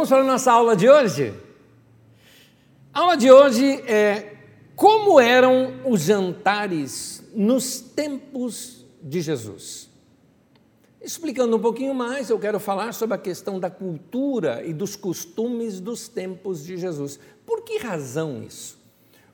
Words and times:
Vamos 0.00 0.08
para 0.08 0.22
a 0.22 0.24
nossa 0.24 0.50
aula 0.50 0.74
de 0.74 0.88
hoje? 0.88 1.34
A 2.90 3.00
aula 3.00 3.18
de 3.18 3.30
hoje 3.30 3.82
é 3.82 4.34
como 4.74 5.20
eram 5.20 5.74
os 5.84 6.00
jantares 6.00 7.22
nos 7.34 7.80
tempos 7.80 8.86
de 9.02 9.20
Jesus. 9.20 9.90
Explicando 11.02 11.54
um 11.54 11.60
pouquinho 11.60 11.92
mais, 11.92 12.30
eu 12.30 12.38
quero 12.38 12.58
falar 12.58 12.94
sobre 12.94 13.14
a 13.14 13.18
questão 13.18 13.60
da 13.60 13.68
cultura 13.68 14.64
e 14.64 14.72
dos 14.72 14.96
costumes 14.96 15.80
dos 15.80 16.08
tempos 16.08 16.64
de 16.64 16.78
Jesus. 16.78 17.20
Por 17.44 17.60
que 17.60 17.76
razão 17.76 18.42
isso? 18.42 18.78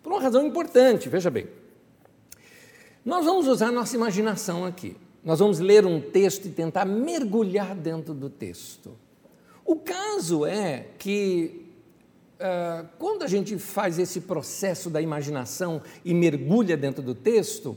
Por 0.03 0.13
uma 0.13 0.21
razão 0.21 0.45
importante, 0.45 1.09
veja 1.09 1.31
bem. 1.31 1.47
Nós 3.05 3.25
vamos 3.25 3.47
usar 3.47 3.71
nossa 3.71 3.95
imaginação 3.95 4.65
aqui. 4.65 4.97
Nós 5.25 5.39
vamos 5.39 5.61
ler 5.61 5.87
um 5.87 6.01
texto 6.01 6.47
e 6.47 6.51
tentar 6.51 6.85
mergulhar 6.85 7.73
dentro 7.73 8.13
do 8.13 8.29
texto. 8.29 9.06
O 9.67 9.75
caso 9.75 10.47
é 10.47 10.87
que, 10.97 11.67
uh, 12.39 12.87
quando 13.01 13.25
a 13.25 13.27
gente 13.27 13.59
faz 13.59 13.99
esse 13.99 14.21
processo 14.21 14.89
da 14.89 15.03
imaginação 15.03 15.83
e 16.05 16.15
mergulha 16.15 16.77
dentro 16.77 17.03
do 17.03 17.17
texto, 17.17 17.77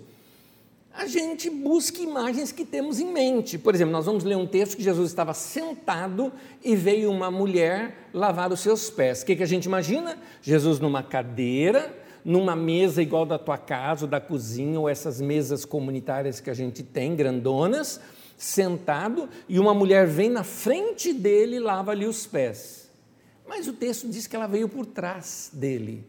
a 0.93 1.07
gente 1.07 1.49
busca 1.49 1.99
imagens 1.99 2.51
que 2.51 2.63
temos 2.63 2.99
em 2.99 3.11
mente. 3.11 3.57
Por 3.57 3.73
exemplo, 3.73 3.91
nós 3.91 4.05
vamos 4.05 4.23
ler 4.23 4.37
um 4.37 4.45
texto 4.45 4.77
que 4.77 4.83
Jesus 4.83 5.09
estava 5.09 5.33
sentado 5.33 6.31
e 6.63 6.75
veio 6.75 7.09
uma 7.09 7.31
mulher 7.31 8.09
lavar 8.13 8.51
os 8.51 8.59
seus 8.59 8.91
pés. 8.91 9.23
O 9.23 9.25
que, 9.25 9.35
que 9.35 9.43
a 9.43 9.47
gente 9.47 9.65
imagina? 9.65 10.15
Jesus 10.43 10.79
numa 10.79 11.01
cadeira, 11.01 11.91
numa 12.23 12.55
mesa 12.55 13.01
igual 13.01 13.25
da 13.25 13.39
tua 13.39 13.57
casa, 13.57 14.05
ou 14.05 14.09
da 14.09 14.21
cozinha, 14.21 14.79
ou 14.79 14.87
essas 14.87 15.19
mesas 15.19 15.65
comunitárias 15.65 16.39
que 16.39 16.51
a 16.51 16.53
gente 16.53 16.83
tem, 16.83 17.15
grandonas 17.15 17.99
sentado 18.39 19.27
e 19.49 19.59
uma 19.59 19.73
mulher 19.73 20.07
vem 20.07 20.29
na 20.29 20.45
frente 20.45 21.11
dele 21.11 21.57
e 21.57 21.59
lava-lhe 21.59 22.05
os 22.05 22.25
pés. 22.25 22.89
Mas 23.45 23.67
o 23.67 23.73
texto 23.73 24.07
diz 24.07 24.27
que 24.27 24.35
ela 24.35 24.47
veio 24.47 24.69
por 24.69 24.85
trás 24.85 25.49
dele. 25.51 26.07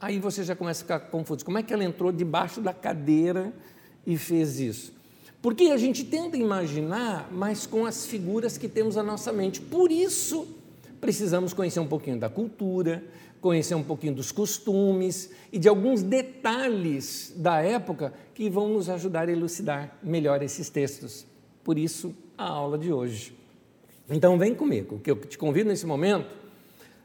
Aí 0.00 0.20
você 0.20 0.44
já 0.44 0.54
começa 0.54 0.82
a 0.82 0.84
ficar 0.84 1.00
confuso. 1.10 1.44
Como 1.44 1.58
é 1.58 1.64
que 1.64 1.74
ela 1.74 1.82
entrou 1.82 2.12
debaixo 2.12 2.60
da 2.60 2.72
cadeira 2.72 3.52
e 4.06 4.16
fez 4.16 4.60
isso? 4.60 4.94
Porque 5.42 5.64
a 5.64 5.76
gente 5.76 6.04
tenta 6.04 6.36
imaginar, 6.36 7.28
mas 7.32 7.66
com 7.66 7.84
as 7.84 8.06
figuras 8.06 8.56
que 8.56 8.68
temos 8.68 8.94
na 8.94 9.02
nossa 9.02 9.32
mente. 9.32 9.60
Por 9.60 9.90
isso, 9.90 10.46
precisamos 11.00 11.52
conhecer 11.52 11.80
um 11.80 11.88
pouquinho 11.88 12.18
da 12.18 12.28
cultura, 12.28 13.02
conhecer 13.40 13.74
um 13.74 13.82
pouquinho 13.82 14.14
dos 14.14 14.30
costumes 14.30 15.30
e 15.52 15.58
de 15.58 15.68
alguns 15.68 16.02
detalhes 16.02 17.32
da 17.36 17.60
época 17.60 18.12
que 18.34 18.48
vão 18.48 18.68
nos 18.68 18.88
ajudar 18.88 19.28
a 19.28 19.32
elucidar 19.32 19.98
melhor 20.00 20.42
esses 20.42 20.70
textos 20.70 21.26
por 21.66 21.76
isso 21.76 22.14
a 22.38 22.44
aula 22.44 22.78
de 22.78 22.92
hoje. 22.92 23.34
Então 24.08 24.38
vem 24.38 24.54
comigo, 24.54 24.94
o 24.94 24.98
que 25.00 25.10
eu 25.10 25.16
te 25.16 25.36
convido 25.36 25.68
nesse 25.68 25.84
momento 25.84 26.30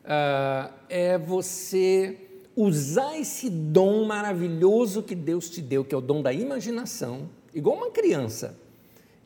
uh, 0.05 0.71
é 0.87 1.17
você 1.17 2.15
usar 2.55 3.17
esse 3.17 3.49
dom 3.49 4.05
maravilhoso 4.05 5.01
que 5.01 5.15
Deus 5.15 5.49
te 5.49 5.63
deu, 5.63 5.83
que 5.83 5.95
é 5.95 5.97
o 5.97 6.01
dom 6.01 6.21
da 6.21 6.31
imaginação, 6.31 7.27
igual 7.55 7.75
uma 7.75 7.89
criança, 7.89 8.55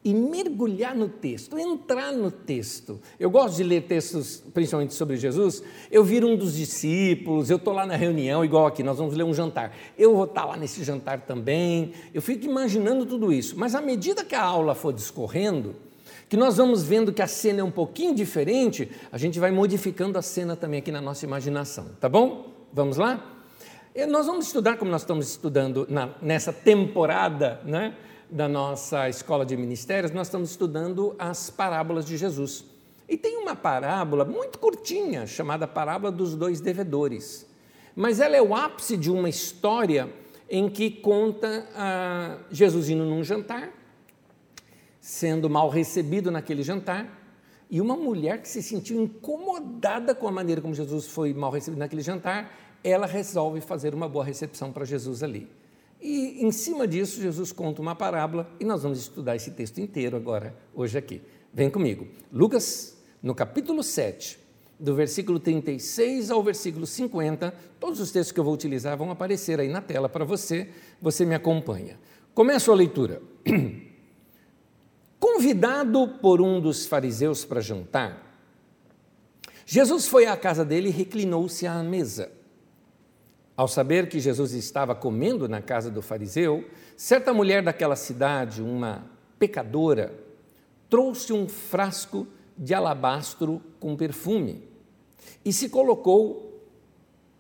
e 0.05 0.13
mergulhar 0.13 0.95
no 0.95 1.09
texto, 1.09 1.57
entrar 1.57 2.11
no 2.13 2.29
texto. 2.29 2.99
Eu 3.19 3.27
gosto 3.27 3.55
de 3.55 3.63
ler 3.63 3.81
textos, 3.81 4.43
principalmente 4.53 4.93
sobre 4.93 5.17
Jesus. 5.17 5.63
Eu 5.91 6.03
viro 6.03 6.27
um 6.27 6.38
dos 6.38 6.55
discípulos, 6.55 7.49
eu 7.49 7.57
estou 7.57 7.73
lá 7.73 7.88
na 7.88 7.95
reunião, 7.95 8.45
igual 8.45 8.67
aqui, 8.67 8.83
nós 8.83 8.99
vamos 8.99 9.15
ler 9.15 9.23
um 9.23 9.33
jantar. 9.33 9.75
Eu 9.97 10.13
vou 10.13 10.25
estar 10.25 10.41
tá 10.41 10.47
lá 10.49 10.57
nesse 10.57 10.83
jantar 10.83 11.21
também. 11.21 11.91
Eu 12.13 12.21
fico 12.21 12.45
imaginando 12.45 13.03
tudo 13.03 13.33
isso. 13.33 13.57
Mas 13.57 13.73
à 13.73 13.81
medida 13.81 14.23
que 14.23 14.35
a 14.35 14.44
aula 14.44 14.75
for 14.75 14.94
discorrendo, 14.94 15.75
que 16.29 16.38
nós 16.38 16.57
vamos 16.57 16.83
vendo 16.83 17.11
que 17.11 17.23
a 17.23 17.27
cena 17.27 17.61
é 17.61 17.63
um 17.63 17.71
pouquinho 17.71 18.13
diferente, 18.13 18.88
a 19.11 19.17
gente 19.17 19.39
vai 19.39 19.49
modificando 19.49 20.19
a 20.19 20.21
cena 20.21 20.55
também 20.55 20.81
aqui 20.81 20.91
na 20.91 21.01
nossa 21.01 21.25
imaginação, 21.25 21.88
tá 21.99 22.07
bom? 22.07 22.53
Vamos 22.71 22.97
lá? 22.97 23.41
Nós 24.07 24.27
vamos 24.27 24.45
estudar, 24.45 24.77
como 24.77 24.91
nós 24.91 25.01
estamos 25.01 25.27
estudando 25.29 25.88
na, 25.89 26.09
nessa 26.21 26.53
temporada, 26.53 27.59
né? 27.65 27.95
Da 28.30 28.47
nossa 28.47 29.08
escola 29.09 29.46
de 29.46 29.56
ministérios, 29.56 30.12
nós 30.12 30.28
estamos 30.28 30.52
estudando 30.52 31.16
as 31.18 31.50
parábolas 31.50 32.06
de 32.06 32.18
Jesus. 32.18 32.66
E 33.08 33.18
tem 33.18 33.38
uma 33.38 33.56
parábola 33.56 34.25
muito 34.25 34.58
curtinha, 34.58 35.28
chamada 35.28 35.68
Parábola 35.68 36.12
dos 36.12 36.36
Dois 36.36 36.59
Devedores. 36.59 37.46
Mas 37.96 38.19
ela 38.19 38.36
é 38.36 38.41
o 38.41 38.56
ápice 38.56 38.97
de 38.97 39.12
uma 39.12 39.30
história 39.30 40.12
em 40.50 40.69
que 40.69 40.90
conta 40.90 41.68
ah, 41.75 42.38
Jesus 42.52 42.90
indo 42.90 43.06
num 43.06 43.24
jantar, 43.24 43.72
sendo 45.00 45.50
mal 45.50 45.69
recebido 45.69 46.31
naquele 46.31 46.63
jantar, 46.63 47.22
e 47.69 47.80
uma 47.80 47.96
mulher 47.96 48.42
que 48.42 48.47
se 48.47 48.62
sentiu 48.62 49.02
incomodada 49.02 50.13
com 50.13 50.28
a 50.28 50.31
maneira 50.31 50.62
como 50.62 50.74
Jesus 50.74 51.07
foi 51.07 51.34
mal 51.34 51.52
recebido 51.52 51.80
naquele 51.80 52.02
jantar, 52.02 52.52
ela 52.84 53.07
resolve 53.07 53.62
fazer 53.62 53.96
uma 53.96 54.07
boa 54.07 54.24
recepção 54.24 54.72
para 54.72 54.86
Jesus 54.86 55.24
ali. 55.24 55.50
E 56.07 56.45
em 56.45 56.51
cima 56.51 56.88
disso, 56.88 57.19
Jesus 57.19 57.51
conta 57.51 57.81
uma 57.81 57.95
parábola 57.95 58.47
e 58.59 58.63
nós 58.63 58.83
vamos 58.83 58.99
estudar 58.99 59.35
esse 59.35 59.49
texto 59.49 59.79
inteiro 59.79 60.16
agora, 60.16 60.55
hoje 60.71 60.95
aqui. 60.95 61.19
Vem 61.51 61.67
comigo. 61.67 62.07
Lucas, 62.31 62.95
no 63.23 63.33
capítulo 63.33 63.81
7, 63.81 64.38
do 64.79 64.94
versículo 64.94 65.39
36 65.39 66.29
ao 66.29 66.44
versículo 66.44 66.85
50, 66.85 67.51
todos 67.79 67.99
os 67.99 68.11
textos 68.11 68.31
que 68.31 68.39
eu 68.39 68.44
vou 68.44 68.53
utilizar 68.53 68.95
vão 68.95 69.09
aparecer 69.09 69.59
aí 69.59 69.67
na 69.67 69.81
tela 69.81 70.07
para 70.07 70.23
você, 70.23 70.69
você 71.01 71.25
me 71.25 71.33
acompanha. 71.33 71.99
Começo 72.35 72.71
a 72.71 72.75
leitura. 72.75 73.19
Convidado 75.19 76.19
por 76.21 76.39
um 76.39 76.61
dos 76.61 76.85
fariseus 76.85 77.44
para 77.44 77.61
jantar, 77.61 78.39
Jesus 79.65 80.07
foi 80.07 80.27
à 80.27 80.38
casa 80.38 80.63
dele 80.63 80.89
e 80.89 80.91
reclinou-se 80.91 81.65
à 81.65 81.81
mesa. 81.81 82.31
Ao 83.57 83.67
saber 83.67 84.09
que 84.09 84.19
Jesus 84.19 84.51
estava 84.51 84.93
comendo 84.93 85.47
na 85.47 85.61
casa 85.61 85.89
do 85.89 86.01
fariseu, 86.01 86.66
certa 86.97 87.33
mulher 87.33 87.63
daquela 87.63 87.95
cidade, 87.95 88.61
uma 88.61 89.05
pecadora, 89.39 90.13
trouxe 90.89 91.31
um 91.31 91.47
frasco 91.47 92.27
de 92.57 92.73
alabastro 92.73 93.61
com 93.79 93.95
perfume 93.95 94.63
e 95.44 95.53
se 95.53 95.69
colocou 95.69 96.63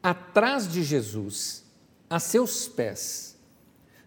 atrás 0.01 0.71
de 0.71 0.83
Jesus, 0.83 1.65
a 2.09 2.19
seus 2.19 2.67
pés. 2.67 3.37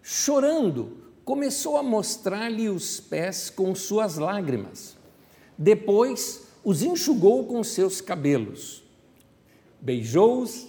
Chorando, 0.01 0.97
começou 1.23 1.77
a 1.77 1.83
mostrar-lhe 1.83 2.69
os 2.69 2.99
pés 2.99 3.49
com 3.49 3.75
suas 3.75 4.17
lágrimas. 4.17 4.97
Depois 5.57 6.47
os 6.63 6.81
enxugou 6.81 7.45
com 7.45 7.63
seus 7.63 8.01
cabelos. 8.01 8.83
Beijou-os 9.79 10.67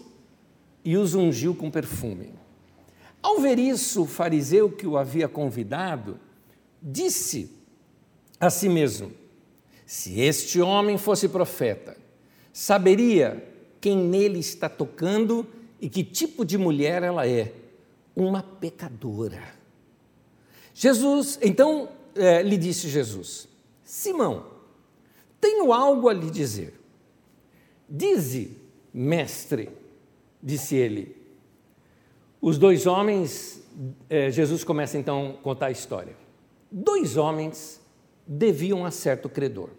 e 0.85 0.97
os 0.97 1.15
ungiu 1.15 1.55
com 1.55 1.71
perfume. 1.71 2.33
Ao 3.23 3.39
ver 3.39 3.59
isso, 3.59 4.03
o 4.03 4.07
fariseu 4.07 4.71
que 4.71 4.87
o 4.87 4.97
havia 4.97 5.29
convidado 5.29 6.19
disse 6.83 7.51
a 8.39 8.49
si 8.49 8.69
mesmo: 8.69 9.13
Se 9.85 10.21
este 10.21 10.61
homem 10.61 10.97
fosse 10.97 11.29
profeta, 11.29 11.97
saberia 12.53 13.47
quem 13.81 13.97
nele 13.97 14.39
está 14.39 14.69
tocando 14.69 15.47
e 15.81 15.89
que 15.89 16.03
tipo 16.03 16.45
de 16.45 16.57
mulher 16.57 17.03
ela 17.03 17.27
é, 17.27 17.53
uma 18.15 18.43
pecadora. 18.43 19.43
Jesus, 20.75 21.39
então 21.43 21.91
é, 22.15 22.43
lhe 22.43 22.57
disse 22.57 22.89
Jesus: 22.89 23.49
Simão, 23.85 24.47
tenho 25.41 25.73
algo 25.73 26.09
a 26.09 26.13
lhe 26.13 26.31
dizer. 26.31 26.79
Dize, 27.89 28.57
mestre, 28.95 29.69
disse 30.43 30.75
ele. 30.77 31.17
Os 32.41 32.59
dois 32.59 32.87
homens, 32.87 33.63
eh, 34.09 34.31
Jesus 34.31 34.65
começa 34.65 34.97
então 34.99 35.37
a 35.39 35.43
contar 35.43 35.67
a 35.67 35.71
história. 35.71 36.17
Dois 36.71 37.17
homens 37.17 37.81
deviam 38.27 38.85
a 38.85 38.91
certo 38.91 39.29
credor. 39.29 39.71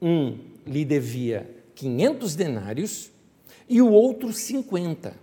Um 0.00 0.38
lhe 0.66 0.84
devia 0.84 1.48
500 1.74 2.34
denários 2.34 3.10
e 3.68 3.82
o 3.82 3.90
outro 3.90 4.32
50. 4.32 5.16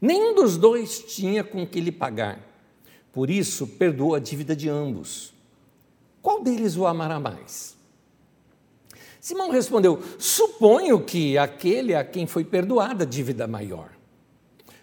Nenhum 0.00 0.34
dos 0.34 0.56
dois 0.56 1.00
tinha 1.00 1.42
com 1.42 1.66
que 1.66 1.80
lhe 1.80 1.92
pagar. 1.92 2.40
Por 3.12 3.30
isso, 3.30 3.66
perdoou 3.66 4.14
a 4.14 4.18
dívida 4.18 4.54
de 4.54 4.68
ambos. 4.68 5.34
Qual 6.22 6.42
deles 6.42 6.76
o 6.76 6.86
amará 6.86 7.18
mais? 7.18 7.77
Simão 9.20 9.50
respondeu: 9.50 10.02
Suponho 10.18 11.00
que 11.00 11.36
aquele 11.36 11.94
a 11.94 12.04
quem 12.04 12.26
foi 12.26 12.44
perdoada 12.44 13.04
a 13.04 13.06
dívida 13.06 13.46
maior. 13.46 13.90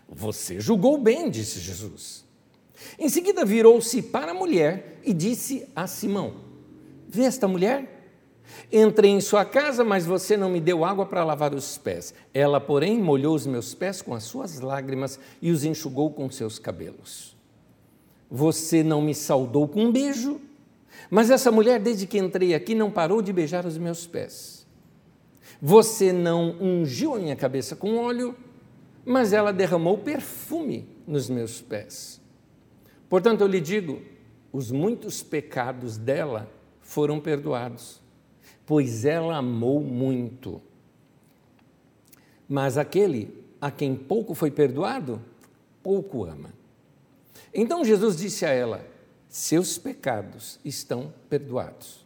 Você 0.07 0.59
julgou 0.59 0.97
bem, 0.97 1.29
disse 1.29 1.59
Jesus. 1.59 2.25
Em 2.99 3.09
seguida 3.09 3.43
virou-se 3.45 4.01
para 4.01 4.31
a 4.31 4.35
mulher 4.35 4.99
e 5.03 5.13
disse 5.13 5.67
a 5.75 5.87
Simão: 5.87 6.35
Vê 7.07 7.23
esta 7.23 7.47
mulher? 7.47 7.95
Entrei 8.71 9.11
em 9.11 9.21
sua 9.21 9.43
casa, 9.43 9.83
mas 9.83 10.05
você 10.05 10.37
não 10.37 10.49
me 10.49 10.59
deu 10.59 10.85
água 10.85 11.05
para 11.05 11.23
lavar 11.23 11.53
os 11.53 11.77
pés. 11.77 12.13
Ela, 12.33 12.59
porém, 12.59 13.01
molhou 13.01 13.35
os 13.35 13.45
meus 13.45 13.73
pés 13.73 14.01
com 14.01 14.13
as 14.13 14.23
suas 14.23 14.59
lágrimas 14.59 15.19
e 15.41 15.51
os 15.51 15.63
enxugou 15.63 16.11
com 16.11 16.29
seus 16.29 16.59
cabelos. 16.59 17.35
Você 18.29 18.83
não 18.83 19.01
me 19.01 19.13
saudou 19.13 19.67
com 19.67 19.85
um 19.85 19.91
beijo, 19.91 20.41
mas 21.09 21.29
essa 21.29 21.51
mulher, 21.51 21.79
desde 21.79 22.07
que 22.07 22.17
entrei 22.17 22.53
aqui, 22.53 22.73
não 22.73 22.91
parou 22.91 23.21
de 23.21 23.31
beijar 23.31 23.65
os 23.65 23.77
meus 23.77 24.07
pés. 24.07 24.65
Você 25.61 26.11
não 26.11 26.55
ungiu 26.61 27.15
a 27.15 27.19
minha 27.19 27.35
cabeça 27.35 27.75
com 27.75 27.97
óleo, 27.97 28.35
mas 29.05 29.33
ela 29.33 29.53
derramou 29.53 29.97
perfume 29.97 30.87
nos 31.07 31.29
meus 31.29 31.61
pés. 31.61 32.19
Portanto, 33.07 33.41
eu 33.41 33.47
lhe 33.47 33.61
digo: 33.61 34.01
os 34.51 34.71
muitos 34.71 35.21
pecados 35.21 35.97
dela 35.97 36.49
foram 36.81 37.19
perdoados, 37.19 38.01
pois 38.65 39.05
ela 39.05 39.37
amou 39.37 39.79
muito. 39.79 40.61
Mas 42.47 42.77
aquele 42.77 43.43
a 43.59 43.71
quem 43.71 43.95
pouco 43.95 44.33
foi 44.33 44.51
perdoado, 44.51 45.21
pouco 45.81 46.25
ama. 46.25 46.53
Então 47.53 47.85
Jesus 47.85 48.17
disse 48.17 48.45
a 48.45 48.49
ela: 48.49 48.85
Seus 49.35 49.77
pecados 49.77 50.61
estão 50.63 51.13
perdoados. 51.29 52.05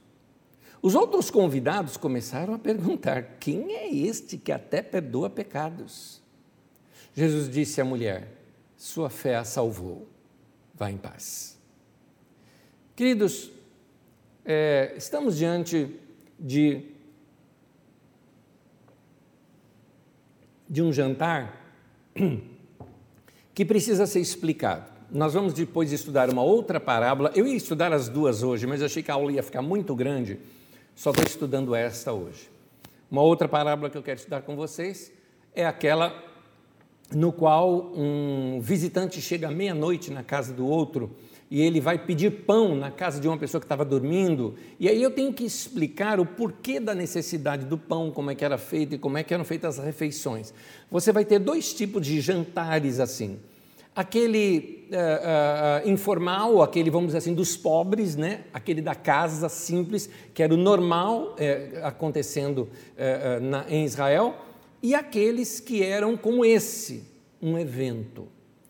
Os 0.82 0.96
outros 0.96 1.30
convidados 1.30 1.96
começaram 1.96 2.56
a 2.56 2.58
perguntar: 2.58 3.38
Quem 3.40 3.76
é 3.76 3.88
este 3.88 4.36
que 4.36 4.52
até 4.52 4.82
perdoa 4.82 5.30
pecados? 5.30 6.24
Jesus 7.14 7.48
disse 7.48 7.80
à 7.80 7.86
mulher: 7.86 8.30
Sua 8.76 9.12
fé 9.12 9.36
a 9.36 9.44
salvou. 9.44 10.08
Vá 10.74 10.90
em 10.90 10.98
paz. 10.98 11.56
Queridos, 12.96 13.52
é, 14.44 14.96
estamos 14.98 15.38
diante 15.38 16.00
de, 16.40 16.84
de 20.68 20.82
um 20.82 20.92
jantar 20.92 21.64
que 23.54 23.64
precisa 23.64 24.08
ser 24.08 24.20
explicado. 24.20 24.99
Nós 25.12 25.34
vamos 25.34 25.54
depois 25.54 25.92
estudar 25.92 26.30
uma 26.30 26.44
outra 26.44 26.80
parábola. 26.80 27.32
Eu 27.34 27.48
ia 27.48 27.56
estudar 27.56 27.92
as 27.92 28.08
duas 28.08 28.44
hoje, 28.44 28.68
mas 28.68 28.82
achei 28.84 29.02
que 29.02 29.10
a 29.10 29.16
aula 29.16 29.32
ia 29.32 29.42
ficar 29.42 29.62
muito 29.62 29.96
grande. 29.96 30.40
Só 30.96 31.10
estou 31.10 31.26
estudando 31.26 31.74
esta 31.74 32.14
hoje. 32.14 32.50
Uma 33.10 33.24
outra 33.24 33.48
parábola 33.48 33.90
que 33.90 33.98
eu 33.98 34.04
quero 34.04 34.20
estudar 34.20 34.44
com 34.44 34.56
vocês 34.56 35.12
é 35.56 35.66
aquela 35.66 36.14
no 37.12 37.34
qual 37.34 37.92
um 37.96 38.60
visitante 38.62 39.20
chega 39.20 39.48
à 39.48 39.52
meia-noite 39.52 40.12
na 40.12 40.22
casa 40.22 40.54
do 40.54 40.68
outro 40.68 41.16
e 41.50 41.60
ele 41.60 41.82
vai 41.82 41.98
pedir 41.98 42.30
pão 42.46 42.76
na 42.76 42.92
casa 42.92 43.20
de 43.20 43.28
uma 43.28 43.38
pessoa 43.38 43.60
que 43.60 43.66
estava 43.66 43.84
dormindo, 43.84 44.54
e 44.80 44.88
aí 44.88 45.02
eu 45.02 45.10
tenho 45.10 45.34
que 45.34 45.44
explicar 45.44 46.20
o 46.20 46.26
porquê 46.26 46.80
da 46.80 46.94
necessidade 46.94 47.66
do 47.66 47.76
pão, 47.76 48.12
como 48.12 48.30
é 48.30 48.36
que 48.36 48.46
era 48.46 48.60
feito 48.60 48.94
e 48.94 49.00
como 49.00 49.18
é 49.18 49.24
que 49.24 49.34
eram 49.34 49.44
feitas 49.44 49.80
as 49.80 49.86
refeições. 49.86 50.54
Você 50.92 51.12
vai 51.12 51.26
ter 51.26 51.40
dois 51.40 51.74
tipos 51.74 52.06
de 52.06 52.22
jantares 52.22 53.00
assim. 53.00 53.40
Aquele 54.00 54.88
uh, 54.94 55.86
uh, 55.86 55.90
informal, 55.90 56.62
aquele, 56.62 56.90
vamos 56.90 57.08
dizer 57.08 57.18
assim, 57.18 57.34
dos 57.34 57.58
pobres, 57.58 58.16
né? 58.16 58.46
aquele 58.54 58.82
da 58.82 58.96
casa 58.96 59.50
simples, 59.50 60.10
que 60.34 60.42
era 60.42 60.54
o 60.54 60.56
normal 60.56 61.36
uh, 61.36 61.86
acontecendo 61.86 62.70
na, 63.42 63.66
em 63.70 63.84
Israel, 63.84 64.38
e 64.82 64.96
aqueles 64.96 65.60
que 65.60 65.84
eram 65.84 66.16
como 66.16 66.46
esse, 66.46 67.04
um 67.42 67.60
evento. 67.60 68.30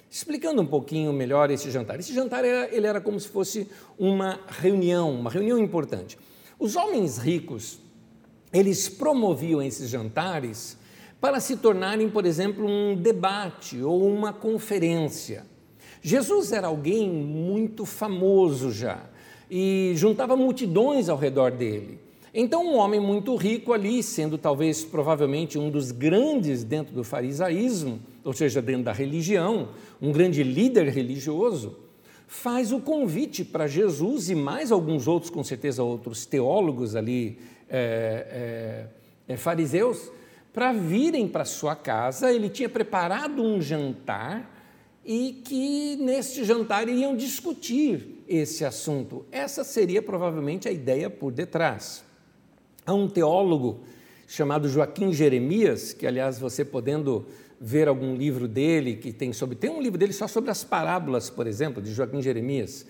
Explicando 0.09 0.63
um 0.63 0.65
pouquinho 0.65 1.13
melhor 1.13 1.51
esse 1.51 1.69
jantar. 1.69 1.99
Esse 1.99 2.11
jantar 2.11 2.43
era, 2.43 2.75
ele 2.75 2.87
era 2.87 2.99
como 2.99 3.19
se 3.19 3.27
fosse 3.27 3.67
uma 3.99 4.39
reunião, 4.47 5.13
uma 5.13 5.29
reunião 5.29 5.59
importante. 5.59 6.17
Os 6.57 6.75
homens 6.75 7.19
ricos, 7.19 7.77
eles 8.51 8.89
promoviam 8.89 9.61
esses 9.61 9.91
jantares 9.91 10.75
para 11.19 11.39
se 11.39 11.57
tornarem, 11.57 12.09
por 12.09 12.25
exemplo, 12.25 12.65
um 12.65 12.95
debate 12.95 13.81
ou 13.81 14.07
uma 14.07 14.31
conferência. 14.31 15.45
Jesus 16.01 16.51
era 16.51 16.67
alguém 16.67 17.09
muito 17.09 17.85
famoso 17.85 18.71
já 18.71 19.03
e 19.49 19.93
juntava 19.95 20.35
multidões 20.35 21.09
ao 21.09 21.17
redor 21.17 21.51
dele. 21.51 21.99
Então, 22.33 22.63
um 22.65 22.77
homem 22.77 22.99
muito 22.99 23.35
rico 23.35 23.73
ali, 23.73 24.03
sendo 24.03 24.37
talvez 24.37 24.85
provavelmente 24.85 25.57
um 25.57 25.69
dos 25.69 25.91
grandes 25.91 26.63
dentro 26.63 26.93
do 26.93 27.03
farisaísmo, 27.03 27.99
ou 28.23 28.33
seja, 28.33 28.61
dentro 28.61 28.83
da 28.83 28.93
religião, 28.93 29.69
um 29.99 30.11
grande 30.11 30.43
líder 30.43 30.89
religioso, 30.89 31.75
faz 32.27 32.71
o 32.71 32.79
convite 32.79 33.43
para 33.43 33.65
Jesus 33.65 34.29
e 34.29 34.35
mais 34.35 34.71
alguns 34.71 35.07
outros, 35.07 35.31
com 35.31 35.43
certeza 35.43 35.81
outros 35.81 36.27
teólogos 36.27 36.95
ali, 36.95 37.39
é, 37.67 38.85
é, 39.27 39.33
é, 39.33 39.37
fariseus, 39.37 40.11
para 40.59 40.73
virem 40.73 41.25
para 41.25 41.45
sua 41.45 41.73
casa. 41.73 42.33
Ele 42.33 42.49
tinha 42.49 42.67
preparado 42.67 43.41
um 43.41 43.61
jantar 43.61 44.61
e 45.05 45.41
que 45.45 45.95
neste 45.95 46.43
jantar 46.43 46.85
iriam 46.89 47.15
discutir 47.15 48.21
esse 48.27 48.65
assunto. 48.65 49.25
Essa 49.31 49.63
seria 49.63 50.01
provavelmente 50.01 50.67
a 50.67 50.71
ideia 50.73 51.09
por 51.09 51.31
detrás. 51.31 52.03
Há 52.85 52.93
um 52.93 53.07
teólogo 53.07 53.85
chamado 54.27 54.67
Joaquim 54.67 55.13
Jeremias, 55.13 55.93
que 55.93 56.05
aliás 56.05 56.37
você 56.37 56.65
podendo 56.65 57.25
ver 57.57 57.87
algum 57.87 58.13
livro 58.13 58.45
dele 58.45 58.97
que 58.97 59.13
tem 59.13 59.31
sobre. 59.31 59.55
Tem 59.55 59.69
um 59.69 59.81
livro 59.81 59.97
dele 59.97 60.11
só 60.11 60.27
sobre 60.27 60.51
as 60.51 60.61
parábolas, 60.61 61.29
por 61.29 61.47
exemplo, 61.47 61.81
de 61.81 61.93
Joaquim 61.93 62.21
Jeremias. 62.21 62.81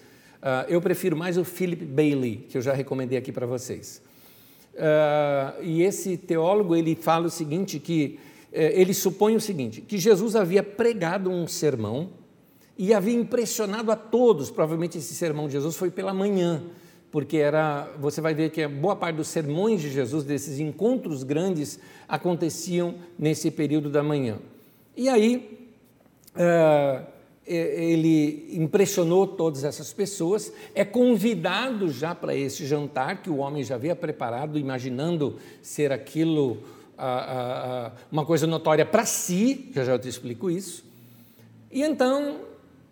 Uh, 0.42 0.66
eu 0.69 0.81
prefiro 0.81 1.16
mais 1.16 1.38
o 1.38 1.45
Philip 1.45 1.86
Bailey, 1.86 2.48
que 2.50 2.57
eu 2.57 2.63
já 2.63 2.74
recomendei 2.74 3.19
aqui 3.19 3.31
para 3.31 3.45
vocês. 3.45 4.01
Uh, 4.80 5.62
e 5.62 5.84
esse 5.84 6.16
teólogo 6.16 6.74
ele 6.74 6.96
fala 6.96 7.28
o 7.28 7.30
seguinte 7.30 7.80
que 7.80 8.18
uh, 8.54 8.56
ele 8.56 8.94
supõe 8.94 9.36
o 9.36 9.42
seguinte 9.42 9.81
que 9.81 9.98
Jesus 9.98 10.38
havia 10.38 10.64
pregado 10.64 11.30
um 11.30 11.46
sermão 11.46 12.12
e 12.78 12.94
havia 12.94 13.14
impressionado 13.14 13.92
a 13.92 13.96
todos. 13.98 14.50
Provavelmente 14.50 14.98
esse 14.98 15.14
sermão 15.14 15.48
de 15.48 15.54
Jesus 15.54 15.76
foi 15.76 15.92
pela 15.92 16.14
manhã 16.14 16.64
porque 17.12 17.38
era, 17.38 17.92
você 18.00 18.22
vai 18.22 18.34
ver 18.34 18.52
que 18.52 18.66
boa 18.68 18.96
parte 18.96 19.16
dos 19.16 19.28
sermões 19.28 19.81
de 19.81 19.90
Jesus, 19.90 20.24
desses 20.24 20.60
encontros 20.60 21.24
grandes, 21.24 21.80
aconteciam 22.08 22.96
nesse 23.18 23.50
período 23.50 23.90
da 23.90 24.04
manhã. 24.04 24.38
E 24.95 25.09
aí, 25.09 25.68
uh, 26.36 27.06
ele 27.49 28.47
impressionou 28.51 29.25
todas 29.25 29.63
essas 29.63 29.91
pessoas, 29.91 30.53
é 30.75 30.85
convidado 30.85 31.89
já 31.89 32.13
para 32.13 32.35
esse 32.35 32.65
jantar 32.65 33.21
que 33.21 33.29
o 33.29 33.37
homem 33.37 33.63
já 33.63 33.75
havia 33.75 33.95
preparado, 33.95 34.59
imaginando 34.59 35.37
ser 35.61 35.91
aquilo 35.91 36.51
uh, 36.51 36.57
uh, 36.57 37.91
uma 38.11 38.25
coisa 38.25 38.45
notória 38.45 38.85
para 38.85 39.06
si, 39.06 39.71
já 39.73 39.83
já 39.83 39.94
eu 39.94 39.99
te 39.99 40.07
explico 40.07 40.49
isso. 40.49 40.85
E 41.71 41.81
então, 41.81 42.41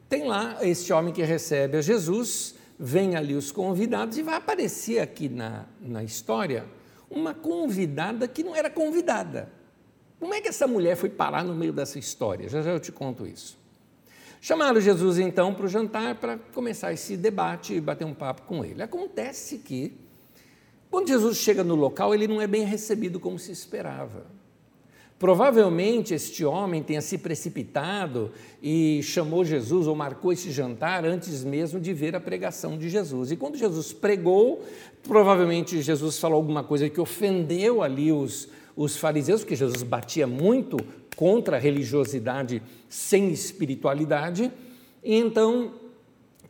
tem 0.09 0.25
lá 0.25 0.57
esse 0.61 0.91
homem 0.91 1.13
que 1.13 1.23
recebe 1.23 1.77
a 1.77 1.81
Jesus, 1.81 2.55
vem 2.79 3.15
ali 3.15 3.35
os 3.35 3.51
convidados 3.51 4.17
e 4.17 4.23
vai 4.23 4.35
aparecer 4.35 4.99
aqui 4.99 5.29
na, 5.29 5.65
na 5.81 6.03
história 6.03 6.65
uma 7.09 7.33
convidada 7.33 8.27
que 8.27 8.43
não 8.43 8.55
era 8.55 8.69
convidada. 8.69 9.49
Como 10.19 10.33
é 10.33 10.41
que 10.41 10.47
essa 10.47 10.67
mulher 10.67 10.95
foi 10.95 11.09
parar 11.09 11.43
no 11.43 11.53
meio 11.53 11.71
dessa 11.71 11.99
história? 11.99 12.49
Já 12.49 12.61
já 12.61 12.71
eu 12.71 12.79
te 12.79 12.91
conto 12.91 13.25
isso. 13.25 13.57
Chamaram 14.39 14.79
Jesus 14.79 15.17
então 15.17 15.53
para 15.53 15.65
o 15.65 15.69
jantar 15.69 16.15
para 16.15 16.37
começar 16.53 16.93
esse 16.93 17.17
debate 17.17 17.73
e 17.73 17.81
bater 17.81 18.05
um 18.05 18.13
papo 18.13 18.43
com 18.43 18.63
ele. 18.63 18.81
Acontece 18.81 19.57
que, 19.57 19.93
quando 20.89 21.07
Jesus 21.07 21.37
chega 21.37 21.63
no 21.63 21.75
local, 21.75 22.13
ele 22.13 22.27
não 22.27 22.41
é 22.41 22.47
bem 22.47 22.63
recebido 22.63 23.19
como 23.19 23.39
se 23.39 23.51
esperava. 23.51 24.37
Provavelmente 25.19 26.13
este 26.13 26.45
homem 26.45 26.83
tenha 26.83 27.01
se 27.01 27.17
precipitado 27.17 28.31
e 28.61 29.01
chamou 29.01 29.43
Jesus 29.43 29.87
ou 29.87 29.95
marcou 29.95 30.31
esse 30.31 30.51
jantar 30.51 31.03
antes 31.05 31.43
mesmo 31.43 31.79
de 31.79 31.91
ver 31.91 32.15
a 32.15 32.19
pregação 32.19 32.77
de 32.77 32.87
Jesus. 32.87 33.31
E 33.31 33.35
quando 33.35 33.57
Jesus 33.57 33.91
pregou, 33.91 34.63
provavelmente 35.01 35.81
Jesus 35.81 36.19
falou 36.19 36.37
alguma 36.37 36.63
coisa 36.63 36.87
que 36.87 37.01
ofendeu 37.01 37.81
ali 37.81 38.11
os, 38.11 38.47
os 38.75 38.95
fariseus, 38.95 39.41
porque 39.41 39.55
Jesus 39.55 39.81
batia 39.81 40.27
muito 40.27 40.77
contra 41.17 41.57
a 41.57 41.59
religiosidade 41.59 42.63
sem 42.87 43.29
espiritualidade. 43.29 44.49
E 45.03 45.15
então, 45.15 45.73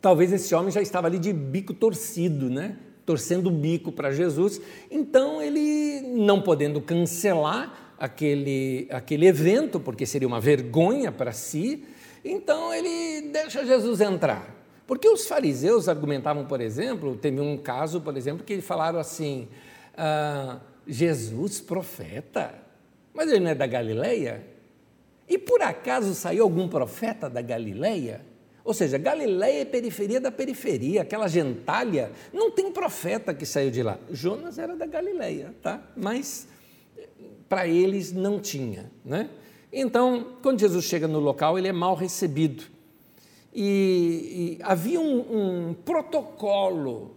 talvez 0.00 0.32
esse 0.32 0.54
homem 0.54 0.70
já 0.70 0.80
estava 0.80 1.08
ali 1.08 1.18
de 1.18 1.32
bico 1.32 1.74
torcido, 1.74 2.48
né? 2.48 2.76
Torcendo 3.04 3.48
o 3.48 3.50
bico 3.50 3.90
para 3.90 4.12
Jesus. 4.12 4.60
Então, 4.90 5.42
ele, 5.42 6.02
não 6.02 6.40
podendo 6.40 6.80
cancelar, 6.80 7.88
aquele, 7.98 8.86
aquele 8.90 9.26
evento, 9.26 9.80
porque 9.80 10.06
seria 10.06 10.28
uma 10.28 10.40
vergonha 10.40 11.10
para 11.10 11.32
si, 11.32 11.84
então 12.24 12.72
ele 12.72 13.30
deixa 13.32 13.64
Jesus 13.66 14.00
entrar. 14.00 14.54
Porque 14.86 15.08
os 15.08 15.26
fariseus 15.26 15.88
argumentavam, 15.88 16.46
por 16.46 16.60
exemplo, 16.60 17.16
teve 17.16 17.40
um 17.40 17.58
caso, 17.58 18.00
por 18.00 18.16
exemplo, 18.16 18.44
que 18.44 18.60
falaram 18.60 18.98
assim: 18.98 19.48
ah, 19.96 20.60
Jesus, 20.86 21.60
profeta, 21.60 22.54
mas 23.12 23.30
ele 23.30 23.40
não 23.40 23.50
é 23.50 23.54
da 23.54 23.66
Galileia? 23.66 24.57
E 25.28 25.36
por 25.36 25.62
acaso 25.62 26.14
saiu 26.14 26.44
algum 26.44 26.68
profeta 26.68 27.28
da 27.28 27.42
Galileia? 27.42 28.22
Ou 28.64 28.74
seja, 28.74 28.98
Galileia 28.98 29.62
é 29.62 29.64
periferia 29.64 30.20
da 30.20 30.30
periferia, 30.30 31.02
aquela 31.02 31.26
gentalha, 31.26 32.12
não 32.32 32.50
tem 32.50 32.70
profeta 32.70 33.32
que 33.32 33.46
saiu 33.46 33.70
de 33.70 33.82
lá. 33.82 33.98
Jonas 34.10 34.58
era 34.58 34.76
da 34.76 34.84
Galileia, 34.86 35.54
tá? 35.62 35.82
Mas 35.96 36.46
para 37.48 37.66
eles 37.66 38.12
não 38.12 38.38
tinha. 38.38 38.90
Né? 39.04 39.30
Então, 39.72 40.34
quando 40.42 40.60
Jesus 40.60 40.84
chega 40.84 41.08
no 41.08 41.18
local, 41.18 41.58
ele 41.58 41.68
é 41.68 41.72
mal 41.72 41.94
recebido. 41.94 42.64
E, 43.54 44.58
e 44.60 44.62
havia 44.62 45.00
um, 45.00 45.70
um, 45.70 45.74
protocolo 45.74 47.16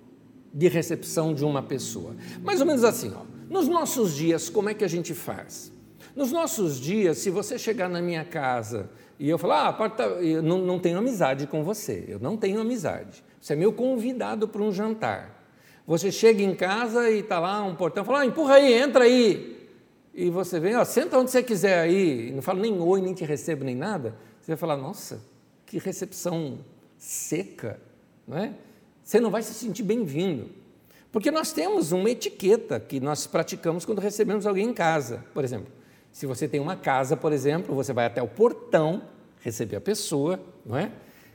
de 0.53 0.67
recepção 0.67 1.33
de 1.33 1.43
uma 1.43 1.61
pessoa. 1.61 2.15
Mais 2.41 2.61
ou 2.61 2.65
menos 2.65 2.83
assim, 2.83 3.13
ó, 3.13 3.23
Nos 3.49 3.67
nossos 3.67 4.15
dias, 4.15 4.49
como 4.49 4.69
é 4.69 4.73
que 4.73 4.83
a 4.83 4.87
gente 4.87 5.13
faz? 5.13 5.71
Nos 6.15 6.31
nossos 6.31 6.79
dias, 6.79 7.17
se 7.17 7.29
você 7.29 7.57
chegar 7.57 7.89
na 7.89 8.01
minha 8.01 8.25
casa 8.25 8.89
e 9.19 9.29
eu 9.29 9.37
falar, 9.37 9.67
ah, 9.67 9.73
porta, 9.73 10.03
eu 10.03 10.41
não, 10.41 10.57
não 10.57 10.79
tenho 10.79 10.97
amizade 10.97 11.47
com 11.47 11.63
você, 11.63 12.05
eu 12.07 12.19
não 12.19 12.35
tenho 12.35 12.59
amizade. 12.59 13.23
Você 13.39 13.53
é 13.53 13.55
meu 13.55 13.71
convidado 13.71 14.47
para 14.47 14.61
um 14.61 14.71
jantar. 14.71 15.41
Você 15.87 16.11
chega 16.11 16.43
em 16.43 16.55
casa 16.55 17.09
e 17.09 17.19
está 17.19 17.39
lá 17.39 17.63
um 17.63 17.75
portão, 17.75 18.03
fala, 18.03 18.21
ah, 18.21 18.25
empurra 18.25 18.55
aí, 18.55 18.73
entra 18.73 19.05
aí. 19.05 19.69
E 20.13 20.29
você 20.29 20.59
vem, 20.59 20.75
ó, 20.75 20.83
senta 20.83 21.17
onde 21.17 21.31
você 21.31 21.41
quiser 21.41 21.79
aí, 21.79 22.29
e 22.29 22.31
não 22.31 22.41
fala 22.41 22.59
nem 22.59 22.79
oi, 22.79 23.01
nem 23.01 23.13
te 23.13 23.23
recebo, 23.23 23.63
nem 23.63 23.75
nada. 23.75 24.15
Você 24.41 24.51
vai 24.51 24.57
falar, 24.57 24.75
nossa, 24.75 25.21
que 25.65 25.77
recepção 25.77 26.59
seca, 26.97 27.79
não 28.27 28.37
é? 28.37 28.53
Você 29.03 29.19
não 29.19 29.31
vai 29.31 29.41
se 29.41 29.53
sentir 29.53 29.83
bem-vindo. 29.83 30.49
Porque 31.11 31.31
nós 31.31 31.51
temos 31.51 31.91
uma 31.91 32.09
etiqueta 32.09 32.79
que 32.79 32.99
nós 32.99 33.27
praticamos 33.27 33.85
quando 33.85 33.99
recebemos 33.99 34.45
alguém 34.45 34.69
em 34.69 34.73
casa. 34.73 35.25
Por 35.33 35.43
exemplo, 35.43 35.71
se 36.11 36.25
você 36.25 36.47
tem 36.47 36.59
uma 36.59 36.75
casa, 36.75 37.15
por 37.15 37.31
exemplo, 37.31 37.73
você 37.73 37.93
vai 37.93 38.05
até 38.05 38.21
o 38.21 38.27
portão 38.27 39.01
receber 39.39 39.77
a 39.77 39.81
pessoa, 39.81 40.39
não 40.65 40.77
é? 40.77 40.91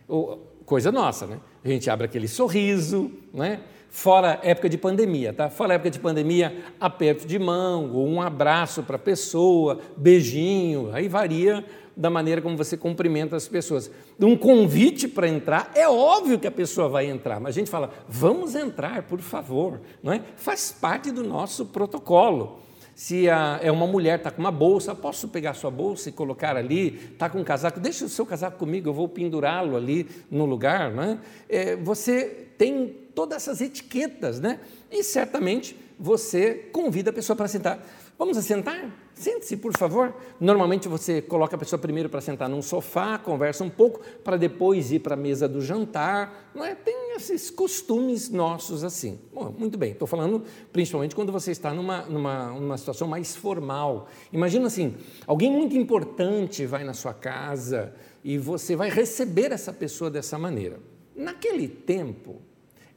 Ou, 0.07 0.55
coisa 0.65 0.93
nossa, 0.93 1.27
né? 1.27 1.39
A 1.65 1.69
gente 1.69 1.89
abre 1.89 2.07
aquele 2.07 2.29
sorriso, 2.29 3.11
não 3.33 3.45
é? 3.45 3.61
Fora 3.89 4.39
época 4.43 4.69
de 4.69 4.77
pandemia, 4.77 5.33
tá? 5.33 5.49
Fora 5.49 5.75
época 5.75 5.91
de 5.91 5.99
pandemia, 5.99 6.65
aperto 6.79 7.27
de 7.27 7.39
mão, 7.39 7.93
ou 7.93 8.07
um 8.07 8.21
abraço 8.21 8.83
para 8.83 8.97
a 8.97 8.99
pessoa, 8.99 9.81
beijinho, 9.97 10.91
aí 10.93 11.09
varia 11.09 11.65
da 11.97 12.11
maneira 12.11 12.43
como 12.43 12.57
você 12.57 12.77
cumprimenta 12.77 13.37
as 13.37 13.49
pessoas. 13.49 13.91
Um 14.21 14.37
convite 14.37 15.09
para 15.09 15.27
entrar, 15.27 15.71
é 15.75 15.89
óbvio 15.89 16.39
que 16.39 16.47
a 16.47 16.51
pessoa 16.51 16.89
vai 16.89 17.07
entrar, 17.07 17.41
mas 17.41 17.57
a 17.57 17.59
gente 17.59 17.71
fala, 17.71 17.91
vamos 18.07 18.55
entrar, 18.55 19.05
por 19.05 19.21
favor, 19.21 19.81
não 20.03 20.13
é? 20.13 20.21
Faz 20.37 20.71
parte 20.71 21.11
do 21.11 21.25
nosso 21.25 21.65
protocolo. 21.67 22.61
Se 22.97 23.29
a, 23.29 23.61
é 23.63 23.71
uma 23.71 23.87
mulher, 23.87 24.17
está 24.17 24.31
com 24.31 24.41
uma 24.41 24.51
bolsa, 24.51 24.95
posso 24.95 25.29
pegar 25.29 25.53
sua 25.53 25.71
bolsa 25.71 26.09
e 26.09 26.13
colocar 26.13 26.57
ali? 26.57 27.11
Está 27.13 27.29
com 27.29 27.39
um 27.39 27.45
casaco, 27.45 27.79
deixa 27.79 28.07
o 28.07 28.09
seu 28.09 28.25
casaco 28.25 28.57
comigo, 28.57 28.89
eu 28.89 28.95
vou 28.95 29.07
pendurá-lo 29.07 29.77
ali 29.77 30.09
no 30.31 30.47
lugar. 30.47 30.91
Não 30.91 31.03
é? 31.03 31.19
É, 31.47 31.77
você 31.77 32.47
tem 32.57 32.89
todas 33.15 33.43
essas 33.43 33.61
etiquetas, 33.61 34.41
né? 34.41 34.61
E 34.91 35.05
certamente 35.05 35.77
você 35.99 36.55
convida 36.73 37.11
a 37.11 37.13
pessoa 37.13 37.37
para 37.37 37.47
sentar. 37.49 37.87
Vamos 38.19 38.39
assentar? 38.39 38.91
Sente-se, 39.15 39.59
por 39.59 39.77
favor. 39.77 40.15
Normalmente 40.41 40.89
você 40.89 41.21
coloca 41.21 41.55
a 41.55 41.59
pessoa 41.59 41.79
primeiro 41.79 42.09
para 42.09 42.21
sentar 42.21 42.49
num 42.49 42.63
sofá, 42.63 43.19
conversa 43.19 43.63
um 43.63 43.69
pouco, 43.69 44.01
para 44.25 44.37
depois 44.39 44.91
ir 44.91 45.01
para 45.01 45.15
a 45.15 45.17
mesa 45.17 45.47
do 45.47 45.61
jantar. 45.61 46.51
Não 46.55 46.65
é? 46.65 46.75
Tem 46.75 47.15
esses 47.15 47.51
costumes 47.51 48.31
nossos 48.31 48.85
assim. 48.85 49.19
Bom, 49.33 49.55
muito 49.59 49.77
bem, 49.77 49.93
estou 49.93 50.09
falando 50.09 50.43
principalmente 50.73 51.15
quando 51.15 51.31
você 51.31 51.51
está 51.51 51.75
numa, 51.75 52.03
numa, 52.03 52.53
numa 52.53 52.79
situação 52.79 53.07
mais 53.07 53.37
formal. 53.37 54.09
Imagina 54.33 54.67
assim: 54.67 54.95
alguém 55.27 55.51
muito 55.51 55.77
importante 55.77 56.65
vai 56.65 56.85
na 56.85 56.95
sua 56.95 57.13
casa 57.13 57.95
e 58.25 58.39
você 58.39 58.75
vai 58.75 58.89
receber 58.89 59.53
essa 59.53 59.73
pessoa 59.73 60.11
dessa 60.11 60.39
maneira. 60.39 60.81
Naquele 61.15 61.69
tempo, 61.69 62.41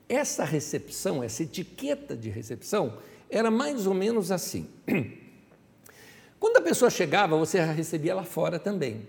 essa 0.07 0.43
recepção, 0.43 1.23
essa 1.23 1.43
etiqueta 1.43 2.15
de 2.15 2.29
recepção, 2.29 2.97
era 3.29 3.51
mais 3.51 3.85
ou 3.85 3.93
menos 3.93 4.31
assim. 4.31 4.67
Quando 6.39 6.57
a 6.57 6.61
pessoa 6.61 6.89
chegava, 6.89 7.37
você 7.37 7.59
recebia 7.59 8.15
lá 8.15 8.23
fora 8.23 8.57
também. 8.57 9.07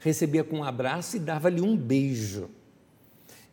Recebia 0.00 0.42
com 0.42 0.58
um 0.58 0.64
abraço 0.64 1.16
e 1.16 1.20
dava-lhe 1.20 1.60
um 1.60 1.76
beijo. 1.76 2.50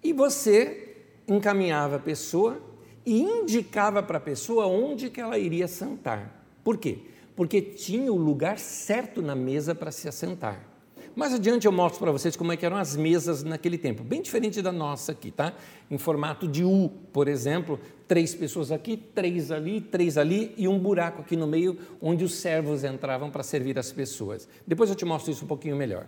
E 0.03 0.13
você 0.13 0.97
encaminhava 1.27 1.97
a 1.97 1.99
pessoa 1.99 2.61
e 3.05 3.21
indicava 3.21 4.01
para 4.01 4.17
a 4.17 4.21
pessoa 4.21 4.67
onde 4.67 5.09
que 5.09 5.19
ela 5.19 5.37
iria 5.37 5.67
sentar. 5.67 6.43
Por 6.63 6.77
quê? 6.77 6.99
Porque 7.35 7.61
tinha 7.61 8.11
o 8.11 8.17
lugar 8.17 8.59
certo 8.59 9.21
na 9.21 9.35
mesa 9.35 9.73
para 9.73 9.91
se 9.91 10.07
assentar. 10.07 10.70
Mais 11.13 11.33
adiante 11.33 11.65
eu 11.65 11.71
mostro 11.71 11.99
para 11.99 12.11
vocês 12.11 12.37
como 12.37 12.53
é 12.53 12.57
eram 12.61 12.77
as 12.77 12.95
mesas 12.95 13.43
naquele 13.43 13.77
tempo, 13.77 14.03
bem 14.03 14.21
diferente 14.21 14.61
da 14.61 14.71
nossa 14.71 15.11
aqui, 15.11 15.29
tá? 15.29 15.53
Em 15.89 15.97
formato 15.97 16.47
de 16.47 16.63
U, 16.63 16.89
por 17.11 17.27
exemplo, 17.27 17.79
três 18.07 18.33
pessoas 18.33 18.71
aqui, 18.71 18.95
três 18.95 19.51
ali, 19.51 19.81
três 19.81 20.17
ali 20.17 20.53
e 20.57 20.67
um 20.67 20.79
buraco 20.79 21.21
aqui 21.21 21.35
no 21.35 21.45
meio 21.45 21.77
onde 22.01 22.23
os 22.23 22.35
servos 22.35 22.85
entravam 22.85 23.29
para 23.29 23.43
servir 23.43 23.77
as 23.77 23.91
pessoas. 23.91 24.47
Depois 24.65 24.89
eu 24.89 24.95
te 24.95 25.03
mostro 25.03 25.31
isso 25.31 25.43
um 25.43 25.47
pouquinho 25.47 25.75
melhor. 25.75 26.07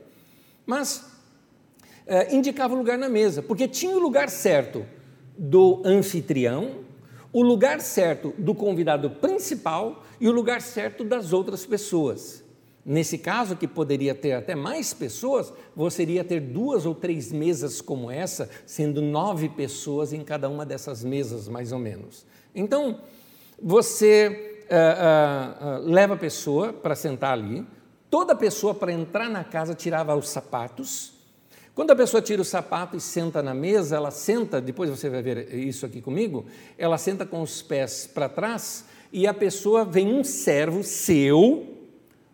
Mas 0.65 1.05
é, 2.07 2.33
indicava 2.33 2.73
o 2.73 2.77
lugar 2.77 2.97
na 2.97 3.09
mesa, 3.09 3.41
porque 3.41 3.67
tinha 3.67 3.95
o 3.95 3.99
lugar 3.99 4.29
certo 4.29 4.85
do 5.37 5.81
anfitrião, 5.83 6.83
o 7.33 7.41
lugar 7.41 7.81
certo 7.81 8.33
do 8.37 8.53
convidado 8.53 9.09
principal 9.09 10.03
e 10.21 10.29
o 10.29 10.31
lugar 10.31 10.61
certo 10.61 11.03
das 11.03 11.33
outras 11.33 11.65
pessoas. 11.65 12.42
Nesse 12.85 13.17
caso, 13.17 13.55
que 13.55 13.67
poderia 13.67 14.13
ter 14.13 14.33
até 14.33 14.55
mais 14.55 14.93
pessoas, 14.93 15.53
você 15.73 16.01
iria 16.01 16.23
ter 16.23 16.41
duas 16.41 16.85
ou 16.85 16.93
três 16.93 17.31
mesas 17.31 17.79
como 17.79 18.11
essa, 18.11 18.49
sendo 18.65 19.01
nove 19.01 19.47
pessoas 19.47 20.11
em 20.11 20.21
cada 20.21 20.49
uma 20.49 20.65
dessas 20.65 21.01
mesas, 21.01 21.47
mais 21.47 21.71
ou 21.71 21.79
menos. 21.79 22.25
Então, 22.53 22.99
você 23.61 24.65
uh, 24.69 25.79
uh, 25.79 25.85
uh, 25.85 25.89
leva 25.89 26.15
a 26.15 26.17
pessoa 26.17 26.73
para 26.73 26.93
sentar 26.93 27.31
ali, 27.31 27.65
toda 28.09 28.35
pessoa 28.35 28.75
para 28.75 28.91
entrar 28.91 29.29
na 29.29 29.45
casa 29.45 29.73
tirava 29.73 30.13
os 30.13 30.27
sapatos. 30.27 31.13
Quando 31.73 31.91
a 31.91 31.95
pessoa 31.95 32.21
tira 32.21 32.41
o 32.41 32.45
sapato 32.45 32.97
e 32.97 33.01
senta 33.01 33.41
na 33.41 33.53
mesa, 33.53 33.95
ela 33.95 34.11
senta, 34.11 34.59
depois 34.59 34.89
você 34.89 35.09
vai 35.09 35.21
ver 35.21 35.53
isso 35.55 35.85
aqui 35.85 36.01
comigo, 36.01 36.45
ela 36.77 36.97
senta 36.97 37.25
com 37.25 37.41
os 37.41 37.61
pés 37.61 38.05
para 38.05 38.27
trás 38.27 38.85
e 39.11 39.25
a 39.25 39.33
pessoa 39.33 39.85
vem 39.85 40.13
um 40.13 40.23
servo 40.23 40.83
seu 40.83 41.72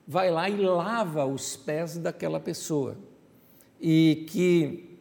vai 0.10 0.32
lá 0.32 0.50
e 0.50 0.58
lava 0.66 1.24
os 1.24 1.56
pés 1.56 2.00
daquela 2.00 2.40
pessoa. 2.40 2.98
E 3.80 4.26
que 4.28 4.98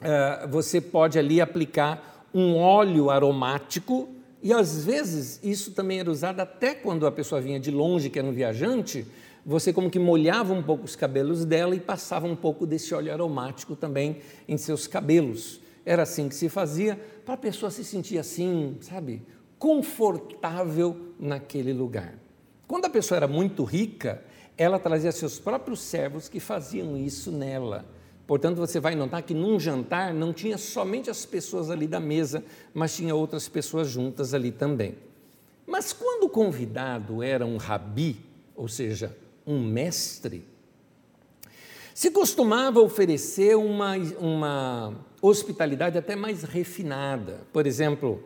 uh, 0.00 0.48
você 0.48 0.80
pode 0.80 1.18
ali 1.18 1.40
aplicar 1.40 2.28
um 2.32 2.56
óleo 2.56 3.10
aromático, 3.10 4.08
e 4.40 4.52
às 4.52 4.84
vezes 4.84 5.40
isso 5.42 5.72
também 5.72 5.98
era 5.98 6.08
usado 6.08 6.38
até 6.38 6.72
quando 6.72 7.04
a 7.04 7.10
pessoa 7.10 7.40
vinha 7.40 7.58
de 7.58 7.72
longe, 7.72 8.08
que 8.08 8.16
era 8.16 8.28
um 8.28 8.32
viajante, 8.32 9.04
você 9.44 9.72
como 9.72 9.90
que 9.90 9.98
molhava 9.98 10.52
um 10.54 10.62
pouco 10.62 10.84
os 10.84 10.94
cabelos 10.94 11.44
dela 11.44 11.74
e 11.74 11.80
passava 11.80 12.28
um 12.28 12.36
pouco 12.36 12.64
desse 12.64 12.94
óleo 12.94 13.12
aromático 13.12 13.74
também 13.74 14.18
em 14.46 14.56
seus 14.56 14.86
cabelos. 14.86 15.60
Era 15.84 16.04
assim 16.04 16.28
que 16.28 16.34
se 16.34 16.48
fazia 16.48 16.96
para 17.24 17.34
a 17.34 17.38
pessoa 17.38 17.72
se 17.72 17.84
sentir 17.84 18.18
assim, 18.18 18.76
sabe, 18.80 19.20
confortável 19.58 21.12
naquele 21.18 21.72
lugar. 21.72 22.14
Quando 22.68 22.84
a 22.84 22.90
pessoa 22.90 23.16
era 23.16 23.28
muito 23.28 23.64
rica, 23.64 24.22
ela 24.56 24.78
trazia 24.78 25.12
seus 25.12 25.38
próprios 25.38 25.80
servos 25.80 26.28
que 26.28 26.40
faziam 26.40 26.96
isso 26.96 27.30
nela. 27.30 27.84
Portanto, 28.26 28.56
você 28.56 28.80
vai 28.80 28.94
notar 28.94 29.22
que 29.22 29.34
num 29.34 29.60
jantar 29.60 30.14
não 30.14 30.32
tinha 30.32 30.56
somente 30.56 31.10
as 31.10 31.26
pessoas 31.26 31.70
ali 31.70 31.86
da 31.86 32.00
mesa, 32.00 32.42
mas 32.72 32.96
tinha 32.96 33.14
outras 33.14 33.48
pessoas 33.48 33.88
juntas 33.88 34.32
ali 34.32 34.50
também. 34.50 34.94
Mas 35.66 35.92
quando 35.92 36.24
o 36.24 36.28
convidado 36.28 37.22
era 37.22 37.44
um 37.44 37.56
rabi, 37.56 38.16
ou 38.56 38.68
seja, 38.68 39.14
um 39.46 39.60
mestre, 39.60 40.46
se 41.94 42.10
costumava 42.10 42.80
oferecer 42.80 43.56
uma, 43.56 43.96
uma 44.18 44.94
hospitalidade 45.20 45.98
até 45.98 46.16
mais 46.16 46.42
refinada. 46.42 47.40
Por 47.52 47.66
exemplo, 47.66 48.22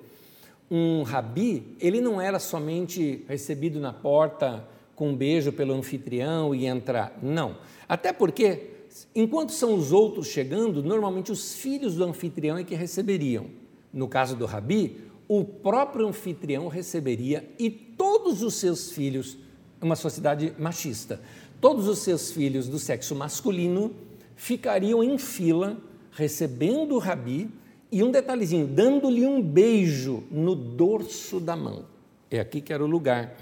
um 0.70 1.02
rabi, 1.02 1.76
ele 1.80 2.00
não 2.00 2.20
era 2.20 2.38
somente 2.38 3.24
recebido 3.28 3.80
na 3.80 3.92
porta 3.92 4.64
com 4.98 5.10
um 5.10 5.16
beijo 5.16 5.52
pelo 5.52 5.72
anfitrião 5.74 6.52
e 6.52 6.66
entrar. 6.66 7.16
Não. 7.22 7.58
Até 7.88 8.12
porque, 8.12 8.70
enquanto 9.14 9.52
são 9.52 9.72
os 9.72 9.92
outros 9.92 10.26
chegando, 10.26 10.82
normalmente 10.82 11.30
os 11.30 11.54
filhos 11.54 11.94
do 11.94 12.02
anfitrião 12.02 12.58
é 12.58 12.64
que 12.64 12.74
receberiam. 12.74 13.46
No 13.92 14.08
caso 14.08 14.34
do 14.34 14.44
Rabi, 14.44 14.96
o 15.28 15.44
próprio 15.44 16.08
anfitrião 16.08 16.66
receberia 16.66 17.48
e 17.60 17.70
todos 17.70 18.42
os 18.42 18.54
seus 18.54 18.90
filhos, 18.90 19.38
uma 19.80 19.94
sociedade 19.94 20.52
machista, 20.58 21.20
todos 21.60 21.86
os 21.86 22.00
seus 22.00 22.32
filhos 22.32 22.68
do 22.68 22.80
sexo 22.80 23.14
masculino 23.14 23.94
ficariam 24.34 25.00
em 25.04 25.16
fila 25.16 25.76
recebendo 26.10 26.96
o 26.96 26.98
Rabi 26.98 27.48
e 27.92 28.02
um 28.02 28.10
detalhezinho, 28.10 28.66
dando-lhe 28.66 29.24
um 29.24 29.40
beijo 29.40 30.24
no 30.28 30.56
dorso 30.56 31.38
da 31.38 31.54
mão. 31.54 31.84
É 32.28 32.40
aqui 32.40 32.60
que 32.60 32.72
era 32.72 32.84
o 32.84 32.88
lugar 32.88 33.36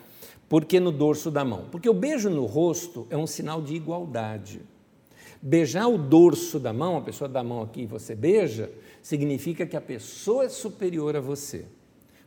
por 0.49 0.65
que 0.65 0.79
no 0.79 0.93
dorso 0.93 1.31
da 1.31 1.45
mão? 1.45 1.67
Porque 1.71 1.88
o 1.88 1.95
beijo 1.95 2.31
no 2.31 2.47
rosto 2.47 3.07
é 3.11 3.17
um 3.17 3.26
sinal 3.26 3.61
de 3.61 3.75
igualdade. 3.75 4.61
Beijar 5.43 5.88
o 5.88 5.99
dorso 5.99 6.59
da 6.59 6.73
mão, 6.73 6.97
a 6.97 7.00
pessoa 7.00 7.29
dá 7.29 7.41
a 7.41 7.45
mão 7.45 7.62
aqui 7.62 7.83
e 7.83 7.87
você 7.87 8.15
beija, 8.15 8.71
significa 9.03 9.67
que 9.67 9.76
a 9.76 9.81
pessoa 9.81 10.45
é 10.45 10.49
superior 10.49 11.17
a 11.17 11.21
você. 11.21 11.67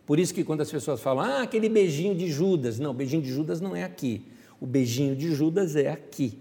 Por 0.05 0.19
isso 0.19 0.33
que 0.33 0.43
quando 0.43 0.61
as 0.61 0.71
pessoas 0.71 1.01
falam, 1.01 1.23
ah, 1.23 1.41
aquele 1.43 1.69
beijinho 1.69 2.15
de 2.15 2.31
Judas, 2.31 2.79
não, 2.79 2.91
o 2.91 2.93
beijinho 2.93 3.21
de 3.21 3.31
Judas 3.31 3.61
não 3.61 3.75
é 3.75 3.83
aqui. 3.83 4.25
O 4.59 4.65
beijinho 4.65 5.15
de 5.15 5.33
Judas 5.33 5.75
é 5.75 5.89
aqui. 5.89 6.39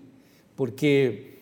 Porque 0.56 1.34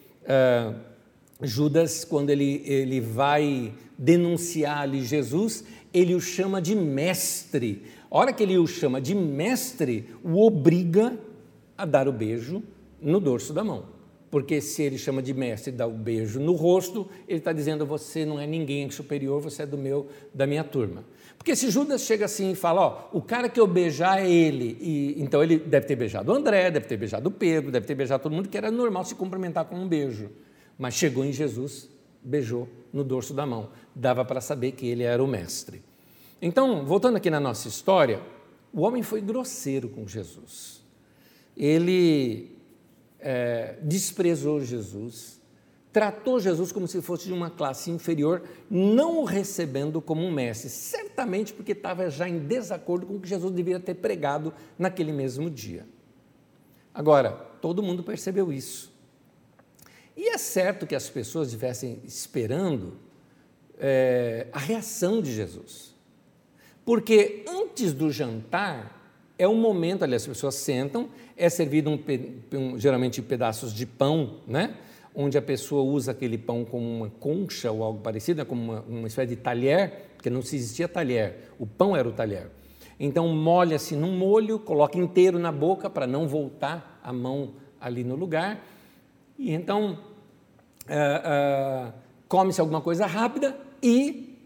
Judas, 1.42 2.04
quando 2.04 2.30
ele, 2.30 2.62
ele 2.64 3.00
vai 3.00 3.72
denunciar 3.96 4.78
ali 4.78 5.04
Jesus, 5.04 5.64
ele 5.92 6.14
o 6.14 6.20
chama 6.20 6.60
de 6.60 6.74
mestre, 6.74 7.82
A 8.10 8.18
hora 8.18 8.32
que 8.32 8.42
ele 8.42 8.58
o 8.58 8.66
chama 8.66 9.00
de 9.00 9.14
mestre, 9.14 10.14
o 10.22 10.40
obriga 10.44 11.18
a 11.76 11.84
dar 11.84 12.08
o 12.08 12.12
beijo 12.12 12.62
no 13.00 13.20
dorso 13.20 13.52
da 13.52 13.64
mão. 13.64 13.96
Porque 14.30 14.60
se 14.60 14.82
ele 14.82 14.98
chama 14.98 15.22
de 15.22 15.32
mestre 15.32 15.72
e 15.72 15.76
dá 15.76 15.86
o 15.86 15.92
beijo 15.92 16.40
no 16.40 16.52
rosto, 16.52 17.08
ele 17.28 17.38
está 17.38 17.52
dizendo: 17.52 17.86
você 17.86 18.24
não 18.24 18.40
é 18.40 18.46
ninguém 18.46 18.90
superior, 18.90 19.40
você 19.40 19.62
é 19.62 19.66
do 19.66 19.78
meu, 19.78 20.08
da 20.34 20.46
minha 20.46 20.64
turma. 20.64 21.04
Porque 21.38 21.54
se 21.54 21.70
Judas 21.70 22.02
chega 22.02 22.24
assim 22.24 22.52
e 22.52 22.54
fala: 22.54 22.80
ó, 22.80 23.08
o 23.12 23.22
cara 23.22 23.48
que 23.48 23.58
eu 23.58 23.66
beijar 23.66 24.20
é 24.20 24.30
ele, 24.30 24.76
e 24.80 25.22
então 25.22 25.42
ele 25.42 25.58
deve 25.58 25.86
ter 25.86 25.96
beijado 25.96 26.32
André, 26.32 26.70
deve 26.70 26.86
ter 26.86 26.96
beijado 26.96 27.30
Pedro, 27.30 27.70
deve 27.70 27.86
ter 27.86 27.94
beijado 27.94 28.22
todo 28.22 28.32
mundo, 28.32 28.48
que 28.48 28.58
era 28.58 28.70
normal 28.70 29.04
se 29.04 29.14
cumprimentar 29.14 29.64
com 29.64 29.76
um 29.76 29.88
beijo. 29.88 30.30
Mas 30.76 30.94
chegou 30.94 31.24
em 31.24 31.32
Jesus, 31.32 31.88
beijou 32.22 32.68
no 32.92 33.04
dorso 33.04 33.32
da 33.32 33.46
mão. 33.46 33.70
Dava 33.94 34.24
para 34.24 34.40
saber 34.40 34.72
que 34.72 34.86
ele 34.86 35.04
era 35.04 35.22
o 35.22 35.26
mestre. 35.26 35.82
Então, 36.40 36.84
voltando 36.84 37.16
aqui 37.16 37.30
na 37.30 37.40
nossa 37.40 37.68
história, 37.68 38.22
o 38.72 38.82
homem 38.82 39.02
foi 39.02 39.20
grosseiro 39.20 39.88
com 39.88 40.06
Jesus. 40.06 40.82
Ele 41.56 42.56
é, 43.18 43.78
desprezou 43.82 44.62
Jesus, 44.62 45.40
tratou 45.90 46.38
Jesus 46.38 46.70
como 46.72 46.86
se 46.86 47.00
fosse 47.00 47.24
de 47.24 47.32
uma 47.32 47.48
classe 47.48 47.90
inferior, 47.90 48.42
não 48.70 49.20
o 49.20 49.24
recebendo 49.24 50.02
como 50.02 50.22
um 50.22 50.30
mestre, 50.30 50.68
certamente 50.68 51.54
porque 51.54 51.72
estava 51.72 52.10
já 52.10 52.28
em 52.28 52.38
desacordo 52.38 53.06
com 53.06 53.14
o 53.14 53.20
que 53.20 53.28
Jesus 53.28 53.50
deveria 53.50 53.80
ter 53.80 53.94
pregado 53.94 54.52
naquele 54.78 55.12
mesmo 55.12 55.48
dia. 55.48 55.86
Agora, 56.92 57.32
todo 57.62 57.82
mundo 57.82 58.02
percebeu 58.02 58.52
isso. 58.52 58.94
E 60.14 60.28
é 60.28 60.36
certo 60.36 60.86
que 60.86 60.94
as 60.94 61.08
pessoas 61.08 61.48
estivessem 61.48 62.00
esperando 62.04 62.98
é, 63.78 64.48
a 64.52 64.58
reação 64.58 65.22
de 65.22 65.32
Jesus. 65.32 65.95
Porque 66.86 67.44
antes 67.48 67.92
do 67.92 68.12
jantar, 68.12 68.96
é 69.36 69.46
um 69.46 69.56
momento 69.56 70.04
ali, 70.04 70.14
as 70.14 70.24
pessoas 70.24 70.54
sentam, 70.54 71.08
é 71.36 71.50
servido 71.50 71.90
um, 71.90 71.98
um, 72.56 72.78
geralmente 72.78 73.20
pedaços 73.20 73.74
de 73.74 73.84
pão, 73.84 74.36
né? 74.46 74.76
onde 75.12 75.36
a 75.36 75.42
pessoa 75.42 75.82
usa 75.82 76.12
aquele 76.12 76.38
pão 76.38 76.64
como 76.64 76.86
uma 76.86 77.10
concha 77.10 77.72
ou 77.72 77.82
algo 77.82 78.00
parecido, 78.00 78.38
né? 78.38 78.44
como 78.44 78.62
uma, 78.62 78.80
uma 78.82 79.08
espécie 79.08 79.34
de 79.34 79.36
talher, 79.36 80.10
porque 80.14 80.30
não 80.30 80.40
se 80.42 80.54
existia 80.54 80.86
talher, 80.86 81.50
o 81.58 81.66
pão 81.66 81.96
era 81.96 82.08
o 82.08 82.12
talher. 82.12 82.50
Então 83.00 83.28
molha-se 83.28 83.96
num 83.96 84.16
molho, 84.16 84.60
coloca 84.60 84.96
inteiro 84.96 85.40
na 85.40 85.50
boca 85.50 85.90
para 85.90 86.06
não 86.06 86.28
voltar 86.28 87.00
a 87.02 87.12
mão 87.12 87.54
ali 87.80 88.04
no 88.04 88.14
lugar, 88.14 88.64
e 89.36 89.52
então 89.52 89.98
uh, 90.88 91.88
uh, 91.88 91.92
come-se 92.28 92.60
alguma 92.60 92.80
coisa 92.80 93.06
rápida 93.06 93.58
e 93.82 94.38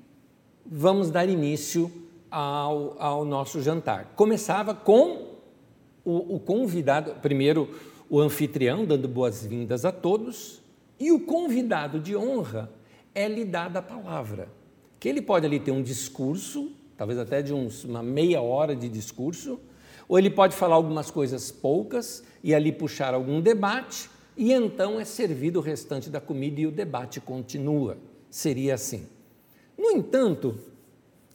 vamos 0.64 1.10
dar 1.10 1.28
início 1.28 1.99
ao, 2.30 2.96
ao 2.98 3.24
nosso 3.24 3.60
jantar. 3.60 4.12
Começava 4.14 4.74
com 4.74 5.30
o, 6.04 6.36
o 6.36 6.40
convidado, 6.40 7.14
primeiro 7.20 7.68
o 8.08 8.20
anfitrião 8.20 8.84
dando 8.84 9.06
boas-vindas 9.06 9.84
a 9.84 9.92
todos, 9.92 10.60
e 10.98 11.12
o 11.12 11.20
convidado 11.20 11.98
de 11.98 12.16
honra 12.16 12.70
é 13.14 13.26
lhe 13.28 13.44
dada 13.44 13.78
a 13.78 13.82
palavra. 13.82 14.48
Que 14.98 15.08
ele 15.08 15.22
pode 15.22 15.46
ali 15.46 15.58
ter 15.58 15.70
um 15.70 15.82
discurso, 15.82 16.72
talvez 16.96 17.18
até 17.18 17.40
de 17.40 17.54
uns, 17.54 17.84
uma 17.84 18.02
meia 18.02 18.42
hora 18.42 18.76
de 18.76 18.88
discurso, 18.88 19.58
ou 20.08 20.18
ele 20.18 20.28
pode 20.28 20.54
falar 20.54 20.74
algumas 20.74 21.10
coisas 21.10 21.50
poucas 21.50 22.22
e 22.42 22.54
ali 22.54 22.72
puxar 22.72 23.14
algum 23.14 23.40
debate, 23.40 24.10
e 24.36 24.52
então 24.52 24.98
é 24.98 25.04
servido 25.04 25.60
o 25.60 25.62
restante 25.62 26.10
da 26.10 26.20
comida 26.20 26.60
e 26.60 26.66
o 26.66 26.70
debate 26.70 27.20
continua. 27.20 27.96
Seria 28.28 28.74
assim. 28.74 29.06
No 29.78 29.90
entanto, 29.90 30.58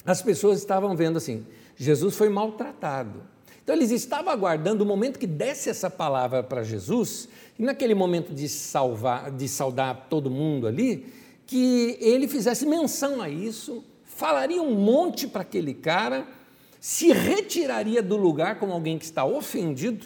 as 0.06 0.22
pessoas 0.22 0.60
estavam 0.60 0.96
vendo 0.96 1.18
assim: 1.18 1.46
Jesus 1.76 2.16
foi 2.16 2.30
maltratado. 2.30 3.24
Então 3.64 3.76
eles 3.76 3.90
estavam 3.90 4.32
aguardando 4.32 4.84
o 4.84 4.88
momento 4.88 5.18
que 5.18 5.26
desse 5.26 5.70
essa 5.70 5.90
palavra 5.90 6.44
para 6.44 6.64
Jesus, 6.64 7.28
e 7.58 7.64
naquele 7.64 7.96
momento 7.96 8.32
de 8.32 8.48
salvar, 8.48 9.32
de 9.32 9.48
saudar 9.48 10.06
todo 10.08 10.30
mundo 10.30 10.68
ali, 10.68 11.12
que 11.48 11.98
ele 12.00 12.28
fizesse 12.28 12.66
menção 12.66 13.20
a 13.22 13.28
isso, 13.28 13.84
falaria 14.04 14.62
um 14.62 14.76
monte 14.76 15.28
para 15.28 15.42
aquele 15.42 15.74
cara, 15.74 16.28
se 16.80 17.12
retiraria 17.12 18.04
do 18.04 18.16
lugar 18.16 18.60
como 18.60 18.72
alguém 18.72 19.00
que 19.00 19.06
está 19.06 19.26
ofendido, 19.26 20.06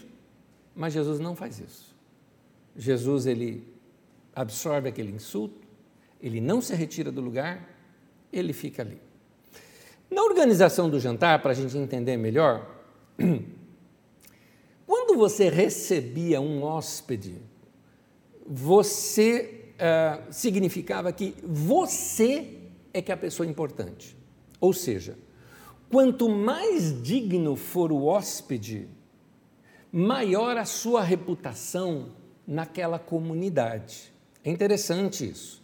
mas 0.73 0.93
Jesus 0.93 1.19
não 1.19 1.35
faz 1.35 1.59
isso. 1.59 1.93
Jesus 2.77 3.25
ele 3.25 3.67
absorve 4.33 4.87
aquele 4.87 5.11
insulto, 5.11 5.67
ele 6.21 6.39
não 6.39 6.61
se 6.61 6.73
retira 6.73 7.11
do 7.11 7.19
lugar, 7.19 7.67
ele 8.31 8.53
fica 8.53 8.81
ali. 8.81 9.08
Na 10.09 10.23
organização 10.23 10.89
do 10.89 10.99
jantar, 10.99 11.41
para 11.41 11.51
a 11.51 11.55
gente 11.55 11.77
entender 11.77 12.17
melhor, 12.17 12.67
quando 14.85 15.17
você 15.17 15.49
recebia 15.49 16.41
um 16.41 16.63
hóspede, 16.63 17.35
você 18.45 19.73
uh, 19.75 20.33
significava 20.33 21.11
que 21.11 21.35
você 21.43 22.57
é 22.91 23.01
que 23.01 23.11
é 23.11 23.13
a 23.13 23.17
pessoa 23.17 23.47
importante. 23.47 24.17
Ou 24.59 24.73
seja, 24.73 25.17
quanto 25.89 26.27
mais 26.27 27.01
digno 27.03 27.55
for 27.55 27.91
o 27.91 28.05
hóspede, 28.05 28.89
maior 29.91 30.57
a 30.57 30.65
sua 30.65 31.01
reputação 31.01 32.13
naquela 32.47 32.97
comunidade. 32.97 34.11
É 34.43 34.49
interessante 34.49 35.29
isso. 35.29 35.58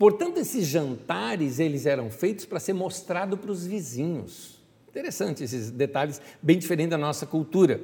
Portanto, 0.00 0.38
esses 0.38 0.66
jantares, 0.66 1.58
eles 1.58 1.84
eram 1.84 2.10
feitos 2.10 2.46
para 2.46 2.58
ser 2.58 2.72
mostrado 2.72 3.36
para 3.36 3.52
os 3.52 3.66
vizinhos. 3.66 4.58
Interessante 4.88 5.44
esses 5.44 5.70
detalhes, 5.70 6.22
bem 6.40 6.58
diferente 6.58 6.88
da 6.88 6.96
nossa 6.96 7.26
cultura. 7.26 7.78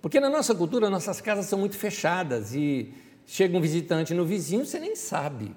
Porque 0.00 0.18
na 0.18 0.28
nossa 0.28 0.56
cultura, 0.56 0.90
nossas 0.90 1.20
casas 1.20 1.46
são 1.46 1.60
muito 1.60 1.76
fechadas 1.76 2.52
e 2.52 2.92
chega 3.24 3.56
um 3.56 3.60
visitante 3.60 4.12
no 4.12 4.24
vizinho, 4.24 4.66
você 4.66 4.80
nem 4.80 4.96
sabe. 4.96 5.54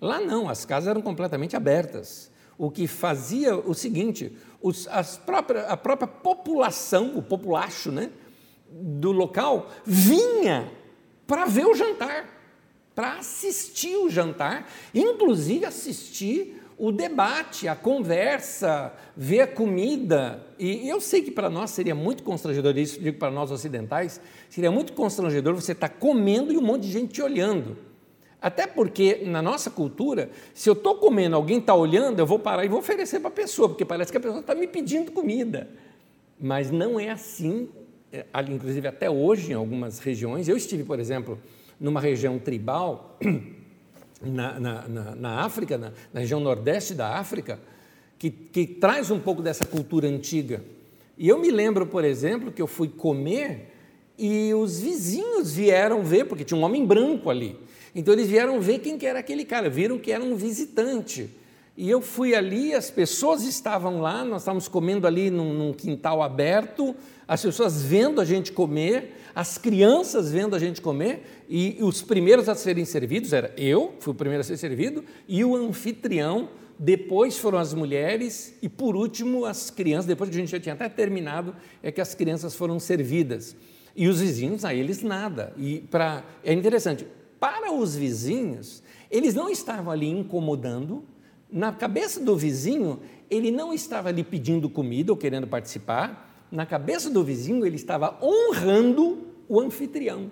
Lá 0.00 0.20
não, 0.20 0.48
as 0.48 0.64
casas 0.64 0.88
eram 0.88 1.02
completamente 1.02 1.56
abertas. 1.56 2.30
O 2.56 2.70
que 2.70 2.86
fazia 2.86 3.56
o 3.56 3.74
seguinte, 3.74 4.32
os, 4.62 4.86
a 4.86 5.02
própria 5.26 6.06
população, 6.06 7.18
o 7.18 7.22
populacho 7.22 7.90
né, 7.90 8.12
do 8.70 9.10
local, 9.10 9.68
vinha 9.84 10.70
para 11.26 11.44
ver 11.46 11.66
o 11.66 11.74
jantar 11.74 12.39
para 12.94 13.14
assistir 13.14 13.96
o 13.96 14.10
jantar, 14.10 14.70
inclusive 14.94 15.64
assistir 15.64 16.60
o 16.76 16.90
debate, 16.90 17.68
a 17.68 17.76
conversa, 17.76 18.92
ver 19.14 19.42
a 19.42 19.46
comida. 19.46 20.42
E 20.58 20.88
eu 20.88 20.98
sei 20.98 21.20
que 21.20 21.30
para 21.30 21.50
nós 21.50 21.70
seria 21.70 21.94
muito 21.94 22.22
constrangedor, 22.22 22.76
isso 22.78 22.98
digo 22.98 23.18
para 23.18 23.30
nós 23.30 23.50
ocidentais, 23.50 24.18
seria 24.48 24.70
muito 24.70 24.94
constrangedor 24.94 25.54
você 25.54 25.72
estar 25.72 25.90
tá 25.90 25.94
comendo 25.94 26.50
e 26.52 26.56
um 26.56 26.62
monte 26.62 26.84
de 26.84 26.92
gente 26.92 27.12
te 27.12 27.20
olhando. 27.20 27.76
Até 28.40 28.66
porque 28.66 29.22
na 29.26 29.42
nossa 29.42 29.70
cultura, 29.70 30.30
se 30.54 30.70
eu 30.70 30.72
estou 30.72 30.94
comendo, 30.94 31.36
alguém 31.36 31.58
está 31.58 31.74
olhando, 31.74 32.18
eu 32.18 32.26
vou 32.26 32.38
parar 32.38 32.64
e 32.64 32.68
vou 32.68 32.78
oferecer 32.78 33.20
para 33.20 33.28
a 33.28 33.32
pessoa, 33.32 33.68
porque 33.68 33.84
parece 33.84 34.10
que 34.10 34.16
a 34.16 34.20
pessoa 34.20 34.40
está 34.40 34.54
me 34.54 34.66
pedindo 34.66 35.12
comida. 35.12 35.68
Mas 36.40 36.70
não 36.70 36.98
é 36.98 37.10
assim, 37.10 37.68
é, 38.10 38.24
inclusive 38.48 38.88
até 38.88 39.10
hoje 39.10 39.52
em 39.52 39.54
algumas 39.54 39.98
regiões. 39.98 40.48
Eu 40.48 40.56
estive, 40.56 40.84
por 40.84 40.98
exemplo, 40.98 41.38
numa 41.80 42.00
região 42.00 42.38
tribal, 42.38 43.18
na, 44.20 44.60
na, 44.60 44.88
na, 44.88 45.14
na 45.16 45.40
África, 45.40 45.78
na, 45.78 45.92
região 46.14 46.38
nordeste 46.38 46.94
da 46.94 47.16
África, 47.16 47.58
que, 48.18 48.30
que 48.30 48.66
traz 48.66 49.10
um 49.10 49.18
pouco 49.18 49.40
dessa 49.40 49.64
cultura 49.64 50.06
antiga. 50.06 50.62
E 51.16 51.26
eu 51.28 51.38
me 51.38 51.50
lembro, 51.50 51.86
por 51.86 52.04
exemplo, 52.04 52.52
que 52.52 52.60
eu 52.60 52.66
fui 52.66 52.88
comer 52.88 53.72
e 54.18 54.52
os 54.52 54.78
vizinhos 54.78 55.52
vieram 55.52 56.02
ver, 56.02 56.26
porque 56.26 56.44
tinha 56.44 56.58
um 56.58 56.62
homem 56.62 56.84
branco 56.84 57.30
ali. 57.30 57.56
Então 57.94 58.12
eles 58.12 58.28
vieram 58.28 58.60
ver 58.60 58.80
quem 58.80 58.98
que 58.98 59.06
era 59.06 59.18
aquele 59.18 59.44
cara, 59.44 59.70
viram 59.70 59.98
que 59.98 60.12
era 60.12 60.22
um 60.22 60.36
visitante. 60.36 61.30
E 61.76 61.88
eu 61.88 62.02
fui 62.02 62.34
ali, 62.34 62.74
as 62.74 62.90
pessoas 62.90 63.42
estavam 63.42 64.00
lá, 64.00 64.24
nós 64.24 64.42
estávamos 64.42 64.68
comendo 64.68 65.06
ali 65.06 65.30
num, 65.30 65.54
num 65.54 65.72
quintal 65.72 66.22
aberto, 66.22 66.94
as 67.26 67.42
pessoas 67.42 67.82
vendo 67.82 68.20
a 68.20 68.24
gente 68.24 68.52
comer, 68.52 69.16
as 69.34 69.56
crianças 69.56 70.30
vendo 70.30 70.54
a 70.56 70.58
gente 70.58 70.80
comer, 70.80 71.44
e 71.48 71.78
os 71.80 72.02
primeiros 72.02 72.48
a 72.48 72.54
serem 72.54 72.84
servidos 72.84 73.32
era 73.32 73.54
eu, 73.56 73.94
fui 74.00 74.12
o 74.12 74.16
primeiro 74.16 74.40
a 74.40 74.44
ser 74.44 74.56
servido, 74.56 75.04
e 75.28 75.44
o 75.44 75.54
anfitrião, 75.54 76.48
depois 76.78 77.38
foram 77.38 77.58
as 77.58 77.72
mulheres, 77.72 78.54
e 78.60 78.68
por 78.68 78.96
último 78.96 79.44
as 79.44 79.70
crianças, 79.70 80.06
depois 80.06 80.28
que 80.28 80.36
a 80.36 80.40
gente 80.40 80.50
já 80.50 80.58
tinha 80.58 80.74
até 80.74 80.88
terminado, 80.88 81.54
é 81.82 81.92
que 81.92 82.00
as 82.00 82.14
crianças 82.14 82.54
foram 82.54 82.80
servidas. 82.80 83.56
E 83.94 84.08
os 84.08 84.20
vizinhos, 84.20 84.64
a 84.64 84.74
eles 84.74 85.02
nada. 85.02 85.52
E 85.56 85.80
para 85.90 86.24
é 86.42 86.52
interessante, 86.52 87.06
para 87.38 87.72
os 87.72 87.94
vizinhos, 87.94 88.82
eles 89.10 89.34
não 89.34 89.48
estavam 89.48 89.92
ali 89.92 90.08
incomodando, 90.08 91.04
na 91.52 91.72
cabeça 91.72 92.20
do 92.20 92.36
vizinho, 92.36 93.00
ele 93.30 93.50
não 93.50 93.72
estava 93.72 94.08
ali 94.08 94.22
pedindo 94.24 94.68
comida 94.68 95.12
ou 95.12 95.16
querendo 95.16 95.46
participar, 95.46 96.46
na 96.50 96.66
cabeça 96.66 97.08
do 97.08 97.22
vizinho, 97.22 97.64
ele 97.64 97.76
estava 97.76 98.18
honrando 98.22 99.26
o 99.48 99.60
anfitrião. 99.60 100.30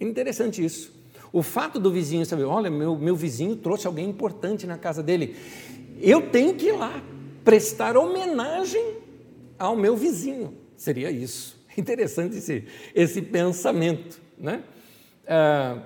É 0.00 0.04
interessante 0.04 0.64
isso. 0.64 0.92
O 1.32 1.42
fato 1.42 1.78
do 1.78 1.90
vizinho 1.90 2.24
saber, 2.24 2.44
olha, 2.44 2.70
meu, 2.70 2.96
meu 2.96 3.16
vizinho 3.16 3.56
trouxe 3.56 3.86
alguém 3.86 4.08
importante 4.08 4.66
na 4.66 4.78
casa 4.78 5.02
dele. 5.02 5.36
Eu 6.00 6.30
tenho 6.30 6.54
que 6.54 6.66
ir 6.66 6.72
lá 6.72 7.02
prestar 7.44 7.96
homenagem 7.96 8.98
ao 9.58 9.76
meu 9.76 9.96
vizinho. 9.96 10.54
Seria 10.76 11.10
isso. 11.10 11.56
Interessante 11.76 12.36
esse, 12.36 12.64
esse 12.94 13.22
pensamento. 13.22 14.20
Né? 14.38 14.62
Ah, 15.26 15.82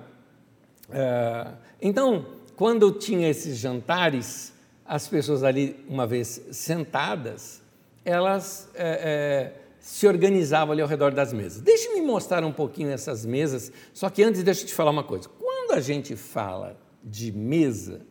ah, 0.91 1.53
então, 1.81 2.25
quando 2.55 2.91
tinha 2.91 3.29
esses 3.29 3.57
jantares, 3.57 4.53
as 4.89 5.07
pessoas 5.07 5.43
ali, 5.43 5.75
uma 5.87 6.07
vez 6.07 6.41
sentadas, 6.51 7.61
elas 8.03 8.67
é, 8.73 9.53
é, 9.53 9.53
se 9.79 10.07
organizavam 10.07 10.71
ali 10.71 10.81
ao 10.81 10.87
redor 10.87 11.11
das 11.11 11.31
mesas. 11.31 11.61
Deixe-me 11.61 12.01
mostrar 12.01 12.43
um 12.43 12.51
pouquinho 12.51 12.89
essas 12.89 13.23
mesas, 13.23 13.71
só 13.93 14.09
que 14.09 14.23
antes 14.23 14.41
deixa 14.41 14.63
eu 14.63 14.65
te 14.65 14.73
falar 14.73 14.89
uma 14.89 15.03
coisa. 15.03 15.29
Quando 15.29 15.73
a 15.73 15.79
gente 15.79 16.15
fala 16.15 16.75
de 17.03 17.31
mesa, 17.31 18.01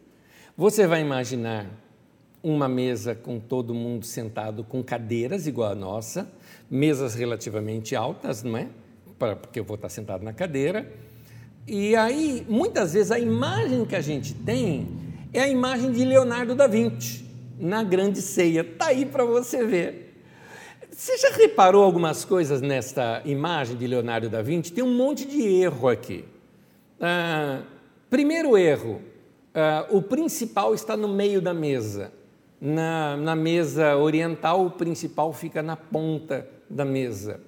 você 0.56 0.86
vai 0.86 1.00
imaginar 1.00 1.66
uma 2.44 2.68
mesa 2.68 3.12
com 3.12 3.40
todo 3.40 3.74
mundo 3.74 4.06
sentado 4.06 4.62
com 4.62 4.80
cadeiras 4.80 5.48
igual 5.48 5.72
a 5.72 5.74
nossa, 5.74 6.30
mesas 6.70 7.16
relativamente 7.16 7.96
altas, 7.96 8.44
não 8.44 8.56
é? 8.56 8.68
Porque 9.18 9.58
eu 9.58 9.64
vou 9.64 9.74
estar 9.74 9.88
sentado 9.88 10.22
na 10.22 10.32
cadeira. 10.32 10.88
E 11.66 11.96
aí, 11.96 12.46
muitas 12.48 12.92
vezes, 12.92 13.10
a 13.10 13.18
imagem 13.18 13.84
que 13.84 13.96
a 13.96 14.00
gente 14.00 14.32
tem 14.32 15.07
é 15.32 15.40
a 15.40 15.48
imagem 15.48 15.92
de 15.92 16.04
Leonardo 16.04 16.54
da 16.54 16.66
Vinci, 16.66 17.24
na 17.58 17.82
grande 17.82 18.22
ceia. 18.22 18.62
Está 18.62 18.86
aí 18.86 19.04
para 19.04 19.24
você 19.24 19.64
ver. 19.64 20.22
Você 20.90 21.16
já 21.18 21.30
reparou 21.30 21.84
algumas 21.84 22.24
coisas 22.24 22.60
nesta 22.60 23.22
imagem 23.24 23.76
de 23.76 23.86
Leonardo 23.86 24.28
da 24.28 24.42
Vinci? 24.42 24.72
Tem 24.72 24.82
um 24.82 24.96
monte 24.96 25.26
de 25.26 25.40
erro 25.42 25.88
aqui. 25.88 26.24
Ah, 27.00 27.62
primeiro 28.10 28.56
erro: 28.56 29.00
ah, 29.54 29.86
o 29.90 30.02
principal 30.02 30.74
está 30.74 30.96
no 30.96 31.08
meio 31.08 31.40
da 31.40 31.54
mesa. 31.54 32.12
Na, 32.60 33.16
na 33.16 33.36
mesa 33.36 33.96
oriental, 33.96 34.66
o 34.66 34.70
principal 34.70 35.32
fica 35.32 35.62
na 35.62 35.76
ponta 35.76 36.48
da 36.68 36.84
mesa. 36.84 37.40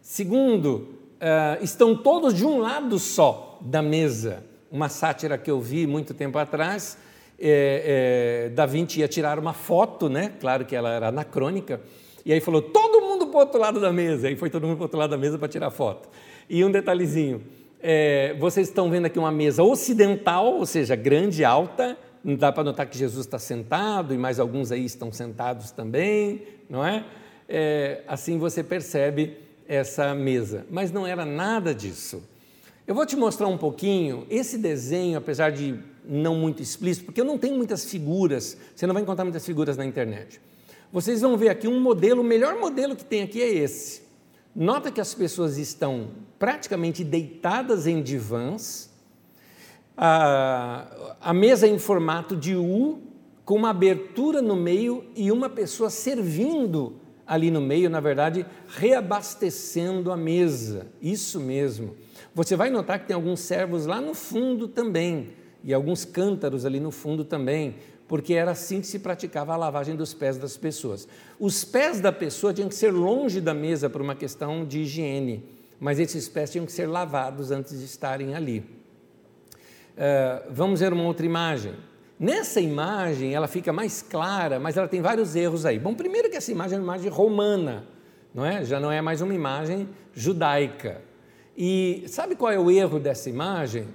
Segundo, 0.00 0.96
uh, 1.16 1.62
estão 1.62 1.94
todos 1.94 2.32
de 2.32 2.46
um 2.46 2.58
lado 2.58 2.98
só 2.98 3.58
da 3.60 3.82
mesa. 3.82 4.42
Uma 4.70 4.88
sátira 4.88 5.36
que 5.36 5.50
eu 5.50 5.60
vi 5.60 5.86
muito 5.86 6.14
tempo 6.14 6.38
atrás, 6.38 6.96
é, 7.38 8.46
é, 8.46 8.48
Da 8.50 8.66
Vinci 8.66 9.00
ia 9.00 9.08
tirar 9.08 9.38
uma 9.38 9.52
foto, 9.52 10.08
né? 10.08 10.32
claro 10.40 10.64
que 10.64 10.74
ela 10.74 10.90
era 10.90 11.08
anacrônica, 11.08 11.80
e 12.24 12.32
aí 12.32 12.40
falou, 12.40 12.60
todo 12.60 13.00
mundo 13.02 13.28
para 13.28 13.36
o 13.36 13.40
outro 13.40 13.60
lado 13.60 13.80
da 13.80 13.92
mesa. 13.92 14.26
Aí 14.26 14.34
foi 14.34 14.50
todo 14.50 14.66
mundo 14.66 14.76
para 14.76 14.82
o 14.82 14.86
outro 14.86 14.98
lado 14.98 15.10
da 15.10 15.16
mesa 15.16 15.38
para 15.38 15.46
tirar 15.46 15.70
foto. 15.70 16.08
E 16.50 16.64
um 16.64 16.70
detalhezinho, 16.70 17.40
é, 17.80 18.34
vocês 18.38 18.66
estão 18.66 18.90
vendo 18.90 19.06
aqui 19.06 19.16
uma 19.16 19.30
mesa 19.30 19.62
ocidental, 19.62 20.54
ou 20.54 20.66
seja, 20.66 20.96
grande, 20.96 21.44
alta, 21.44 21.96
dá 22.24 22.50
para 22.50 22.64
notar 22.64 22.86
que 22.86 22.98
Jesus 22.98 23.26
está 23.26 23.38
sentado 23.38 24.12
e 24.12 24.18
mais 24.18 24.40
alguns 24.40 24.72
aí 24.72 24.84
estão 24.84 25.12
sentados 25.12 25.70
também, 25.70 26.42
não 26.68 26.84
é? 26.84 27.04
é? 27.48 28.02
Assim 28.08 28.38
você 28.38 28.64
percebe 28.64 29.36
essa 29.68 30.12
mesa, 30.14 30.66
mas 30.68 30.90
não 30.90 31.06
era 31.06 31.24
nada 31.24 31.72
disso. 31.72 32.22
Eu 32.86 32.94
vou 32.94 33.06
te 33.06 33.16
mostrar 33.16 33.46
um 33.46 33.58
pouquinho 33.58 34.26
esse 34.30 34.58
desenho, 34.58 35.18
apesar 35.18 35.50
de 35.50 35.78
não 36.08 36.36
muito 36.36 36.62
explícito, 36.62 37.06
porque 37.06 37.20
eu 37.20 37.24
não 37.24 37.38
tenho 37.38 37.56
muitas 37.56 37.84
figuras, 37.84 38.56
você 38.74 38.86
não 38.86 38.94
vai 38.94 39.02
encontrar 39.02 39.24
muitas 39.24 39.44
figuras 39.44 39.76
na 39.76 39.84
internet. 39.84 40.40
Vocês 40.92 41.20
vão 41.20 41.36
ver 41.36 41.48
aqui 41.48 41.66
um 41.66 41.80
modelo, 41.80 42.22
o 42.22 42.24
melhor 42.24 42.58
modelo 42.58 42.94
que 42.94 43.04
tem 43.04 43.22
aqui 43.22 43.42
é 43.42 43.48
esse. 43.52 44.02
Nota 44.54 44.90
que 44.90 45.00
as 45.00 45.12
pessoas 45.12 45.58
estão 45.58 46.08
praticamente 46.38 47.04
deitadas 47.04 47.86
em 47.86 48.02
divãs, 48.02 48.90
a, 49.96 51.16
a 51.20 51.34
mesa 51.34 51.66
em 51.66 51.78
formato 51.78 52.36
de 52.36 52.54
U, 52.54 53.00
com 53.44 53.54
uma 53.54 53.70
abertura 53.70 54.42
no 54.42 54.56
meio 54.56 55.04
e 55.14 55.30
uma 55.30 55.48
pessoa 55.48 55.88
servindo 55.90 57.00
ali 57.26 57.50
no 57.50 57.60
meio, 57.60 57.90
na 57.90 58.00
verdade, 58.00 58.46
reabastecendo 58.68 60.12
a 60.12 60.16
mesa. 60.16 60.86
Isso 61.02 61.40
mesmo. 61.40 61.94
Você 62.34 62.54
vai 62.54 62.70
notar 62.70 63.00
que 63.00 63.06
tem 63.06 63.14
alguns 63.14 63.40
servos 63.40 63.86
lá 63.86 64.00
no 64.00 64.14
fundo 64.14 64.68
também, 64.68 65.30
e 65.66 65.74
alguns 65.74 66.04
cântaros 66.04 66.64
ali 66.64 66.78
no 66.78 66.92
fundo 66.92 67.24
também, 67.24 67.74
porque 68.06 68.34
era 68.34 68.52
assim 68.52 68.80
que 68.80 68.86
se 68.86 69.00
praticava 69.00 69.52
a 69.52 69.56
lavagem 69.56 69.96
dos 69.96 70.14
pés 70.14 70.38
das 70.38 70.56
pessoas. 70.56 71.08
Os 71.40 71.64
pés 71.64 72.00
da 72.00 72.12
pessoa 72.12 72.54
tinham 72.54 72.68
que 72.68 72.74
ser 72.76 72.92
longe 72.92 73.40
da 73.40 73.52
mesa 73.52 73.90
por 73.90 74.00
uma 74.00 74.14
questão 74.14 74.64
de 74.64 74.82
higiene, 74.82 75.44
mas 75.80 75.98
esses 75.98 76.28
pés 76.28 76.52
tinham 76.52 76.64
que 76.64 76.70
ser 76.70 76.86
lavados 76.86 77.50
antes 77.50 77.80
de 77.80 77.84
estarem 77.84 78.36
ali. 78.36 78.60
Uh, 78.60 80.46
vamos 80.50 80.78
ver 80.78 80.92
uma 80.92 81.02
outra 81.02 81.26
imagem. 81.26 81.74
Nessa 82.18 82.60
imagem, 82.60 83.34
ela 83.34 83.48
fica 83.48 83.72
mais 83.72 84.02
clara, 84.02 84.60
mas 84.60 84.76
ela 84.76 84.86
tem 84.86 85.02
vários 85.02 85.34
erros 85.34 85.66
aí. 85.66 85.80
Bom, 85.80 85.94
primeiro 85.94 86.30
que 86.30 86.36
essa 86.36 86.52
imagem 86.52 86.78
é 86.78 86.80
uma 86.80 86.94
imagem 86.94 87.10
romana, 87.10 87.84
não 88.32 88.44
é? 88.46 88.64
Já 88.64 88.78
não 88.78 88.92
é 88.92 89.02
mais 89.02 89.20
uma 89.20 89.34
imagem 89.34 89.88
judaica. 90.14 91.02
E 91.56 92.04
sabe 92.06 92.36
qual 92.36 92.52
é 92.52 92.58
o 92.58 92.70
erro 92.70 93.00
dessa 93.00 93.28
imagem? 93.28 93.88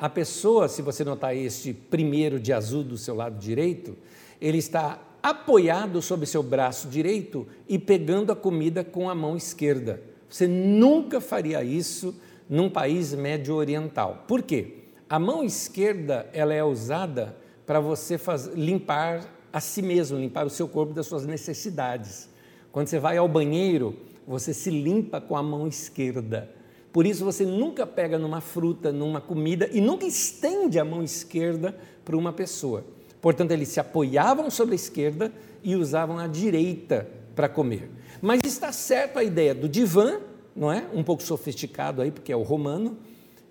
A 0.00 0.08
pessoa, 0.08 0.68
se 0.68 0.80
você 0.80 1.02
notar 1.02 1.36
este 1.36 1.74
primeiro 1.74 2.38
de 2.38 2.52
azul 2.52 2.84
do 2.84 2.96
seu 2.96 3.16
lado 3.16 3.36
direito, 3.36 3.96
ele 4.40 4.58
está 4.58 5.00
apoiado 5.20 6.00
sobre 6.00 6.24
seu 6.24 6.40
braço 6.40 6.86
direito 6.86 7.48
e 7.68 7.80
pegando 7.80 8.30
a 8.30 8.36
comida 8.36 8.84
com 8.84 9.10
a 9.10 9.14
mão 9.14 9.36
esquerda. 9.36 10.00
Você 10.30 10.46
nunca 10.46 11.20
faria 11.20 11.64
isso 11.64 12.14
num 12.48 12.70
país 12.70 13.12
médio 13.12 13.56
oriental. 13.56 14.24
Por 14.28 14.42
quê? 14.42 14.84
A 15.10 15.18
mão 15.18 15.42
esquerda 15.42 16.30
ela 16.32 16.54
é 16.54 16.62
usada 16.62 17.36
para 17.66 17.80
você 17.80 18.16
faz, 18.16 18.46
limpar 18.54 19.24
a 19.52 19.58
si 19.58 19.82
mesmo, 19.82 20.16
limpar 20.16 20.46
o 20.46 20.50
seu 20.50 20.68
corpo 20.68 20.94
das 20.94 21.06
suas 21.06 21.26
necessidades. 21.26 22.28
Quando 22.70 22.86
você 22.86 23.00
vai 23.00 23.16
ao 23.16 23.26
banheiro, 23.26 23.96
você 24.24 24.54
se 24.54 24.70
limpa 24.70 25.20
com 25.20 25.36
a 25.36 25.42
mão 25.42 25.66
esquerda. 25.66 26.54
Por 26.98 27.06
isso 27.06 27.24
você 27.24 27.46
nunca 27.46 27.86
pega 27.86 28.18
numa 28.18 28.40
fruta, 28.40 28.90
numa 28.90 29.20
comida 29.20 29.70
e 29.72 29.80
nunca 29.80 30.04
estende 30.04 30.80
a 30.80 30.84
mão 30.84 31.00
esquerda 31.00 31.78
para 32.04 32.16
uma 32.16 32.32
pessoa. 32.32 32.84
Portanto, 33.20 33.52
eles 33.52 33.68
se 33.68 33.78
apoiavam 33.78 34.50
sobre 34.50 34.72
a 34.72 34.74
esquerda 34.74 35.32
e 35.62 35.76
usavam 35.76 36.18
a 36.18 36.26
direita 36.26 37.08
para 37.36 37.48
comer. 37.48 37.88
Mas 38.20 38.40
está 38.44 38.72
certo 38.72 39.16
a 39.16 39.22
ideia 39.22 39.54
do 39.54 39.68
divã, 39.68 40.18
não 40.56 40.72
é? 40.72 40.88
Um 40.92 41.04
pouco 41.04 41.22
sofisticado 41.22 42.02
aí, 42.02 42.10
porque 42.10 42.32
é 42.32 42.36
o 42.36 42.42
romano, 42.42 42.98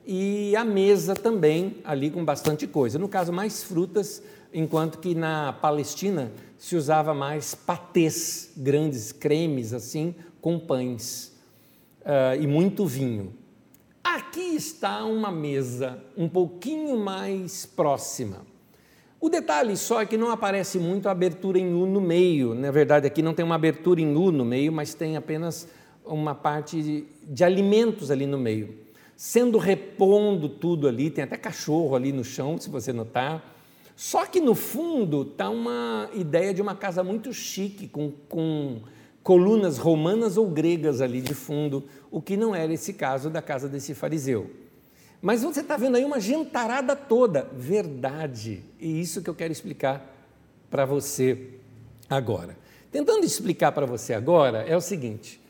e 0.06 0.54
a 0.54 0.66
mesa 0.66 1.16
também 1.16 1.78
ali 1.86 2.12
com 2.12 2.26
bastante 2.26 2.68
coisa. 2.68 3.00
No 3.00 3.08
caso, 3.08 3.32
mais 3.32 3.64
frutas, 3.64 4.22
enquanto 4.54 5.00
que 5.00 5.16
na 5.16 5.54
Palestina 5.54 6.34
se 6.58 6.76
usava 6.76 7.14
mais 7.14 7.56
patês, 7.56 8.52
grandes 8.58 9.14
cremes 9.14 9.72
assim, 9.72 10.14
com 10.42 10.60
pães 10.60 11.37
uh, 12.08 12.42
e 12.42 12.48
muito 12.48 12.88
vinho. 12.88 13.36
Aqui 14.04 14.56
está 14.56 15.04
uma 15.04 15.30
mesa 15.30 16.02
um 16.18 16.28
pouquinho 16.28 16.98
mais 16.98 17.66
próxima. 17.66 18.48
O 19.20 19.30
detalhe 19.30 19.76
só 19.76 20.02
é 20.02 20.06
que 20.06 20.18
não 20.18 20.32
aparece 20.32 20.80
muito 20.80 21.08
a 21.08 21.12
abertura 21.12 21.60
em 21.60 21.74
U 21.74 21.86
no 21.86 22.02
meio. 22.02 22.56
Na 22.56 22.72
verdade, 22.72 23.06
aqui 23.06 23.22
não 23.22 23.34
tem 23.34 23.46
uma 23.46 23.56
abertura 23.56 24.02
em 24.02 24.16
U 24.16 24.32
no 24.32 24.46
meio, 24.46 24.72
mas 24.72 24.94
tem 24.94 25.18
apenas 25.18 25.68
uma 26.06 26.34
parte 26.34 26.82
de, 26.82 27.06
de 27.24 27.44
alimentos 27.44 28.10
ali 28.10 28.26
no 28.26 28.40
meio 28.40 28.88
sendo 29.18 29.58
repondo 29.58 30.48
tudo 30.48 30.88
ali, 30.88 31.10
tem 31.10 31.24
até 31.24 31.36
cachorro 31.36 31.96
ali 31.96 32.14
no 32.14 32.24
chão, 32.24 32.56
se 32.60 32.70
você 32.70 32.94
notar. 32.94 33.56
Só 33.96 34.28
que 34.28 34.40
no 34.40 34.54
fundo 34.54 35.24
está 35.24 35.50
uma 35.50 36.08
ideia 36.14 36.54
de 36.54 36.62
uma 36.62 36.76
casa 36.76 37.04
muito 37.04 37.34
chique, 37.34 37.88
com, 37.88 38.12
com 38.30 38.80
colunas 39.28 39.78
romanas 39.78 40.38
ou 40.38 40.48
gregas 40.48 41.02
ali 41.02 41.20
de 41.20 41.34
fundo, 41.34 41.84
o 42.10 42.22
que 42.22 42.38
não 42.38 42.56
era 42.56 42.72
esse 42.72 42.94
caso 42.94 43.30
da 43.30 43.42
casa 43.42 43.68
desse 43.68 43.94
fariseu. 43.94 44.50
Mas 45.22 45.44
você 45.44 45.60
está 45.60 45.76
vendo 45.76 45.98
aí 45.98 46.06
uma 46.06 46.18
gentarada 46.18 46.96
toda, 46.96 47.46
verdade, 47.52 48.64
e 48.80 49.02
isso 49.02 49.22
que 49.22 49.30
eu 49.30 49.36
quero 49.36 49.52
explicar 49.52 50.16
para 50.72 50.86
você 50.86 51.56
agora. 52.10 52.58
Tentando 52.90 53.26
explicar 53.26 53.74
para 53.74 53.86
você 53.86 54.14
agora 54.14 54.60
é 54.60 54.78
o 54.78 54.80
seguinte: 54.80 55.42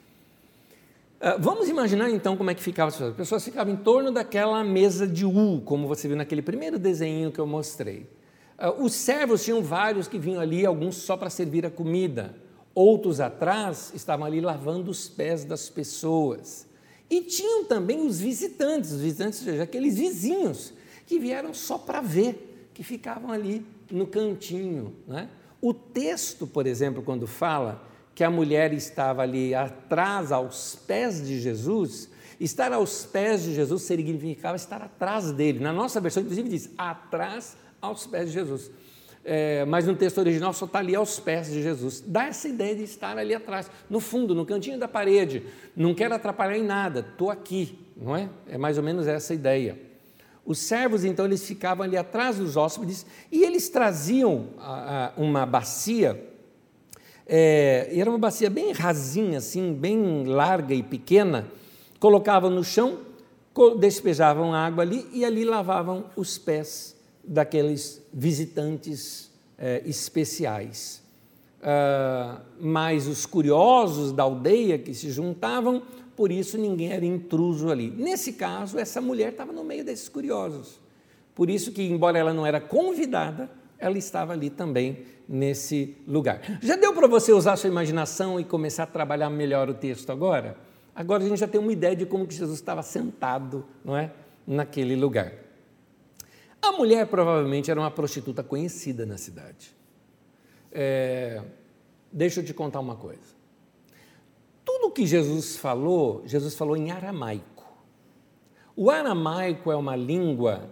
ah, 1.22 1.38
vamos 1.40 1.70
imaginar 1.70 2.10
então 2.10 2.36
como 2.36 2.50
é 2.50 2.56
que 2.56 2.64
ficavam 2.64 2.88
as 2.88 2.96
pessoas. 2.96 3.12
As 3.12 3.18
pessoas 3.18 3.46
ficavam 3.46 3.72
em 3.72 3.78
torno 3.78 4.12
daquela 4.12 4.64
mesa 4.64 5.06
de 5.06 5.24
U, 5.24 5.62
como 5.64 5.88
você 5.88 6.08
viu 6.08 6.18
naquele 6.18 6.42
primeiro 6.42 6.80
desenho 6.80 7.32
que 7.32 7.40
eu 7.40 7.46
mostrei. 7.46 8.10
Ah, 8.58 8.72
os 8.72 8.94
servos 8.94 9.46
tinham 9.46 9.62
vários 9.62 10.08
que 10.08 10.18
vinham 10.18 10.42
ali, 10.42 10.66
alguns 10.66 10.96
só 10.96 11.16
para 11.16 11.30
servir 11.30 11.64
a 11.64 11.70
comida. 11.70 12.47
Outros 12.80 13.20
atrás 13.20 13.92
estavam 13.96 14.24
ali 14.24 14.40
lavando 14.40 14.92
os 14.92 15.10
pés 15.10 15.44
das 15.44 15.68
pessoas. 15.68 16.68
E 17.10 17.22
tinham 17.22 17.66
também 17.66 18.06
os 18.06 18.20
visitantes, 18.20 18.92
os 18.92 19.02
visitantes, 19.02 19.40
ou 19.40 19.46
seja, 19.46 19.64
aqueles 19.64 19.98
vizinhos 19.98 20.74
que 21.08 21.18
vieram 21.18 21.56
só 21.56 21.80
para 21.80 22.02
ver, 22.02 22.70
que 22.76 22.84
ficavam 22.84 23.32
ali 23.32 23.66
no 23.90 24.06
cantinho. 24.06 24.94
Né? 25.08 25.28
O 25.60 25.74
texto, 25.74 26.46
por 26.46 26.68
exemplo, 26.68 27.02
quando 27.02 27.26
fala 27.26 27.84
que 28.14 28.24
a 28.24 28.30
mulher 28.30 28.72
estava 28.74 29.24
ali 29.24 29.56
atrás, 29.56 30.32
aos 30.32 30.76
pés 30.76 31.26
de 31.26 31.40
Jesus, 31.40 32.12
estar 32.40 32.72
aos 32.72 33.08
pés 33.08 33.42
de 33.42 33.56
Jesus 33.56 33.82
significava 33.82 34.56
estar 34.56 34.84
atrás 34.84 35.32
dele. 35.32 35.58
Na 35.58 35.74
nossa 35.74 36.00
versão, 36.00 36.22
inclusive, 36.22 36.48
diz 36.48 36.70
atrás 36.78 37.58
aos 37.82 38.06
pés 38.06 38.28
de 38.28 38.34
Jesus. 38.34 38.70
É, 39.30 39.66
mas 39.66 39.86
no 39.86 39.94
texto 39.94 40.20
original 40.20 40.54
só 40.54 40.64
está 40.64 40.80
ali 40.80 40.96
aos 40.96 41.20
pés 41.20 41.52
de 41.52 41.62
Jesus. 41.62 42.02
Dá 42.08 42.28
essa 42.28 42.48
ideia 42.48 42.74
de 42.74 42.84
estar 42.84 43.18
ali 43.18 43.36
atrás, 43.36 43.70
no 43.90 44.00
fundo, 44.00 44.34
no 44.34 44.46
cantinho 44.46 44.80
da 44.80 44.88
parede. 44.88 45.44
Não 45.76 45.94
quero 45.94 46.16
atrapalhar 46.16 46.58
em 46.58 46.64
nada, 46.64 47.02
estou 47.02 47.30
aqui, 47.30 47.78
não 47.98 48.16
é? 48.16 48.30
É 48.48 48.58
mais 48.58 48.78
ou 48.78 48.84
menos 48.86 49.06
essa 49.06 49.34
ideia. 49.34 49.78
Os 50.46 50.60
servos, 50.60 51.04
então, 51.04 51.26
eles 51.26 51.46
ficavam 51.46 51.84
ali 51.84 51.98
atrás 51.98 52.38
dos 52.38 52.56
hóspedes 52.56 53.06
e 53.30 53.44
eles 53.44 53.68
traziam 53.68 54.48
a, 54.60 55.08
a, 55.08 55.22
uma 55.22 55.46
bacia, 55.46 56.24
é, 57.28 57.90
era 57.92 58.10
uma 58.10 58.18
bacia 58.18 58.50
bem 58.50 58.72
rasinha, 58.72 59.40
assim, 59.40 59.74
bem 59.74 60.24
larga 60.24 60.74
e 60.74 60.82
pequena, 60.82 61.52
colocavam 62.00 62.50
no 62.50 62.64
chão, 62.64 63.00
despejavam 63.78 64.54
água 64.54 64.84
ali 64.84 65.06
e 65.12 65.26
ali 65.26 65.44
lavavam 65.44 66.06
os 66.16 66.38
pés 66.38 66.97
daqueles 67.28 68.02
visitantes 68.14 69.30
é, 69.58 69.82
especiais. 69.86 71.04
Uh, 71.58 72.40
mas 72.60 73.08
os 73.08 73.26
curiosos 73.26 74.12
da 74.12 74.24
aldeia 74.24 74.78
que 74.78 74.94
se 74.94 75.10
juntavam, 75.10 75.82
por 76.16 76.32
isso 76.32 76.58
ninguém 76.58 76.92
era 76.92 77.06
intruso 77.06 77.70
ali. 77.70 77.90
Nesse 77.90 78.34
caso, 78.34 78.80
essa 78.80 79.02
mulher 79.02 79.32
estava 79.32 79.52
no 79.52 79.64
meio 79.64 79.84
desses 79.84 80.08
curiosos. 80.08 80.80
Por 81.36 81.50
isso 81.50 81.72
que, 81.72 81.84
embora 81.84 82.18
ela 82.18 82.34
não 82.34 82.46
era 82.46 82.62
convidada, 82.62 83.50
ela 83.78 83.98
estava 83.98 84.34
ali 84.34 84.50
também 84.50 85.00
nesse 85.28 85.96
lugar. 86.08 86.42
Já 86.62 86.76
deu 86.76 86.94
para 86.94 87.08
você 87.08 87.34
usar 87.34 87.58
sua 87.58 87.70
imaginação 87.70 88.40
e 88.40 88.44
começar 88.44 88.84
a 88.84 88.88
trabalhar 88.88 89.30
melhor 89.30 89.70
o 89.70 89.74
texto 89.74 90.12
agora? 90.12 90.58
Agora 90.96 91.24
a 91.24 91.28
gente 91.28 91.40
já 91.40 91.48
tem 91.48 91.60
uma 91.60 91.72
ideia 91.72 91.96
de 91.96 92.06
como 92.06 92.26
que 92.26 92.34
Jesus 92.34 92.58
estava 92.58 92.82
sentado, 92.82 93.66
não 93.84 93.96
é, 93.96 94.12
naquele 94.48 94.96
lugar. 94.96 95.47
A 96.68 96.74
mulher 96.74 97.08
provavelmente 97.08 97.72
era 97.72 97.80
uma 97.80 97.90
prostituta 97.90 98.44
conhecida 98.44 99.06
na 99.06 99.18
cidade. 99.18 99.74
É, 100.70 101.42
deixa 102.12 102.42
eu 102.42 102.46
te 102.46 102.54
contar 102.54 102.82
uma 102.82 102.98
coisa. 102.98 103.38
Tudo 104.66 104.92
que 104.92 105.06
Jesus 105.06 105.56
falou, 105.56 106.24
Jesus 106.26 106.56
falou 106.56 106.76
em 106.76 106.92
aramaico. 106.92 107.66
O 108.76 108.92
aramaico 108.92 109.72
é 109.72 109.78
uma 109.78 109.96
língua, 109.96 110.70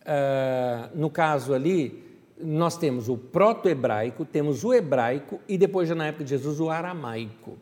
uh, 0.00 0.98
no 0.98 1.08
caso 1.08 1.54
ali, 1.54 2.20
nós 2.36 2.76
temos 2.76 3.08
o 3.08 3.16
proto-hebraico, 3.16 4.24
temos 4.24 4.64
o 4.64 4.74
hebraico 4.74 5.40
e 5.48 5.56
depois, 5.56 5.88
já 5.88 5.94
na 5.94 6.08
época 6.08 6.24
de 6.24 6.30
Jesus, 6.30 6.58
o 6.58 6.68
aramaico. 6.68 7.56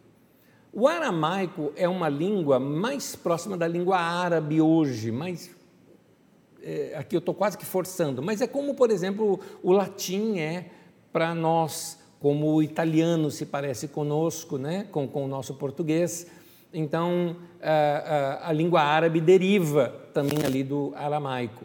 O 0.72 0.88
aramaico 0.88 1.70
é 1.76 1.86
uma 1.86 2.08
língua 2.08 2.58
mais 2.58 3.14
próxima 3.14 3.58
da 3.58 3.68
língua 3.68 3.98
árabe 3.98 4.58
hoje, 4.58 5.12
mais 5.12 5.57
é, 6.62 6.94
aqui 6.96 7.16
eu 7.16 7.20
estou 7.20 7.34
quase 7.34 7.56
que 7.56 7.64
forçando, 7.64 8.22
mas 8.22 8.40
é 8.40 8.46
como, 8.46 8.74
por 8.74 8.90
exemplo, 8.90 9.40
o 9.62 9.72
latim 9.72 10.38
é 10.38 10.66
para 11.12 11.34
nós, 11.34 11.98
como 12.20 12.54
o 12.54 12.62
italiano 12.62 13.30
se 13.30 13.46
parece 13.46 13.88
conosco, 13.88 14.58
né, 14.58 14.86
com, 14.90 15.06
com 15.06 15.24
o 15.24 15.28
nosso 15.28 15.54
português. 15.54 16.26
Então, 16.72 17.36
a, 17.62 17.70
a, 17.70 18.48
a 18.50 18.52
língua 18.52 18.82
árabe 18.82 19.20
deriva 19.20 19.88
também 20.12 20.44
ali 20.44 20.62
do 20.62 20.92
aramaico. 20.94 21.64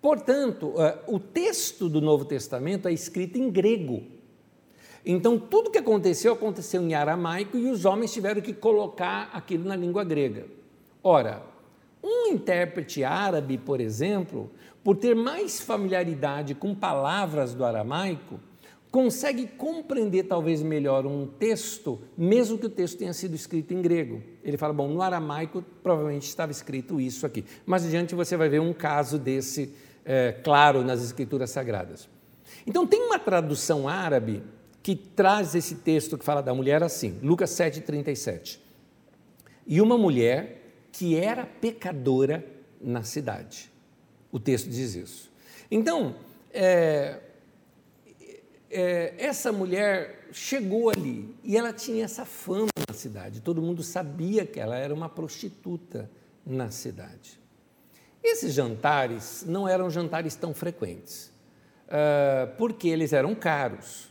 Portanto, 0.00 0.74
o 1.06 1.18
texto 1.18 1.88
do 1.88 2.00
Novo 2.00 2.24
Testamento 2.24 2.88
é 2.88 2.92
escrito 2.92 3.38
em 3.38 3.50
grego. 3.50 4.02
Então, 5.04 5.38
tudo 5.38 5.70
que 5.70 5.78
aconteceu, 5.78 6.32
aconteceu 6.32 6.82
em 6.82 6.94
aramaico 6.94 7.56
e 7.56 7.70
os 7.70 7.84
homens 7.84 8.12
tiveram 8.12 8.40
que 8.40 8.52
colocar 8.52 9.30
aquilo 9.32 9.64
na 9.64 9.76
língua 9.76 10.04
grega. 10.04 10.46
Ora, 11.02 11.42
um 12.02 12.28
intérprete 12.28 13.04
árabe, 13.04 13.58
por 13.58 13.80
exemplo, 13.80 14.50
por 14.82 14.96
ter 14.96 15.14
mais 15.14 15.60
familiaridade 15.60 16.54
com 16.54 16.74
palavras 16.74 17.54
do 17.54 17.64
aramaico, 17.64 18.40
consegue 18.90 19.46
compreender 19.46 20.24
talvez 20.24 20.62
melhor 20.62 21.06
um 21.06 21.26
texto, 21.26 22.00
mesmo 22.16 22.58
que 22.58 22.66
o 22.66 22.70
texto 22.70 22.98
tenha 22.98 23.12
sido 23.12 23.34
escrito 23.34 23.72
em 23.72 23.80
grego. 23.80 24.22
Ele 24.42 24.56
fala, 24.56 24.72
bom, 24.72 24.88
no 24.88 25.00
aramaico 25.00 25.64
provavelmente 25.82 26.26
estava 26.26 26.50
escrito 26.50 27.00
isso 27.00 27.24
aqui. 27.24 27.44
Mais 27.64 27.84
adiante 27.84 28.14
você 28.14 28.36
vai 28.36 28.48
ver 28.48 28.60
um 28.60 28.72
caso 28.72 29.18
desse 29.18 29.72
é, 30.04 30.32
claro 30.42 30.82
nas 30.82 31.02
escrituras 31.02 31.50
sagradas. 31.50 32.08
Então 32.66 32.86
tem 32.86 33.00
uma 33.02 33.18
tradução 33.18 33.88
árabe 33.88 34.42
que 34.82 34.96
traz 34.96 35.54
esse 35.54 35.76
texto 35.76 36.18
que 36.18 36.24
fala 36.24 36.40
da 36.40 36.54
mulher 36.54 36.82
assim, 36.82 37.18
Lucas 37.22 37.50
7,37. 37.50 38.58
E 39.66 39.80
uma 39.80 39.96
mulher 39.96 40.59
que 40.92 41.16
era 41.16 41.46
pecadora 41.46 42.44
na 42.80 43.02
cidade. 43.02 43.70
O 44.32 44.38
texto 44.38 44.68
diz 44.68 44.94
isso. 44.94 45.30
Então, 45.70 46.16
é, 46.52 47.18
é, 48.70 49.14
essa 49.18 49.52
mulher 49.52 50.28
chegou 50.32 50.90
ali 50.90 51.34
e 51.42 51.56
ela 51.56 51.72
tinha 51.72 52.04
essa 52.04 52.24
fama 52.24 52.68
na 52.88 52.94
cidade. 52.94 53.40
Todo 53.40 53.60
mundo 53.60 53.82
sabia 53.82 54.46
que 54.46 54.60
ela 54.60 54.76
era 54.76 54.94
uma 54.94 55.08
prostituta 55.08 56.10
na 56.46 56.70
cidade. 56.70 57.38
Esses 58.22 58.52
jantares 58.52 59.44
não 59.46 59.66
eram 59.66 59.88
jantares 59.90 60.34
tão 60.34 60.52
frequentes, 60.52 61.32
uh, 61.86 62.54
porque 62.58 62.88
eles 62.88 63.12
eram 63.12 63.34
caros, 63.34 64.08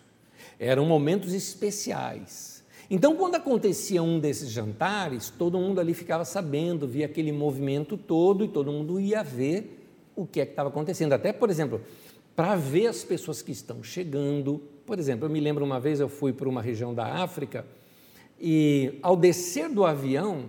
eram 0.60 0.86
momentos 0.86 1.34
especiais. 1.34 2.49
Então, 2.90 3.16
quando 3.16 3.36
acontecia 3.36 4.02
um 4.02 4.20
desses 4.20 4.50
jantares, 4.50 5.30
todo 5.30 5.60
mundo 5.60 5.80
ali 5.80 5.94
ficava 5.94 6.26
sabendo, 6.26 6.88
via 6.88 7.06
aquele 7.06 7.32
movimento 7.32 7.96
todo 7.96 8.44
e 8.44 8.48
todo 8.48 8.72
mundo 8.72 9.00
ia 9.00 9.22
ver 9.22 9.86
o 10.16 10.26
que 10.26 10.42
é 10.42 10.46
que 10.46 10.54
estava 10.54 10.70
acontecendo. 10.70 11.14
Até, 11.14 11.32
por 11.32 11.50
exemplo, 11.50 11.82
para 12.36 12.56
ver 12.56 12.88
as 12.88 13.04
pessoas 13.04 13.42
que 13.42 13.52
estão 13.52 13.84
chegando. 13.84 14.62
Por 14.86 14.98
exemplo, 14.98 15.26
eu 15.26 15.30
me 15.30 15.40
lembro 15.40 15.64
uma 15.64 15.80
vez 15.80 16.00
eu 16.00 16.10
fui 16.10 16.34
para 16.34 16.50
uma 16.50 16.62
região 16.62 16.94
da 16.94 17.06
África 17.06 17.66
e, 18.40 18.98
ao 19.02 19.16
descer 19.16 19.70
do 19.70 19.86
avião, 19.86 20.46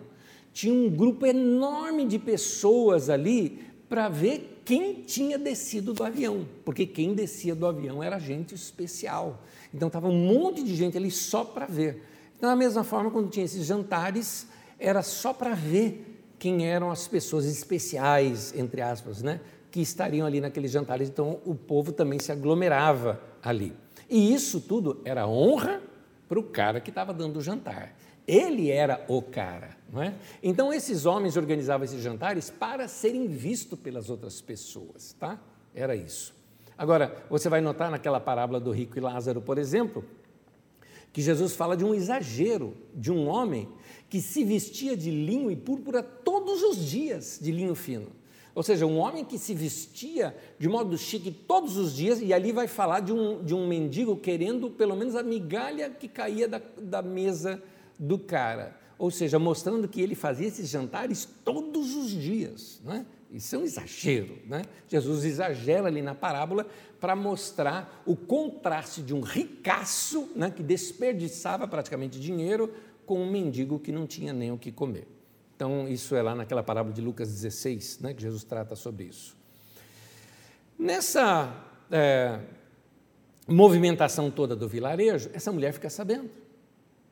tinha 0.53 0.73
um 0.73 0.89
grupo 0.89 1.27
enorme 1.27 2.07
de 2.07 2.19
pessoas 2.19 3.11
ali 3.11 3.59
para 3.89 4.09
ver 4.09 4.63
quem 4.65 4.95
tinha 5.03 5.37
descido 5.37 5.93
do 5.93 6.05
avião, 6.05 6.47
porque 6.65 6.87
quem 6.87 7.13
descia 7.13 7.55
do 7.57 7.67
avião 7.67 8.01
era 8.03 8.19
gente 8.21 8.55
especial. 8.55 9.43
Então 9.75 9.89
estava 9.89 10.09
um 10.09 10.27
monte 10.27 10.63
de 10.63 10.77
gente 10.77 10.97
ali 10.97 11.11
só 11.11 11.45
para 11.45 11.67
ver. 11.67 12.03
Da 12.41 12.57
mesma 12.57 12.83
forma, 12.83 13.11
quando 13.11 13.29
tinha 13.29 13.45
esses 13.45 13.67
jantares, 13.67 14.47
era 14.79 15.03
só 15.03 15.33
para 15.33 15.55
ver 15.55 16.33
quem 16.39 16.67
eram 16.67 16.91
as 16.91 17.07
pessoas 17.07 17.45
especiais, 17.45 18.55
entre 18.57 18.81
aspas, 18.81 19.23
né, 19.23 19.41
que 19.71 19.81
estariam 19.81 20.27
ali 20.27 20.41
naqueles 20.41 20.71
jantares. 20.71 21.09
Então, 21.09 21.39
o 21.45 21.55
povo 21.55 21.93
também 21.93 22.19
se 22.19 22.33
aglomerava 22.33 23.21
ali. 23.43 23.75
E 24.09 24.33
isso 24.33 24.61
tudo 24.61 25.03
era 25.05 25.27
honra 25.27 25.83
para 26.27 26.41
o 26.41 26.43
cara 26.43 26.81
que 26.81 26.89
estava 26.89 27.13
dando 27.13 27.37
o 27.39 27.43
jantar. 27.43 27.95
Ele 28.27 28.71
era 28.71 29.05
o 29.07 29.21
cara, 29.21 29.77
não 29.93 30.03
é? 30.03 30.15
Então, 30.43 30.73
esses 30.73 31.05
homens 31.05 31.37
organizavam 31.37 31.85
esses 31.85 32.03
jantares 32.03 32.49
para 32.49 32.89
serem 32.89 33.27
vistos 33.27 33.79
pelas 33.79 34.09
outras 34.09 34.41
pessoas, 34.41 35.15
tá? 35.19 35.39
Era 35.75 35.95
isso. 35.95 36.35
Agora, 36.79 37.15
você 37.29 37.49
vai 37.49 37.61
notar 37.61 37.91
naquela 37.91 38.19
parábola 38.19 38.59
do 38.59 38.71
rico 38.71 38.97
e 38.97 39.01
Lázaro, 39.01 39.43
por 39.43 39.59
exemplo, 39.59 40.05
que 41.13 41.23
Jesus 41.23 41.55
fala 41.55 41.77
de 41.77 41.85
um 41.85 41.95
exagero 41.95 42.75
de 42.95 43.11
um 43.11 43.29
homem 43.29 43.69
que 44.09 44.21
se 44.21 44.45
vestia 44.45 44.97
de 44.97 45.11
linho 45.11 45.51
e 45.51 45.57
púrpura 45.57 46.03
todos 46.03 46.63
os 46.63 46.77
dias, 46.89 47.39
de 47.41 47.51
linho 47.51 47.75
fino. 47.75 48.09
Ou 48.55 48.63
seja, 48.63 48.85
um 48.85 48.99
homem 48.99 49.25
que 49.25 49.39
se 49.39 49.55
vestia 49.55 50.37
de 50.59 50.69
modo 50.69 50.99
chique 50.99 51.31
todos 51.31 51.77
os 51.77 51.95
dias, 51.95 52.21
e 52.21 52.33
ali 52.33 52.51
vai 52.51 52.67
falar 52.67 53.01
de 53.01 53.13
um, 53.13 53.43
de 53.43 53.55
um 53.55 53.67
mendigo 53.67 54.17
querendo 54.17 54.71
pelo 54.71 54.97
menos 54.97 55.15
a 55.15 55.23
migalha 55.23 55.89
que 55.89 56.09
caía 56.09 56.49
da, 56.49 56.61
da 56.77 57.01
mesa 57.01 57.63
do 57.99 58.19
cara. 58.19 58.77
Ou 58.99 59.11
seja, 59.11 59.39
mostrando 59.39 59.89
que 59.89 60.01
ele 60.01 60.15
fazia 60.15 60.49
esses 60.49 60.69
jantares 60.69 61.27
todos 61.45 61.95
os 61.95 62.11
dias. 62.11 62.81
Não 62.85 62.93
é? 62.93 63.07
Isso 63.33 63.55
é 63.55 63.59
um 63.59 63.63
exagero. 63.63 64.39
Né? 64.47 64.63
Jesus 64.89 65.25
exagera 65.25 65.87
ali 65.87 66.03
na 66.03 66.15
parábola 66.15 66.67
para 67.01 67.17
mostrar 67.17 68.03
o 68.05 68.15
contraste 68.15 69.01
de 69.01 69.15
um 69.15 69.21
ricaço 69.21 70.31
né, 70.37 70.51
que 70.51 70.63
desperdiçava 70.63 71.67
praticamente 71.67 72.21
dinheiro 72.21 72.73
com 73.07 73.23
um 73.23 73.31
mendigo 73.31 73.79
que 73.79 73.91
não 73.91 74.07
tinha 74.07 74.33
nem 74.33 74.53
o 74.53 74.59
que 74.59 74.71
comer. 74.71 75.09
Então, 75.57 75.89
isso 75.89 76.15
é 76.15 76.23
lá 76.23 76.35
naquela 76.35 76.63
parábola 76.63 76.95
de 76.95 77.01
Lucas 77.01 77.29
16, 77.29 78.01
né, 78.01 78.15
que 78.15 78.23
Jesus 78.23 78.45
trata 78.45 78.77
sobre 78.77 79.05
isso. 79.05 79.37
Nessa 80.79 81.53
é, 81.91 82.39
movimentação 83.47 84.31
toda 84.31 84.55
do 84.55 84.69
vilarejo, 84.69 85.31
essa 85.33 85.53
mulher 85.53 85.73
fica 85.73 85.91
sabendo. 85.91 86.31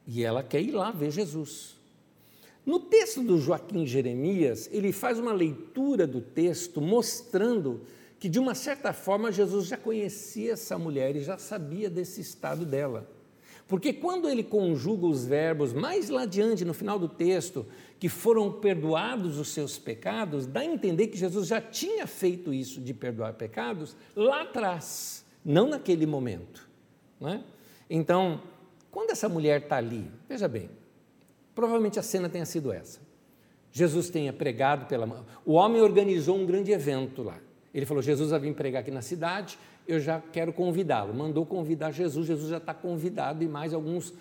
E 0.07 0.25
ela 0.25 0.43
quer 0.43 0.63
ir 0.63 0.71
lá 0.71 0.91
ver 0.91 1.11
Jesus. 1.11 1.77
No 2.65 2.79
texto 2.81 3.23
do 3.23 3.39
Joaquim 3.39 3.87
Jeremias, 3.87 4.69
ele 4.73 4.93
faz 4.93 5.19
uma 5.19 5.33
leitura 5.33 6.07
do 6.07 6.21
texto 6.21 6.81
mostrando 6.81 7.83
que, 8.19 8.29
de 8.29 8.39
uma 8.39 8.55
certa 8.55 8.93
forma, 8.93 9.31
Jesus 9.31 9.67
já 9.67 9.77
conhecia 9.77 10.53
essa 10.53 10.77
mulher 10.79 11.15
e 11.15 11.23
já 11.23 11.39
sabia 11.39 11.89
desse 11.89 12.21
estado 12.21 12.65
dela. 12.65 13.09
Porque 13.69 13.93
quando 13.93 14.29
ele 14.29 14.43
conjuga 14.43 15.07
os 15.07 15.27
verbos 15.27 15.75
mais 15.75 16.09
lá 16.09 16.23
adiante, 16.23 16.65
no 16.65 16.73
final 16.73 16.99
do 16.99 17.09
texto, 17.09 17.67
que 18.01 18.09
foram 18.09 18.51
perdoados 18.51 19.39
os 19.39 19.49
seus 19.51 19.79
pecados, 19.79 20.47
dá 20.47 20.61
a 20.61 20.65
entender 20.65 21.09
que 21.09 21.19
Jesus 21.19 21.47
já 21.47 21.61
tinha 21.61 22.07
feito 22.07 22.53
isso 22.53 22.81
de 22.81 22.95
perdoar 22.95 23.35
pecados 23.35 23.95
lá 24.17 24.43
atrás. 24.43 25.25
não 25.45 25.69
naquele 25.69 26.07
momento. 26.07 26.69
Né? 27.21 27.45
Então, 27.89 28.41
quando 28.91 29.11
essa 29.11 29.29
mulher 29.29 29.63
está 29.63 29.77
ali, 29.77 30.11
veja 30.29 30.49
bem, 30.49 30.69
provavelmente 31.55 31.99
a 31.99 32.03
cena 32.03 32.29
tenha 32.29 32.45
sido 32.47 32.73
essa. 32.73 33.01
Jesus 33.71 34.11
tenha 34.11 34.33
pregado 34.33 34.87
pela 34.87 35.07
mão. 35.07 35.25
O 35.45 35.53
homem 35.53 35.81
organizou 35.81 36.37
um 36.37 36.47
grande 36.47 36.73
evento 36.73 37.23
lá. 37.23 37.39
Ele 37.75 37.87
falou: 37.87 38.03
Jesus 38.03 38.31
vai 38.31 38.41
vir 38.41 38.55
pregar 38.55 38.81
aqui 38.81 38.91
na 38.91 39.03
cidade, 39.03 39.59
eu 39.87 40.01
já 40.01 40.21
quero 40.33 40.53
convidá-lo. 40.53 41.15
Mandou 41.15 41.45
convidar 41.47 41.91
Jesus, 41.91 42.27
Jesus 42.27 42.51
já 42.51 42.59
está 42.59 42.75
convidado 42.75 43.43
e 43.43 43.49
mais 43.49 43.73
alguns 43.73 44.11
uh, 44.11 44.15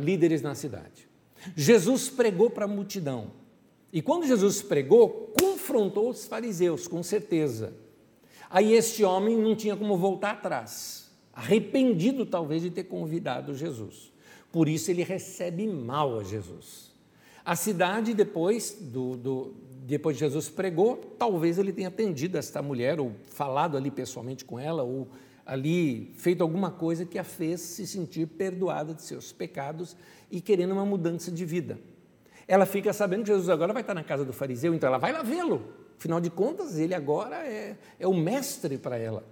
líderes 0.00 0.42
na 0.42 0.54
cidade. 0.54 1.08
Jesus 1.56 2.08
pregou 2.08 2.50
para 2.50 2.64
a 2.64 2.68
multidão. 2.68 3.30
E 3.92 4.02
quando 4.02 4.26
Jesus 4.26 4.60
pregou, 4.60 5.32
confrontou 5.38 6.10
os 6.10 6.26
fariseus, 6.26 6.86
com 6.86 7.02
certeza. 7.02 7.72
Aí 8.50 8.72
este 8.72 9.04
homem 9.04 9.36
não 9.36 9.54
tinha 9.54 9.76
como 9.76 9.96
voltar 9.96 10.32
atrás, 10.32 11.10
arrependido 11.32 12.24
talvez 12.24 12.62
de 12.62 12.70
ter 12.70 12.84
convidado 12.84 13.54
Jesus. 13.54 14.12
Por 14.50 14.68
isso 14.68 14.90
ele 14.90 15.02
recebe 15.02 15.66
mal 15.66 16.18
a 16.18 16.24
Jesus. 16.24 16.87
A 17.48 17.56
cidade, 17.56 18.12
depois, 18.12 18.76
do, 18.78 19.16
do, 19.16 19.54
depois 19.86 20.14
de 20.16 20.20
Jesus 20.20 20.50
pregou, 20.50 20.98
talvez 21.18 21.56
ele 21.56 21.72
tenha 21.72 21.88
atendido 21.88 22.36
esta 22.36 22.60
mulher, 22.60 23.00
ou 23.00 23.14
falado 23.30 23.74
ali 23.74 23.90
pessoalmente 23.90 24.44
com 24.44 24.58
ela, 24.58 24.82
ou 24.82 25.08
ali 25.46 26.12
feito 26.18 26.42
alguma 26.42 26.70
coisa 26.70 27.06
que 27.06 27.18
a 27.18 27.24
fez 27.24 27.62
se 27.62 27.86
sentir 27.86 28.26
perdoada 28.26 28.92
de 28.92 29.00
seus 29.00 29.32
pecados 29.32 29.96
e 30.30 30.42
querendo 30.42 30.72
uma 30.72 30.84
mudança 30.84 31.30
de 31.30 31.46
vida. 31.46 31.78
Ela 32.46 32.66
fica 32.66 32.92
sabendo 32.92 33.22
que 33.22 33.28
Jesus 33.28 33.48
agora 33.48 33.72
vai 33.72 33.80
estar 33.80 33.94
na 33.94 34.04
casa 34.04 34.26
do 34.26 34.32
fariseu, 34.34 34.74
então 34.74 34.86
ela 34.86 34.98
vai 34.98 35.10
lá 35.10 35.22
vê-lo. 35.22 35.72
Afinal 35.98 36.20
de 36.20 36.28
contas, 36.28 36.78
ele 36.78 36.94
agora 36.94 37.36
é, 37.46 37.78
é 37.98 38.06
o 38.06 38.12
mestre 38.12 38.76
para 38.76 38.98
ela. 38.98 39.24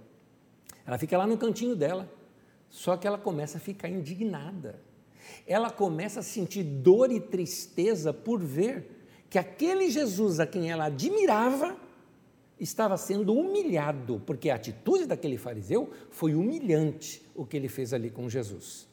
Ela 0.87 0.97
fica 0.97 1.15
lá 1.19 1.27
no 1.27 1.37
cantinho 1.37 1.75
dela, 1.75 2.11
só 2.67 2.97
que 2.97 3.05
ela 3.05 3.19
começa 3.19 3.59
a 3.59 3.61
ficar 3.61 3.89
indignada. 3.89 4.86
Ela 5.45 5.69
começa 5.69 6.19
a 6.19 6.23
sentir 6.23 6.63
dor 6.63 7.11
e 7.11 7.19
tristeza 7.19 8.13
por 8.13 8.39
ver 8.39 8.97
que 9.29 9.37
aquele 9.37 9.89
Jesus 9.89 10.39
a 10.39 10.47
quem 10.47 10.71
ela 10.71 10.85
admirava 10.85 11.77
estava 12.59 12.97
sendo 12.97 13.33
humilhado, 13.33 14.21
porque 14.25 14.49
a 14.49 14.55
atitude 14.55 15.05
daquele 15.05 15.37
fariseu 15.37 15.91
foi 16.09 16.33
humilhante 16.33 17.21
o 17.35 17.45
que 17.45 17.55
ele 17.55 17.67
fez 17.67 17.93
ali 17.93 18.09
com 18.09 18.29
Jesus. 18.29 18.87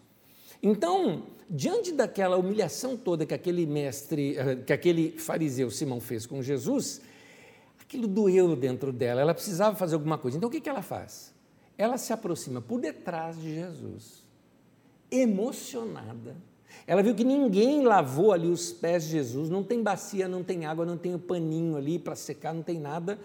Então, 0.63 1.25
diante 1.49 1.93
daquela 1.93 2.37
humilhação 2.37 2.97
toda 2.97 3.27
que 3.27 3.35
aquele 3.35 3.67
mestre, 3.67 4.37
eh, 4.37 4.57
que 4.57 4.73
aquele 4.73 5.13
fariseu 5.19 5.71
Simão 5.71 6.01
fez 6.01 6.27
com 6.27 6.43
Jesus, 6.43 7.03
aquilo 7.81 8.07
doeu 8.07 8.57
dentro 8.57 8.93
dela, 8.93 9.21
ela 9.21 9.35
precisava 9.35 9.77
fazer 9.77 9.95
alguma 9.95 10.19
coisa. 10.19 10.37
Então, 10.37 10.49
o 10.49 10.53
que, 10.53 10.61
que 10.61 10.69
ela 10.69 10.83
faz? 10.83 11.35
Ela 11.77 11.99
se 11.99 12.13
aproxima 12.13 12.61
por 12.61 12.81
detrás 12.81 13.39
de 13.39 13.55
Jesus, 13.55 14.24
emocionada. 15.11 16.37
Ela 16.87 17.03
viu 17.03 17.15
que 17.15 17.25
ninguém 17.25 17.85
lavou 17.85 18.33
ali 18.33 18.49
os 18.49 18.73
pés 18.73 19.05
de 19.05 19.13
Jesus, 19.13 19.49
não 19.49 19.63
tem 19.63 19.83
bacia, 19.83 20.29
não 20.29 20.43
tem 20.43 20.67
água, 20.67 20.85
não 20.85 20.99
tem 20.99 21.15
o 21.15 21.19
paninho 21.19 21.77
ali 21.77 21.99
para 21.99 22.15
secar, 22.15 22.53
não 22.53 22.63
tem 22.63 22.79
nada. 22.79 23.19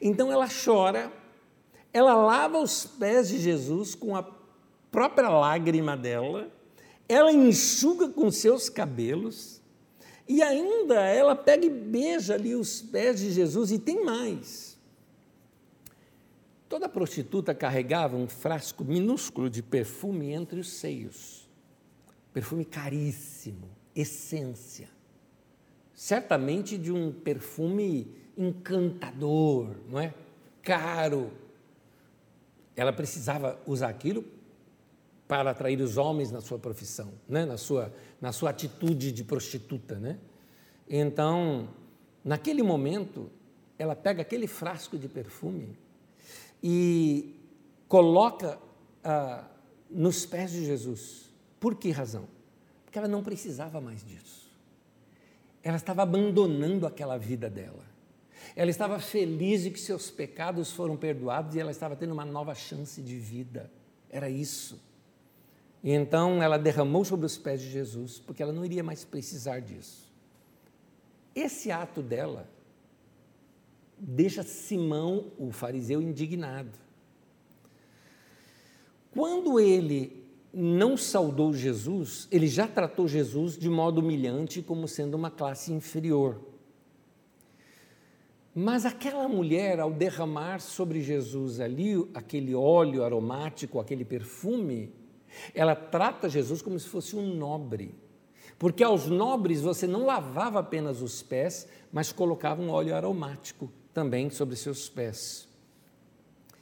Então 0.00 0.30
ela 0.30 0.48
chora, 0.48 1.10
ela 1.92 2.14
lava 2.14 2.58
os 2.58 2.84
pés 2.84 3.28
de 3.28 3.38
Jesus 3.38 3.94
com 3.94 4.14
a 4.16 4.28
própria 4.90 5.28
lágrima 5.28 5.96
dela 5.96 6.50
ela 7.08 7.32
enxuga 7.32 8.08
com 8.08 8.30
seus 8.30 8.68
cabelos 8.68 9.60
e 10.28 10.42
ainda 10.42 11.00
ela 11.02 11.36
pega 11.36 11.64
e 11.64 11.70
beija 11.70 12.34
ali 12.34 12.54
os 12.54 12.82
pés 12.82 13.20
de 13.20 13.30
Jesus 13.30 13.70
e 13.70 13.78
tem 13.78 14.04
mais. 14.04 14.75
Toda 16.68 16.88
prostituta 16.88 17.54
carregava 17.54 18.16
um 18.16 18.28
frasco 18.28 18.84
minúsculo 18.84 19.48
de 19.48 19.62
perfume 19.62 20.32
entre 20.32 20.58
os 20.58 20.68
seios. 20.68 21.48
Perfume 22.32 22.64
caríssimo, 22.64 23.68
essência. 23.94 24.88
Certamente 25.94 26.76
de 26.76 26.92
um 26.92 27.12
perfume 27.12 28.12
encantador, 28.36 29.76
não 29.88 29.98
é? 29.98 30.12
Caro. 30.60 31.32
Ela 32.74 32.92
precisava 32.92 33.58
usar 33.64 33.88
aquilo 33.88 34.24
para 35.28 35.52
atrair 35.52 35.80
os 35.80 35.96
homens 35.96 36.30
na 36.30 36.40
sua 36.40 36.58
profissão, 36.58 37.12
né? 37.28 37.44
na, 37.44 37.56
sua, 37.56 37.92
na 38.20 38.32
sua 38.32 38.50
atitude 38.50 39.12
de 39.12 39.24
prostituta. 39.24 39.94
Né? 39.98 40.18
Então, 40.88 41.68
naquele 42.24 42.62
momento, 42.62 43.30
ela 43.78 43.96
pega 43.96 44.22
aquele 44.22 44.46
frasco 44.46 44.98
de 44.98 45.08
perfume 45.08 45.76
e 46.62 47.34
coloca 47.88 48.58
ah, 49.04 49.44
nos 49.90 50.26
pés 50.26 50.52
de 50.52 50.64
Jesus. 50.64 51.30
Por 51.60 51.74
que 51.74 51.90
razão? 51.90 52.26
Porque 52.84 52.98
ela 52.98 53.08
não 53.08 53.22
precisava 53.22 53.80
mais 53.80 54.04
disso. 54.04 54.46
Ela 55.62 55.76
estava 55.76 56.02
abandonando 56.02 56.86
aquela 56.86 57.16
vida 57.16 57.50
dela. 57.50 57.84
Ela 58.54 58.70
estava 58.70 58.98
feliz 58.98 59.62
de 59.62 59.70
que 59.70 59.80
seus 59.80 60.10
pecados 60.10 60.72
foram 60.72 60.96
perdoados 60.96 61.54
e 61.54 61.60
ela 61.60 61.70
estava 61.70 61.96
tendo 61.96 62.12
uma 62.12 62.24
nova 62.24 62.54
chance 62.54 63.02
de 63.02 63.16
vida. 63.18 63.70
Era 64.08 64.30
isso. 64.30 64.80
E 65.82 65.90
então 65.92 66.42
ela 66.42 66.58
derramou 66.58 67.04
sobre 67.04 67.26
os 67.26 67.36
pés 67.36 67.60
de 67.60 67.70
Jesus, 67.70 68.18
porque 68.18 68.42
ela 68.42 68.52
não 68.52 68.64
iria 68.64 68.82
mais 68.82 69.04
precisar 69.04 69.60
disso. 69.60 70.12
Esse 71.34 71.70
ato 71.70 72.00
dela 72.02 72.48
deixa 73.98 74.42
Simão, 74.42 75.32
o 75.38 75.50
fariseu, 75.50 76.02
indignado. 76.02 76.78
Quando 79.10 79.58
ele 79.58 80.24
não 80.52 80.96
saudou 80.96 81.52
Jesus, 81.52 82.28
ele 82.30 82.46
já 82.46 82.66
tratou 82.66 83.08
Jesus 83.08 83.56
de 83.56 83.68
modo 83.68 84.00
humilhante, 84.00 84.62
como 84.62 84.86
sendo 84.86 85.14
uma 85.14 85.30
classe 85.30 85.72
inferior. 85.72 86.40
Mas 88.54 88.86
aquela 88.86 89.28
mulher, 89.28 89.80
ao 89.80 89.90
derramar 89.90 90.60
sobre 90.60 91.00
Jesus 91.02 91.60
ali 91.60 92.08
aquele 92.14 92.54
óleo 92.54 93.04
aromático, 93.04 93.78
aquele 93.78 94.04
perfume, 94.04 94.94
ela 95.54 95.74
trata 95.74 96.28
Jesus 96.28 96.62
como 96.62 96.78
se 96.78 96.88
fosse 96.88 97.16
um 97.16 97.34
nobre. 97.34 97.94
Porque 98.58 98.82
aos 98.82 99.06
nobres 99.06 99.60
você 99.60 99.86
não 99.86 100.06
lavava 100.06 100.60
apenas 100.60 101.02
os 101.02 101.22
pés, 101.22 101.68
mas 101.92 102.12
colocava 102.12 102.62
um 102.62 102.70
óleo 102.70 102.94
aromático 102.94 103.70
também 103.96 104.28
sobre 104.28 104.54
seus 104.56 104.90
pés. 104.90 105.48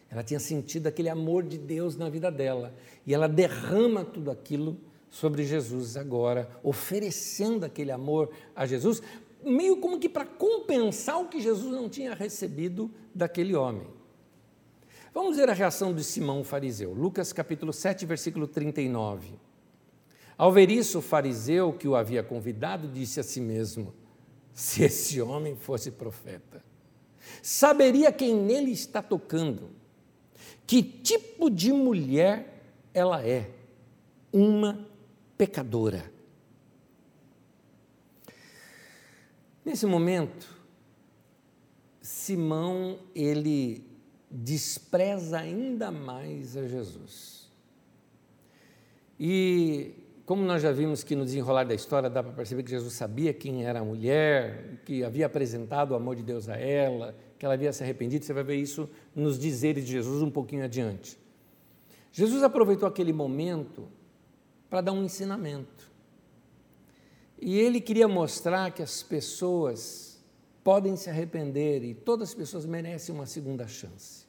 Ela 0.08 0.22
tinha 0.22 0.38
sentido 0.38 0.86
aquele 0.86 1.08
amor 1.08 1.42
de 1.42 1.58
Deus 1.58 1.96
na 1.96 2.08
vida 2.08 2.30
dela 2.30 2.72
e 3.04 3.12
ela 3.12 3.28
derrama 3.28 4.04
tudo 4.04 4.30
aquilo 4.30 4.78
sobre 5.10 5.42
Jesus 5.42 5.96
agora, 5.96 6.48
oferecendo 6.62 7.64
aquele 7.66 7.90
amor 7.90 8.30
a 8.54 8.64
Jesus, 8.64 9.02
meio 9.44 9.78
como 9.78 9.98
que 9.98 10.08
para 10.08 10.24
compensar 10.24 11.20
o 11.20 11.26
que 11.26 11.40
Jesus 11.40 11.72
não 11.72 11.88
tinha 11.88 12.14
recebido 12.14 12.88
daquele 13.12 13.56
homem. 13.56 13.88
Vamos 15.12 15.36
ver 15.36 15.50
a 15.50 15.54
reação 15.54 15.92
de 15.92 16.04
Simão 16.04 16.44
fariseu. 16.44 16.92
Lucas 16.92 17.32
capítulo 17.32 17.72
7, 17.72 18.06
versículo 18.06 18.46
39. 18.46 19.34
Ao 20.38 20.52
ver 20.52 20.70
isso, 20.70 21.00
o 21.00 21.02
fariseu 21.02 21.72
que 21.72 21.88
o 21.88 21.96
havia 21.96 22.22
convidado 22.22 22.86
disse 22.86 23.18
a 23.18 23.24
si 23.24 23.40
mesmo: 23.40 23.92
Se 24.52 24.84
esse 24.84 25.20
homem 25.20 25.56
fosse 25.56 25.90
profeta, 25.90 26.62
saberia 27.42 28.12
quem 28.12 28.34
nele 28.34 28.72
está 28.72 29.02
tocando, 29.02 29.70
que 30.66 30.82
tipo 30.82 31.50
de 31.50 31.72
mulher 31.72 32.62
ela 32.92 33.26
é, 33.26 33.50
uma 34.32 34.86
pecadora. 35.36 36.12
Nesse 39.64 39.86
momento, 39.86 40.46
Simão 42.00 42.98
ele 43.14 43.86
despreza 44.30 45.38
ainda 45.38 45.90
mais 45.90 46.56
a 46.56 46.66
Jesus. 46.68 47.50
E 49.18 49.94
como 50.26 50.42
nós 50.42 50.62
já 50.62 50.72
vimos 50.72 51.04
que 51.04 51.14
no 51.14 51.24
desenrolar 51.24 51.64
da 51.64 51.74
história 51.74 52.08
dá 52.08 52.22
para 52.22 52.32
perceber 52.32 52.62
que 52.62 52.70
Jesus 52.70 52.94
sabia 52.94 53.34
quem 53.34 53.66
era 53.66 53.80
a 53.80 53.84
mulher, 53.84 54.80
que 54.86 55.04
havia 55.04 55.26
apresentado 55.26 55.90
o 55.90 55.94
amor 55.94 56.16
de 56.16 56.22
Deus 56.22 56.48
a 56.48 56.56
ela, 56.56 57.14
que 57.38 57.44
ela 57.44 57.54
havia 57.54 57.72
se 57.72 57.82
arrependido, 57.82 58.24
você 58.24 58.32
vai 58.32 58.42
ver 58.42 58.56
isso 58.56 58.88
nos 59.14 59.38
dizeres 59.38 59.84
de 59.84 59.92
Jesus 59.92 60.22
um 60.22 60.30
pouquinho 60.30 60.64
adiante. 60.64 61.18
Jesus 62.10 62.42
aproveitou 62.42 62.88
aquele 62.88 63.12
momento 63.12 63.86
para 64.70 64.80
dar 64.80 64.92
um 64.92 65.04
ensinamento. 65.04 65.92
E 67.38 67.58
ele 67.58 67.80
queria 67.80 68.08
mostrar 68.08 68.70
que 68.70 68.82
as 68.82 69.02
pessoas 69.02 70.24
podem 70.62 70.96
se 70.96 71.10
arrepender 71.10 71.84
e 71.84 71.92
todas 71.92 72.30
as 72.30 72.34
pessoas 72.34 72.64
merecem 72.64 73.14
uma 73.14 73.26
segunda 73.26 73.66
chance. 73.66 74.24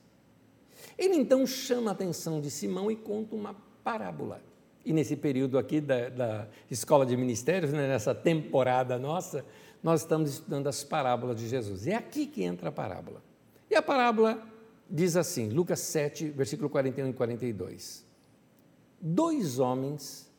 Ele 0.98 1.16
então 1.16 1.48
chama 1.48 1.92
a 1.92 1.94
atenção 1.94 2.42
de 2.42 2.52
Simão 2.52 2.92
e 2.92 2.96
conta 2.98 3.36
uma 3.36 3.56
parábola. 3.84 4.42
E 4.86 4.94
nesse 4.94 5.16
período 5.16 5.58
aqui 5.58 5.82
da, 5.82 6.10
da 6.10 6.48
Escola 6.70 7.06
de 7.06 7.18
Ministérios, 7.18 7.74
né, 7.74 7.88
nessa 7.88 8.14
temporada 8.14 9.00
nossa, 9.00 9.44
nós 9.82 10.02
estamos 10.02 10.32
estudando 10.32 10.68
as 10.68 10.84
parábolas 10.84 11.38
de 11.38 11.48
Jesus. 11.48 11.88
É 11.88 11.96
aqui 11.96 12.28
que 12.28 12.44
entra 12.44 12.70
a 12.70 12.72
parábola. 12.72 13.24
E 13.70 13.76
a 13.76 13.82
parábola 13.82 14.42
diz 14.90 15.18
assim, 15.18 15.50
Lucas 15.50 15.80
7, 15.80 16.30
versículo 16.30 16.70
41 16.70 17.10
e 17.10 17.14
42. 17.14 18.06
Dois 19.02 19.60
homens 19.60 20.32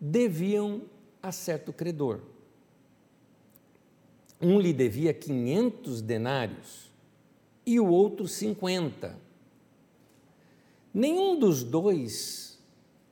deviam 0.00 0.82
a 1.22 1.32
certo 1.32 1.72
credor. 1.72 2.20
Um 4.40 4.60
lhe 4.60 4.72
devia 4.72 5.12
500 5.12 6.00
denários 6.00 6.92
e 7.66 7.80
o 7.80 7.86
outro 7.88 8.28
50. 8.28 9.18
Nenhum 10.94 11.38
dos 11.38 11.62
dois 11.64 12.57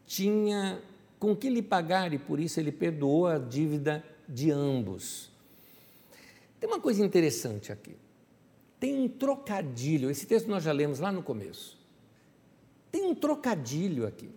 tinha 0.06 0.80
com 1.18 1.34
que 1.34 1.48
lhe 1.48 1.62
pagar 1.62 2.12
e 2.12 2.18
por 2.18 2.38
isso 2.38 2.60
ele 2.60 2.70
perdoou 2.70 3.26
a 3.26 3.38
dívida 3.38 4.04
de 4.28 4.50
ambos. 4.50 5.30
Tem 6.60 6.68
uma 6.68 6.80
coisa 6.80 7.04
interessante 7.04 7.72
aqui. 7.72 7.96
Tem 8.78 8.94
um 8.94 9.08
trocadilho, 9.08 10.10
esse 10.10 10.26
texto 10.26 10.48
nós 10.48 10.62
já 10.62 10.72
lemos 10.72 11.00
lá 11.00 11.10
no 11.10 11.22
começo. 11.22 11.78
Tem 12.92 13.04
um 13.04 13.14
trocadilho 13.14 14.06
aqui. 14.06 14.30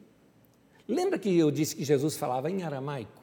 Lembra 0.88 1.20
que 1.20 1.38
eu 1.38 1.52
disse 1.52 1.76
que 1.76 1.84
Jesus 1.84 2.18
falava 2.18 2.50
em 2.50 2.64
aramaico? 2.64 3.22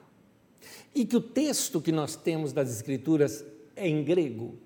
E 0.94 1.04
que 1.04 1.16
o 1.16 1.20
texto 1.20 1.80
que 1.80 1.90
nós 1.90 2.16
temos 2.16 2.52
das 2.52 2.70
Escrituras 2.70 3.44
é 3.74 3.88
em 3.88 4.04
grego? 4.04 4.56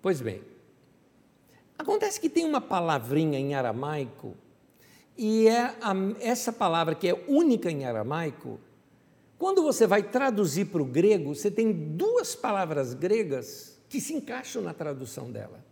Pois 0.00 0.20
bem, 0.20 0.42
acontece 1.78 2.20
que 2.20 2.28
tem 2.28 2.44
uma 2.44 2.60
palavrinha 2.60 3.38
em 3.38 3.54
aramaico, 3.54 4.34
e 5.16 5.48
é 5.48 5.74
a, 5.80 5.94
essa 6.20 6.52
palavra 6.52 6.94
que 6.94 7.08
é 7.08 7.24
única 7.26 7.70
em 7.70 7.84
aramaico, 7.84 8.60
quando 9.38 9.62
você 9.62 9.86
vai 9.86 10.02
traduzir 10.02 10.66
para 10.66 10.82
o 10.82 10.84
grego, 10.84 11.34
você 11.34 11.50
tem 11.50 11.72
duas 11.72 12.34
palavras 12.34 12.94
gregas 12.94 13.78
que 13.88 14.00
se 14.00 14.14
encaixam 14.14 14.62
na 14.62 14.72
tradução 14.72 15.30
dela. 15.30 15.64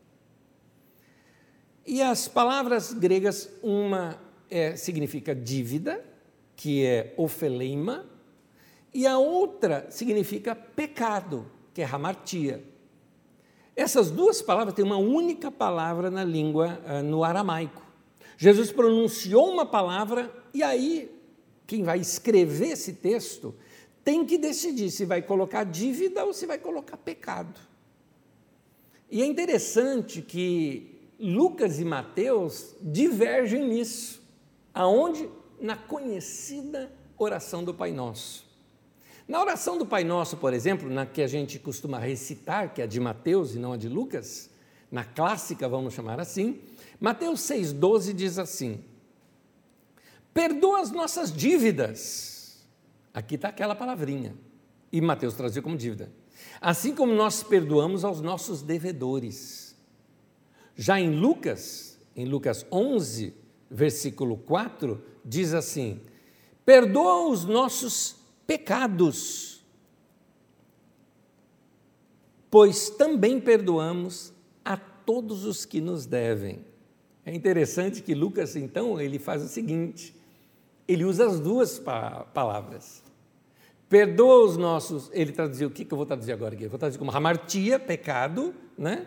E 1.87 2.01
as 2.01 2.27
palavras 2.29 2.93
gregas, 2.93 3.51
uma 3.63 4.19
é, 4.51 4.77
significa 4.77 5.35
dívida, 5.35 6.03
que 6.57 6.85
é 6.85 7.15
ofeleima, 7.17 8.07
e 8.93 9.07
a 9.07 9.19
outra 9.19 9.87
significa 9.91 10.55
pecado, 10.55 11.51
que 11.75 11.83
é 11.83 11.85
hamartia. 11.85 12.63
Essas 13.77 14.11
duas 14.11 14.41
palavras 14.41 14.75
têm 14.75 14.85
uma 14.85 14.97
única 14.97 15.51
palavra 15.51 16.11
na 16.11 16.23
língua, 16.23 16.81
ah, 16.87 17.03
no 17.03 17.25
aramaico. 17.25 17.84
Jesus 18.37 18.73
pronunciou 18.73 19.51
uma 19.51 19.67
palavra 19.67 20.33
e 20.53 20.63
aí 20.63 21.11
quem 21.67 21.83
vai 21.83 21.99
escrever 21.99 22.71
esse 22.71 22.95
texto 22.95 23.55
tem 24.05 24.25
que 24.25 24.37
decidir 24.37 24.91
se 24.91 25.05
vai 25.05 25.23
colocar 25.23 25.65
dívida 25.65 26.25
ou 26.25 26.33
se 26.33 26.47
vai 26.47 26.59
colocar 26.59 26.97
pecado. 26.97 27.59
E 29.11 29.23
é 29.23 29.27
interessante 29.27 30.21
que 30.21 30.95
Lucas 31.19 31.79
e 31.79 31.85
Mateus 31.85 32.75
divergem 32.81 33.67
nisso. 33.67 34.23
Aonde? 34.75 35.29
Na 35.61 35.77
conhecida 35.77 36.93
oração 37.17 37.65
do 37.65 37.73
Pai 37.73 37.93
Nosso. 37.93 38.45
Na 39.27 39.41
oração 39.41 39.79
do 39.79 39.87
Pai 39.87 40.05
Nosso, 40.05 40.37
por 40.37 40.53
exemplo, 40.53 40.91
na 40.91 41.07
que 41.07 41.23
a 41.23 41.27
gente 41.27 41.59
costuma 41.59 41.99
recitar, 41.99 42.75
que 42.75 42.81
é 42.81 42.85
a 42.85 42.87
de 42.87 43.01
Mateus 43.01 43.55
e 43.55 43.59
não 43.59 43.73
a 43.73 43.77
de 43.77 43.89
Lucas, 43.89 44.51
na 44.91 45.05
clássica, 45.05 45.69
vamos 45.69 45.95
chamar 45.95 46.21
assim, 46.21 46.61
Mateus 47.01 47.41
6,12 47.41 48.13
diz 48.13 48.39
assim: 48.39 48.85
Perdoa 50.33 50.81
as 50.81 50.91
nossas 50.91 51.33
dívidas. 51.33 52.65
Aqui 53.13 53.37
está 53.37 53.49
aquela 53.49 53.75
palavrinha. 53.75 54.35
E 54.91 55.01
Mateus 55.01 55.35
traduziu 55.35 55.63
como 55.63 55.77
dívida. 55.77 56.13
Assim 56.61 56.95
como 56.95 57.15
nós 57.15 57.43
perdoamos 57.43 58.05
aos 58.05 58.21
nossos 58.21 58.63
devedores. 58.63 59.77
Já 60.77 61.01
em 61.01 61.15
Lucas, 61.15 61.99
em 62.17 62.25
Lucas 62.25 62.67
11, 62.71 63.35
versículo 63.71 64.37
4, 64.37 65.03
diz 65.25 65.55
assim: 65.55 66.01
Perdoa 66.65 67.29
os 67.29 67.45
nossos 67.45 68.17
pecados, 68.47 69.65
pois 72.51 72.91
também 72.91 73.41
perdoamos 73.41 74.33
a 74.65 74.77
todos 74.77 75.45
os 75.45 75.65
que 75.65 75.81
nos 75.81 76.07
devem. 76.07 76.74
É 77.27 77.35
interessante 77.35 78.03
que 78.03 78.15
Lucas, 78.15 78.55
então, 78.57 79.01
ele 79.01 79.19
faz 79.19 79.43
o 79.43 79.49
seguinte: 79.49 80.15
ele 80.87 81.05
usa 81.05 81.27
as 81.27 81.41
duas 81.41 81.79
pa 81.79 82.27
palavras. 82.35 83.03
Perdoa 83.89 84.45
os 84.45 84.57
nossos. 84.57 85.11
Ele 85.13 85.33
traduziu, 85.33 85.69
o 85.69 85.71
que, 85.71 85.85
que 85.85 85.93
eu 85.93 85.97
vou 85.97 86.07
traduzir 86.07 86.33
agora 86.33 86.55
aqui? 86.55 86.65
Eu 86.65 86.71
vou 86.71 86.79
traduzir 86.79 86.99
como 86.99 87.11
hamartia, 87.11 87.79
pecado, 87.79 88.55
né? 88.77 89.07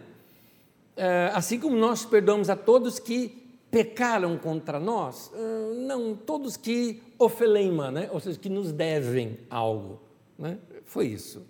É, 0.96 1.32
assim 1.34 1.60
como 1.60 1.76
nós 1.76 2.06
perdoamos 2.06 2.50
a 2.50 2.56
todos 2.56 2.98
que 2.98 3.48
pecaram 3.70 4.38
contra 4.38 4.80
nós, 4.80 5.32
ah, 5.36 5.74
não, 5.76 6.16
todos 6.16 6.58
que 6.58 7.04
ofeleima, 7.20 7.92
né? 7.92 8.10
ou 8.12 8.20
seja, 8.20 8.40
que 8.40 8.50
nos 8.50 8.72
devem 8.72 9.38
algo. 9.50 10.02
Né? 10.38 10.58
Foi 10.86 11.08
isso. 11.08 11.46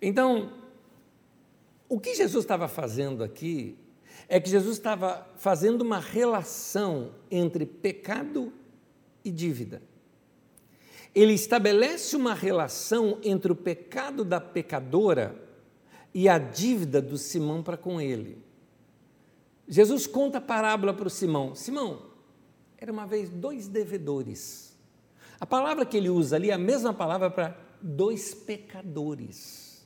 Então, 0.00 0.52
o 1.88 1.98
que 1.98 2.14
Jesus 2.14 2.44
estava 2.44 2.68
fazendo 2.68 3.24
aqui 3.24 3.76
é 4.32 4.38
que 4.38 4.48
Jesus 4.48 4.76
estava 4.76 5.26
fazendo 5.34 5.82
uma 5.82 5.98
relação 5.98 7.10
entre 7.28 7.66
pecado 7.66 8.52
e 9.24 9.30
dívida. 9.32 9.82
Ele 11.12 11.32
estabelece 11.32 12.14
uma 12.14 12.32
relação 12.32 13.18
entre 13.24 13.50
o 13.50 13.56
pecado 13.56 14.24
da 14.24 14.40
pecadora 14.40 15.34
e 16.14 16.28
a 16.28 16.38
dívida 16.38 17.02
do 17.02 17.18
Simão 17.18 17.60
para 17.60 17.76
com 17.76 18.00
ele. 18.00 18.40
Jesus 19.66 20.06
conta 20.06 20.38
a 20.38 20.40
parábola 20.40 20.94
para 20.94 21.08
o 21.08 21.10
Simão: 21.10 21.56
Simão, 21.56 22.06
era 22.78 22.92
uma 22.92 23.08
vez 23.08 23.30
dois 23.30 23.66
devedores. 23.66 24.78
A 25.40 25.46
palavra 25.46 25.84
que 25.84 25.96
ele 25.96 26.08
usa 26.08 26.36
ali 26.36 26.50
é 26.50 26.54
a 26.54 26.58
mesma 26.58 26.94
palavra 26.94 27.32
para 27.32 27.56
dois 27.82 28.32
pecadores. 28.32 29.84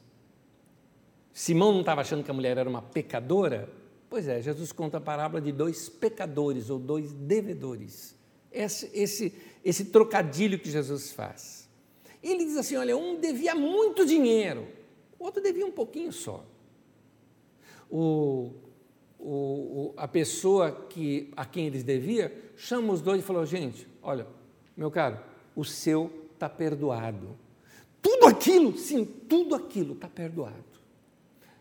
Simão 1.32 1.72
não 1.72 1.80
estava 1.80 2.02
achando 2.02 2.22
que 2.22 2.30
a 2.30 2.34
mulher 2.34 2.58
era 2.58 2.68
uma 2.68 2.82
pecadora? 2.82 3.83
Pois 4.14 4.28
é, 4.28 4.40
Jesus 4.40 4.70
conta 4.70 4.98
a 4.98 5.00
parábola 5.00 5.40
de 5.40 5.50
dois 5.50 5.88
pecadores 5.88 6.70
ou 6.70 6.78
dois 6.78 7.12
devedores. 7.12 8.14
Esse, 8.52 8.88
esse, 8.94 9.34
esse 9.64 9.86
trocadilho 9.86 10.56
que 10.56 10.70
Jesus 10.70 11.10
faz. 11.10 11.68
Ele 12.22 12.44
diz 12.44 12.56
assim: 12.56 12.76
olha, 12.76 12.96
um 12.96 13.18
devia 13.18 13.56
muito 13.56 14.06
dinheiro, 14.06 14.68
o 15.18 15.24
outro 15.24 15.42
devia 15.42 15.66
um 15.66 15.72
pouquinho 15.72 16.12
só. 16.12 16.46
O 17.90 18.52
o, 19.18 19.26
o, 19.26 19.94
a 19.96 20.06
pessoa 20.06 20.70
que, 20.70 21.32
a 21.36 21.44
quem 21.44 21.66
eles 21.66 21.82
devia, 21.82 22.52
chama 22.56 22.92
os 22.92 23.02
dois 23.02 23.20
e 23.20 23.24
falou: 23.24 23.44
gente, 23.44 23.84
olha, 24.00 24.28
meu 24.76 24.92
caro, 24.92 25.18
o 25.56 25.64
seu 25.64 26.28
está 26.34 26.48
perdoado. 26.48 27.36
Tudo 28.00 28.26
aquilo, 28.26 28.78
sim, 28.78 29.04
tudo 29.04 29.56
aquilo 29.56 29.94
está 29.94 30.06
perdoado. 30.06 30.62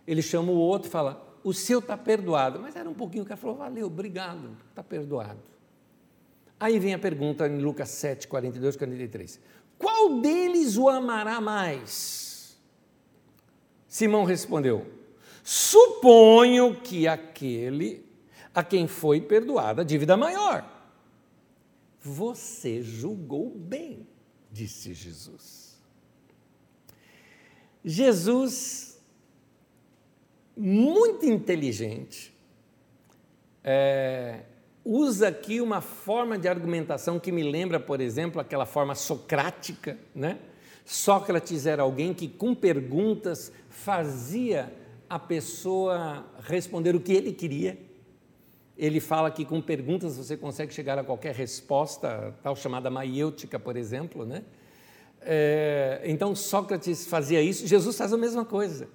Ele 0.06 0.22
chama 0.22 0.52
o 0.52 0.56
outro 0.56 0.88
e 0.88 0.92
fala: 0.92 1.33
o 1.44 1.54
seu 1.54 1.80
está 1.80 1.98
perdoado. 1.98 2.60
Mas 2.60 2.76
era 2.76 2.90
um 2.90 2.94
pouquinho, 2.94 3.24
o 3.24 3.28
cara 3.28 3.38
falou: 3.38 3.58
valeu, 3.58 3.88
obrigado, 3.88 4.56
está 4.70 4.84
perdoado. 4.84 5.40
Aí 6.60 6.80
vem 6.80 6.94
a 6.94 7.00
pergunta 7.00 7.48
em 7.48 7.60
Lucas 7.60 7.90
7, 7.90 8.28
42, 8.28 8.78
43. 8.78 9.40
Qual 9.78 10.22
deles 10.22 10.78
o 10.78 10.88
amará 10.88 11.42
mais? 11.42 12.58
Simão 13.88 14.24
respondeu: 14.24 14.88
Suponho 15.44 16.80
que 16.82 17.08
aquele 17.08 18.06
a 18.56 18.64
quem 18.64 18.88
foi 18.88 19.20
perdoada 19.20 19.82
a 19.82 19.86
dívida 19.86 20.16
maior. 20.16 20.70
Você 22.00 22.82
julgou 22.82 23.50
bem, 23.50 24.08
disse 24.52 24.94
Jesus. 24.94 25.78
Jesus, 27.84 28.93
muito 30.56 31.26
inteligente, 31.26 32.34
é, 33.64 34.42
usa 34.84 35.30
aqui 35.30 35.62
uma 35.62 35.82
forma 35.82 36.38
de 36.38 36.48
argumentação 36.48 37.20
que 37.20 37.32
me 37.32 37.44
lembra, 37.44 37.80
por 37.80 38.02
exemplo, 38.02 38.40
aquela 38.42 38.66
forma 38.66 38.96
socrática, 38.96 39.98
né? 40.14 40.40
Sócrates 40.86 41.66
era 41.66 41.84
alguém 41.84 42.14
que, 42.14 42.28
com 42.28 42.54
perguntas, 42.54 43.52
fazia 43.70 44.74
a 45.10 45.18
pessoa 45.18 46.26
responder 46.42 46.96
o 46.96 47.00
que 47.00 47.14
ele 47.14 47.32
queria. 47.32 47.78
Ele 48.78 49.00
fala 49.00 49.32
que 49.32 49.46
com 49.46 49.62
perguntas 49.62 50.18
você 50.18 50.36
consegue 50.36 50.74
chegar 50.74 50.98
a 50.98 51.04
qualquer 51.04 51.34
resposta, 51.36 52.36
tal 52.44 52.56
chamada 52.56 52.90
maiêutica, 52.90 53.58
por 53.58 53.78
exemplo. 53.78 54.26
Né? 54.26 54.44
É, 55.22 56.02
então 56.04 56.36
Sócrates 56.36 57.06
fazia 57.08 57.42
isso, 57.42 57.66
Jesus 57.66 57.98
faz 57.98 58.12
a 58.12 58.18
mesma 58.18 58.44
coisa. 58.44 58.90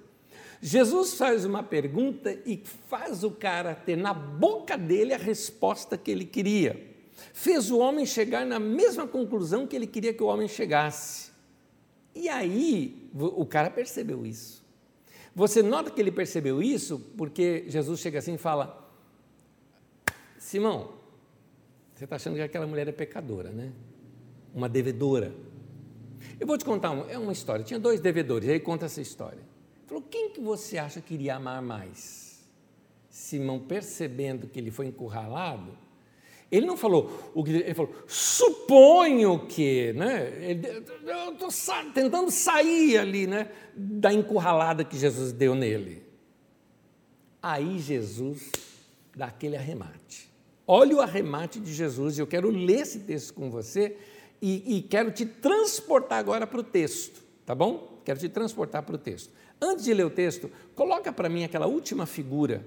Jesus 0.61 1.13
faz 1.13 1.45
uma 1.45 1.63
pergunta 1.63 2.37
e 2.45 2.61
faz 2.87 3.23
o 3.23 3.31
cara 3.31 3.73
ter 3.73 3.95
na 3.95 4.13
boca 4.13 4.77
dele 4.77 5.13
a 5.13 5.17
resposta 5.17 5.97
que 5.97 6.11
ele 6.11 6.25
queria. 6.25 6.87
Fez 7.33 7.71
o 7.71 7.79
homem 7.79 8.05
chegar 8.05 8.45
na 8.45 8.59
mesma 8.59 9.07
conclusão 9.07 9.65
que 9.65 9.75
ele 9.75 9.87
queria 9.87 10.13
que 10.13 10.21
o 10.21 10.27
homem 10.27 10.47
chegasse. 10.47 11.31
E 12.13 12.27
aí 12.27 13.09
o 13.13 13.45
cara 13.45 13.69
percebeu 13.69 14.25
isso. 14.25 14.65
Você 15.33 15.63
nota 15.63 15.89
que 15.91 16.01
ele 16.01 16.11
percebeu 16.11 16.61
isso 16.61 16.99
porque 17.15 17.63
Jesus 17.67 17.99
chega 18.01 18.19
assim 18.19 18.33
e 18.33 18.37
fala: 18.37 18.91
Simão, 20.37 20.93
você 21.95 22.03
está 22.03 22.17
achando 22.17 22.35
que 22.35 22.41
aquela 22.41 22.67
mulher 22.67 22.87
é 22.87 22.91
pecadora, 22.91 23.49
né? 23.49 23.71
Uma 24.53 24.67
devedora. 24.67 25.33
Eu 26.39 26.47
vou 26.47 26.57
te 26.57 26.65
contar 26.65 26.91
uma, 26.91 27.09
é 27.09 27.17
uma 27.17 27.31
história. 27.31 27.63
Tinha 27.63 27.79
dois 27.79 28.01
devedores, 28.01 28.49
aí 28.49 28.59
conta 28.59 28.85
essa 28.85 28.99
história. 28.99 29.48
Falou: 29.89 30.03
quem 30.03 30.29
que 30.29 30.39
você 30.39 30.77
acha 30.77 31.01
que 31.01 31.15
iria 31.15 31.35
amar 31.35 31.63
mais? 31.63 32.47
Simão, 33.09 33.59
percebendo 33.59 34.47
que 34.47 34.59
ele 34.59 34.69
foi 34.69 34.85
encurralado, 34.85 35.75
ele 36.51 36.67
não 36.67 36.77
falou 36.77 37.31
o 37.33 37.43
que 37.43 37.51
ele 37.51 37.73
falou, 37.73 37.93
suponho 38.07 39.47
que, 39.47 39.93
né? 39.93 40.31
eu 41.05 41.33
estou 41.33 41.49
tentando 41.91 42.29
sair 42.29 42.99
ali, 42.99 43.25
né? 43.25 43.51
Da 43.75 44.13
encurralada 44.13 44.83
que 44.83 44.95
Jesus 44.95 45.31
deu 45.31 45.55
nele. 45.55 46.03
Aí 47.41 47.79
Jesus 47.79 48.51
dá 49.15 49.25
aquele 49.25 49.57
arremate. 49.57 50.29
Olha 50.67 50.97
o 50.97 51.01
arremate 51.01 51.59
de 51.59 51.73
Jesus, 51.73 52.17
e 52.17 52.21
eu 52.21 52.27
quero 52.27 52.51
ler 52.51 52.81
esse 52.81 52.99
texto 52.99 53.33
com 53.33 53.49
você 53.49 53.97
e, 54.39 54.77
e 54.77 54.81
quero 54.83 55.11
te 55.11 55.25
transportar 55.25 56.19
agora 56.19 56.45
para 56.45 56.59
o 56.59 56.63
texto, 56.63 57.23
tá 57.43 57.55
bom? 57.55 57.99
Quero 58.05 58.19
te 58.19 58.29
transportar 58.29 58.83
para 58.83 58.95
o 58.95 58.97
texto. 58.97 59.31
Antes 59.61 59.85
de 59.85 59.93
ler 59.93 60.05
o 60.05 60.09
texto, 60.09 60.49
coloca 60.75 61.11
para 61.11 61.27
mim 61.27 61.43
aquela 61.43 61.67
última 61.67 62.05
figura 62.05 62.65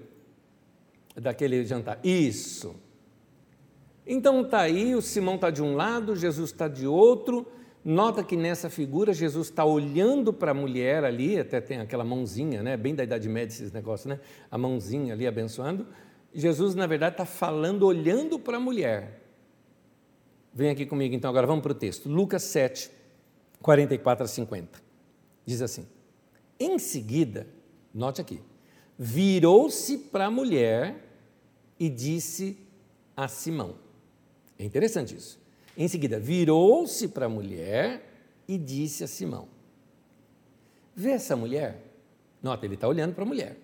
daquele 1.15 1.65
jantar. 1.65 1.99
Isso. 2.05 2.75
Então 4.07 4.43
está 4.43 4.61
aí, 4.61 4.95
o 4.95 5.03
Simão 5.03 5.37
está 5.37 5.51
de 5.51 5.63
um 5.63 5.75
lado, 5.75 6.17
Jesus 6.17 6.51
está 6.51 6.69
de 6.69 6.87
outro. 6.87 7.47
Nota 7.85 8.23
que 8.23 8.37
nessa 8.37 8.71
figura 8.71 9.13
Jesus 9.13 9.49
está 9.49 9.65
olhando 9.65 10.33
para 10.33 10.53
a 10.53 10.55
mulher 10.55 11.03
ali, 11.03 11.39
até 11.39 11.61
tem 11.61 11.81
aquela 11.81 12.05
mãozinha, 12.05 12.63
né? 12.63 12.77
bem 12.77 12.95
da 12.95 13.03
Idade 13.03 13.29
Média 13.29 13.53
esses 13.53 13.73
negócios, 13.73 14.07
né? 14.07 14.21
a 14.51 14.57
mãozinha 14.57 15.15
ali 15.15 15.27
abençoando. 15.27 15.87
Jesus, 16.33 16.75
na 16.75 16.87
verdade, 16.87 17.15
está 17.15 17.27
falando, 17.27 17.85
olhando 17.85 18.39
para 18.39 18.57
a 18.57 18.61
mulher. 18.61 19.21
Vem 20.55 20.71
aqui 20.71 20.87
comigo, 20.87 21.15
então, 21.15 21.29
agora 21.29 21.47
vamos 21.47 21.63
para 21.63 21.73
o 21.73 21.75
texto. 21.75 22.09
Lucas 22.09 22.43
7, 22.45 22.91
44 23.61 24.25
a 24.25 24.29
50. 24.29 24.81
Diz 25.45 25.61
assim: 25.61 25.87
Em 26.63 26.79
seguida, 26.79 27.49
note 27.93 28.21
aqui, 28.21 28.41
virou-se 28.97 29.99
para 29.99 30.27
a 30.27 30.31
mulher 30.31 30.95
e 31.77 31.89
disse 31.89 32.57
a 33.17 33.27
Simão. 33.27 33.75
É 34.57 34.65
interessante 34.65 35.17
isso. 35.17 35.41
Em 35.77 35.89
seguida, 35.89 36.21
virou-se 36.21 37.09
para 37.09 37.27
a 37.27 37.29
mulher 37.29 38.09
e 38.47 38.57
disse 38.57 39.03
a 39.03 39.09
Simão: 39.09 39.49
Vê 40.95 41.11
essa 41.11 41.35
mulher? 41.35 41.83
Nota, 42.41 42.65
ele 42.65 42.75
está 42.75 42.87
olhando 42.87 43.13
para 43.13 43.25
a 43.25 43.27
mulher. 43.27 43.57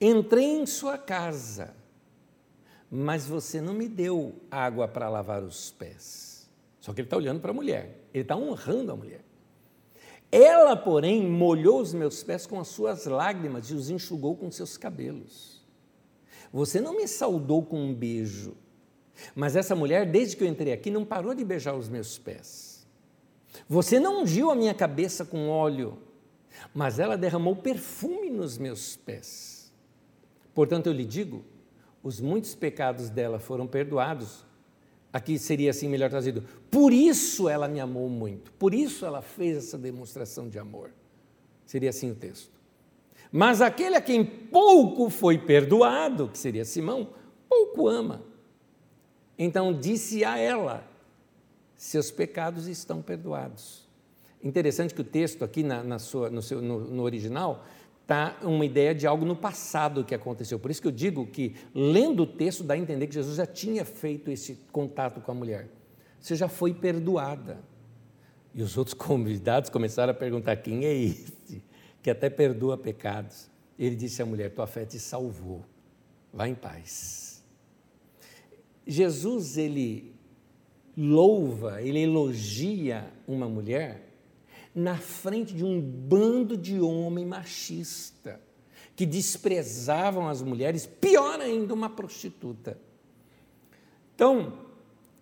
Entrei 0.00 0.46
em 0.46 0.64
sua 0.64 0.96
casa, 0.96 1.76
mas 2.90 3.26
você 3.26 3.60
não 3.60 3.74
me 3.74 3.88
deu 3.88 4.34
água 4.50 4.88
para 4.88 5.10
lavar 5.10 5.42
os 5.42 5.70
pés. 5.72 6.48
Só 6.80 6.94
que 6.94 7.02
ele 7.02 7.08
está 7.08 7.18
olhando 7.18 7.40
para 7.40 7.50
a 7.50 7.54
mulher, 7.54 8.08
ele 8.14 8.22
está 8.22 8.38
honrando 8.38 8.90
a 8.90 8.96
mulher. 8.96 9.27
Ela, 10.30 10.76
porém, 10.76 11.26
molhou 11.26 11.80
os 11.80 11.94
meus 11.94 12.22
pés 12.22 12.46
com 12.46 12.60
as 12.60 12.68
suas 12.68 13.06
lágrimas 13.06 13.70
e 13.70 13.74
os 13.74 13.88
enxugou 13.88 14.36
com 14.36 14.50
seus 14.50 14.76
cabelos. 14.76 15.66
Você 16.52 16.80
não 16.80 16.96
me 16.96 17.08
saudou 17.08 17.62
com 17.62 17.80
um 17.80 17.94
beijo, 17.94 18.56
mas 19.34 19.56
essa 19.56 19.74
mulher, 19.74 20.10
desde 20.10 20.36
que 20.36 20.44
eu 20.44 20.48
entrei 20.48 20.72
aqui, 20.72 20.90
não 20.90 21.04
parou 21.04 21.34
de 21.34 21.44
beijar 21.44 21.74
os 21.74 21.88
meus 21.88 22.18
pés. 22.18 22.86
Você 23.68 23.98
não 23.98 24.22
ungiu 24.22 24.50
a 24.50 24.54
minha 24.54 24.74
cabeça 24.74 25.24
com 25.24 25.48
óleo, 25.48 25.98
mas 26.74 26.98
ela 26.98 27.16
derramou 27.16 27.56
perfume 27.56 28.30
nos 28.30 28.58
meus 28.58 28.96
pés. 28.96 29.72
Portanto, 30.54 30.86
eu 30.86 30.92
lhe 30.92 31.04
digo: 31.04 31.44
os 32.02 32.20
muitos 32.20 32.54
pecados 32.54 33.10
dela 33.10 33.38
foram 33.38 33.66
perdoados. 33.66 34.46
Aqui 35.12 35.38
seria 35.38 35.70
assim 35.70 35.88
melhor 35.88 36.10
trazido. 36.10 36.44
Por 36.70 36.92
isso 36.92 37.48
ela 37.48 37.66
me 37.66 37.80
amou 37.80 38.08
muito. 38.08 38.52
Por 38.52 38.74
isso 38.74 39.06
ela 39.06 39.22
fez 39.22 39.56
essa 39.56 39.78
demonstração 39.78 40.48
de 40.48 40.58
amor. 40.58 40.90
Seria 41.64 41.90
assim 41.90 42.10
o 42.10 42.14
texto. 42.14 42.58
Mas 43.32 43.60
aquele 43.60 43.96
a 43.96 44.00
quem 44.00 44.24
pouco 44.24 45.10
foi 45.10 45.38
perdoado, 45.38 46.28
que 46.28 46.38
seria 46.38 46.64
Simão, 46.64 47.10
pouco 47.48 47.88
ama. 47.88 48.22
Então 49.38 49.72
disse 49.72 50.24
a 50.24 50.38
ela: 50.38 50.86
seus 51.76 52.10
pecados 52.10 52.66
estão 52.66 53.00
perdoados. 53.00 53.86
Interessante 54.42 54.94
que 54.94 55.00
o 55.00 55.04
texto 55.04 55.44
aqui 55.44 55.62
na, 55.62 55.82
na 55.82 55.98
sua, 55.98 56.30
no, 56.30 56.42
seu, 56.42 56.62
no, 56.62 56.80
no 56.80 57.02
original 57.02 57.64
está 58.08 58.38
uma 58.42 58.64
ideia 58.64 58.94
de 58.94 59.06
algo 59.06 59.26
no 59.26 59.36
passado 59.36 60.02
que 60.02 60.14
aconteceu. 60.14 60.58
Por 60.58 60.70
isso 60.70 60.80
que 60.80 60.88
eu 60.88 60.92
digo 60.92 61.26
que, 61.26 61.54
lendo 61.74 62.22
o 62.22 62.26
texto, 62.26 62.64
dá 62.64 62.72
a 62.72 62.78
entender 62.78 63.06
que 63.06 63.12
Jesus 63.12 63.36
já 63.36 63.44
tinha 63.44 63.84
feito 63.84 64.30
esse 64.30 64.54
contato 64.72 65.20
com 65.20 65.30
a 65.30 65.34
mulher. 65.34 65.68
Você 66.18 66.34
já 66.34 66.48
foi 66.48 66.72
perdoada. 66.72 67.62
E 68.54 68.62
os 68.62 68.78
outros 68.78 68.94
convidados 68.96 69.68
começaram 69.68 70.10
a 70.12 70.14
perguntar: 70.14 70.56
quem 70.56 70.86
é 70.86 70.94
esse 70.94 71.62
que 72.02 72.08
até 72.08 72.30
perdoa 72.30 72.78
pecados? 72.78 73.50
Ele 73.78 73.94
disse 73.94 74.22
à 74.22 74.26
mulher: 74.26 74.54
tua 74.54 74.66
fé 74.66 74.86
te 74.86 74.98
salvou. 74.98 75.62
Vá 76.32 76.48
em 76.48 76.54
paz. 76.54 77.44
Jesus, 78.86 79.58
ele 79.58 80.14
louva, 80.96 81.82
ele 81.82 82.00
elogia 82.00 83.12
uma 83.26 83.46
mulher 83.46 84.07
na 84.74 84.96
frente 84.96 85.54
de 85.54 85.64
um 85.64 85.80
bando 85.80 86.56
de 86.56 86.80
homem 86.80 87.26
machista 87.26 88.40
que 88.94 89.06
desprezavam 89.06 90.28
as 90.28 90.42
mulheres, 90.42 90.84
pior 90.84 91.40
ainda, 91.40 91.72
uma 91.72 91.88
prostituta. 91.88 92.78
Então, 94.14 94.58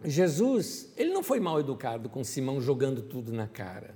Jesus, 0.03 0.93
ele 0.97 1.13
não 1.13 1.23
foi 1.23 1.41
mal 1.41 1.61
educado 1.61 2.09
com 2.09 2.25
Simão 2.25 2.61
jogando 2.61 3.03
tudo 3.03 3.33
na 3.33 3.47
cara. 3.47 3.95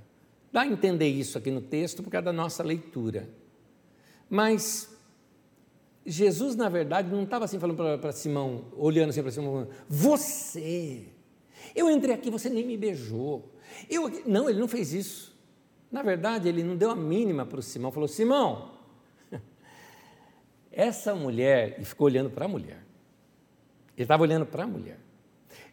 Dá 0.53 0.63
a 0.63 0.67
entender 0.67 1.09
isso 1.09 1.39
aqui 1.39 1.51
no 1.51 1.61
texto 1.61 2.03
por 2.03 2.11
causa 2.11 2.27
da 2.27 2.33
nossa 2.33 2.63
leitura. 2.63 3.31
Mas 4.29 4.91
Jesus, 6.05 6.57
na 6.57 6.69
verdade, 6.69 7.11
não 7.11 7.23
estava 7.23 7.45
assim 7.45 7.59
falando 7.59 7.99
para 7.99 8.13
Simão, 8.13 8.67
olhando 8.77 9.11
assim 9.11 9.23
para 9.23 9.31
Simão, 9.31 9.69
você, 9.89 11.07
eu 11.75 11.91
entrei 11.91 12.15
aqui, 12.15 12.31
você 12.31 12.49
nem 12.49 12.67
me 12.67 12.77
beijou. 12.77 13.55
Eu, 13.89 14.11
não, 14.27 14.49
ele 14.49 14.59
não 14.59 14.69
fez 14.69 14.93
isso. 14.93 15.39
Na 15.91 16.03
verdade, 16.03 16.49
ele 16.49 16.63
não 16.63 16.77
deu 16.77 16.91
a 16.91 16.97
mínima 16.97 17.45
para 17.45 17.59
o 17.59 17.63
Simão, 17.63 17.91
falou: 17.91 18.09
Simão, 18.09 18.71
essa 20.71 21.15
mulher, 21.15 21.77
e 21.81 21.85
ficou 21.85 22.07
olhando 22.07 22.31
para 22.31 22.45
a 22.45 22.49
mulher. 22.49 22.85
Ele 23.97 24.05
estava 24.05 24.23
olhando 24.23 24.47
para 24.47 24.65
a 24.65 24.67
mulher. 24.67 24.99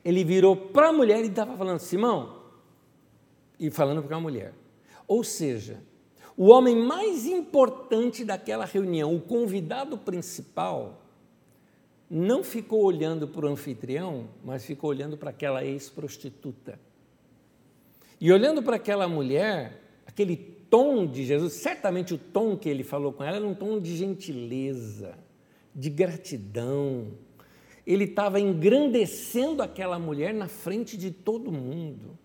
Ele 0.03 0.23
virou 0.23 0.55
para 0.55 0.89
a 0.89 0.93
mulher 0.93 1.23
e 1.23 1.27
estava 1.27 1.55
falando: 1.55 1.79
Simão, 1.79 2.41
e 3.59 3.69
falando 3.69 4.03
para 4.03 4.17
a 4.17 4.19
mulher. 4.19 4.53
Ou 5.07 5.23
seja, 5.23 5.79
o 6.35 6.47
homem 6.47 6.75
mais 6.75 7.25
importante 7.25 8.25
daquela 8.25 8.65
reunião, 8.65 9.15
o 9.15 9.21
convidado 9.21 9.97
principal, 9.97 11.01
não 12.09 12.43
ficou 12.43 12.83
olhando 12.83 13.27
para 13.27 13.45
o 13.45 13.49
anfitrião, 13.49 14.29
mas 14.43 14.65
ficou 14.65 14.89
olhando 14.89 15.17
para 15.17 15.29
aquela 15.29 15.63
ex-prostituta. 15.63 16.79
E 18.19 18.31
olhando 18.31 18.63
para 18.63 18.77
aquela 18.77 19.07
mulher, 19.07 19.86
aquele 20.17 20.35
tom 20.35 21.05
de 21.05 21.23
Jesus, 21.23 21.53
certamente 21.53 22.11
o 22.11 22.17
tom 22.17 22.57
que 22.57 22.67
ele 22.67 22.83
falou 22.83 23.13
com 23.13 23.23
ela 23.23 23.37
era 23.37 23.45
um 23.45 23.53
tom 23.53 23.79
de 23.79 23.95
gentileza, 23.95 25.15
de 25.75 25.91
gratidão. 25.91 27.09
Ele 27.85 28.05
estava 28.05 28.39
engrandecendo 28.39 29.61
aquela 29.61 29.99
mulher 29.99 30.33
na 30.33 30.47
frente 30.47 30.97
de 30.97 31.11
todo 31.11 31.51
mundo. 31.51 32.17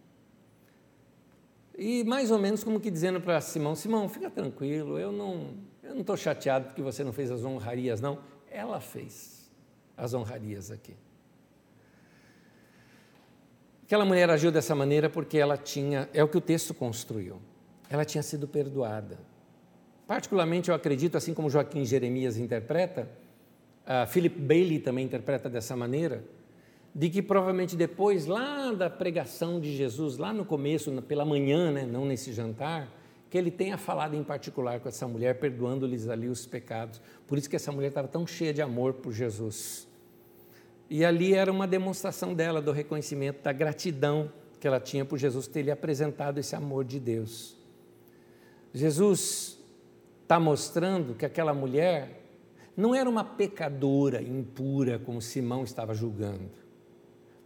E 1.76 2.02
mais 2.04 2.30
ou 2.30 2.38
menos 2.38 2.64
como 2.64 2.80
que 2.80 2.90
dizendo 2.90 3.20
para 3.20 3.38
Simão, 3.42 3.76
Simão, 3.76 4.08
fica 4.08 4.30
tranquilo, 4.30 4.98
eu 4.98 5.12
não 5.12 5.50
eu 5.82 5.92
não 5.92 6.00
estou 6.00 6.16
chateado 6.16 6.68
porque 6.68 6.80
você 6.80 7.04
não 7.04 7.12
fez 7.12 7.30
as 7.30 7.44
honrarias, 7.44 8.00
não. 8.00 8.20
Ela 8.50 8.80
fez 8.80 9.50
as 9.94 10.14
honrarias 10.14 10.70
aqui. 10.70 10.96
Aquela 13.84 14.06
mulher 14.06 14.30
agiu 14.30 14.50
dessa 14.50 14.74
maneira 14.74 15.10
porque 15.10 15.36
ela 15.36 15.58
tinha, 15.58 16.08
é 16.14 16.24
o 16.24 16.28
que 16.28 16.38
o 16.38 16.40
texto 16.40 16.72
construiu, 16.72 17.38
ela 17.92 18.04
tinha 18.04 18.22
sido 18.22 18.48
perdoada. 18.48 19.18
Particularmente 20.06 20.70
eu 20.70 20.74
acredito, 20.74 21.16
assim 21.16 21.34
como 21.34 21.50
Joaquim 21.50 21.84
Jeremias 21.84 22.38
interpreta, 22.38 23.08
a 23.84 24.06
Philip 24.06 24.40
Bailey 24.40 24.78
também 24.78 25.04
interpreta 25.04 25.50
dessa 25.50 25.76
maneira, 25.76 26.24
de 26.94 27.10
que 27.10 27.20
provavelmente 27.20 27.76
depois, 27.76 28.26
lá 28.26 28.72
da 28.72 28.88
pregação 28.88 29.60
de 29.60 29.76
Jesus, 29.76 30.16
lá 30.16 30.32
no 30.32 30.44
começo, 30.44 30.90
pela 31.02 31.24
manhã, 31.24 31.70
né, 31.70 31.84
não 31.84 32.06
nesse 32.06 32.32
jantar, 32.32 32.88
que 33.28 33.36
ele 33.36 33.50
tenha 33.50 33.76
falado 33.76 34.14
em 34.14 34.22
particular 34.22 34.80
com 34.80 34.88
essa 34.88 35.06
mulher, 35.06 35.38
perdoando-lhes 35.38 36.08
ali 36.08 36.28
os 36.28 36.46
pecados. 36.46 37.00
Por 37.26 37.36
isso 37.36 37.48
que 37.48 37.56
essa 37.56 37.72
mulher 37.72 37.88
estava 37.88 38.08
tão 38.08 38.26
cheia 38.26 38.52
de 38.52 38.62
amor 38.62 38.94
por 38.94 39.12
Jesus. 39.12 39.88
E 40.88 41.04
ali 41.04 41.34
era 41.34 41.50
uma 41.50 41.66
demonstração 41.66 42.34
dela 42.34 42.60
do 42.60 42.72
reconhecimento, 42.72 43.42
da 43.42 43.52
gratidão 43.52 44.30
que 44.60 44.68
ela 44.68 44.78
tinha 44.78 45.04
por 45.04 45.18
Jesus 45.18 45.46
ter 45.46 45.62
lhe 45.62 45.70
apresentado 45.70 46.38
esse 46.38 46.54
amor 46.54 46.84
de 46.84 47.00
Deus. 47.00 47.61
Jesus 48.72 49.58
está 50.22 50.40
mostrando 50.40 51.14
que 51.14 51.26
aquela 51.26 51.52
mulher 51.52 52.22
não 52.76 52.94
era 52.94 53.08
uma 53.08 53.22
pecadora 53.22 54.22
impura, 54.22 54.98
como 54.98 55.20
Simão 55.20 55.62
estava 55.62 55.94
julgando, 55.94 56.50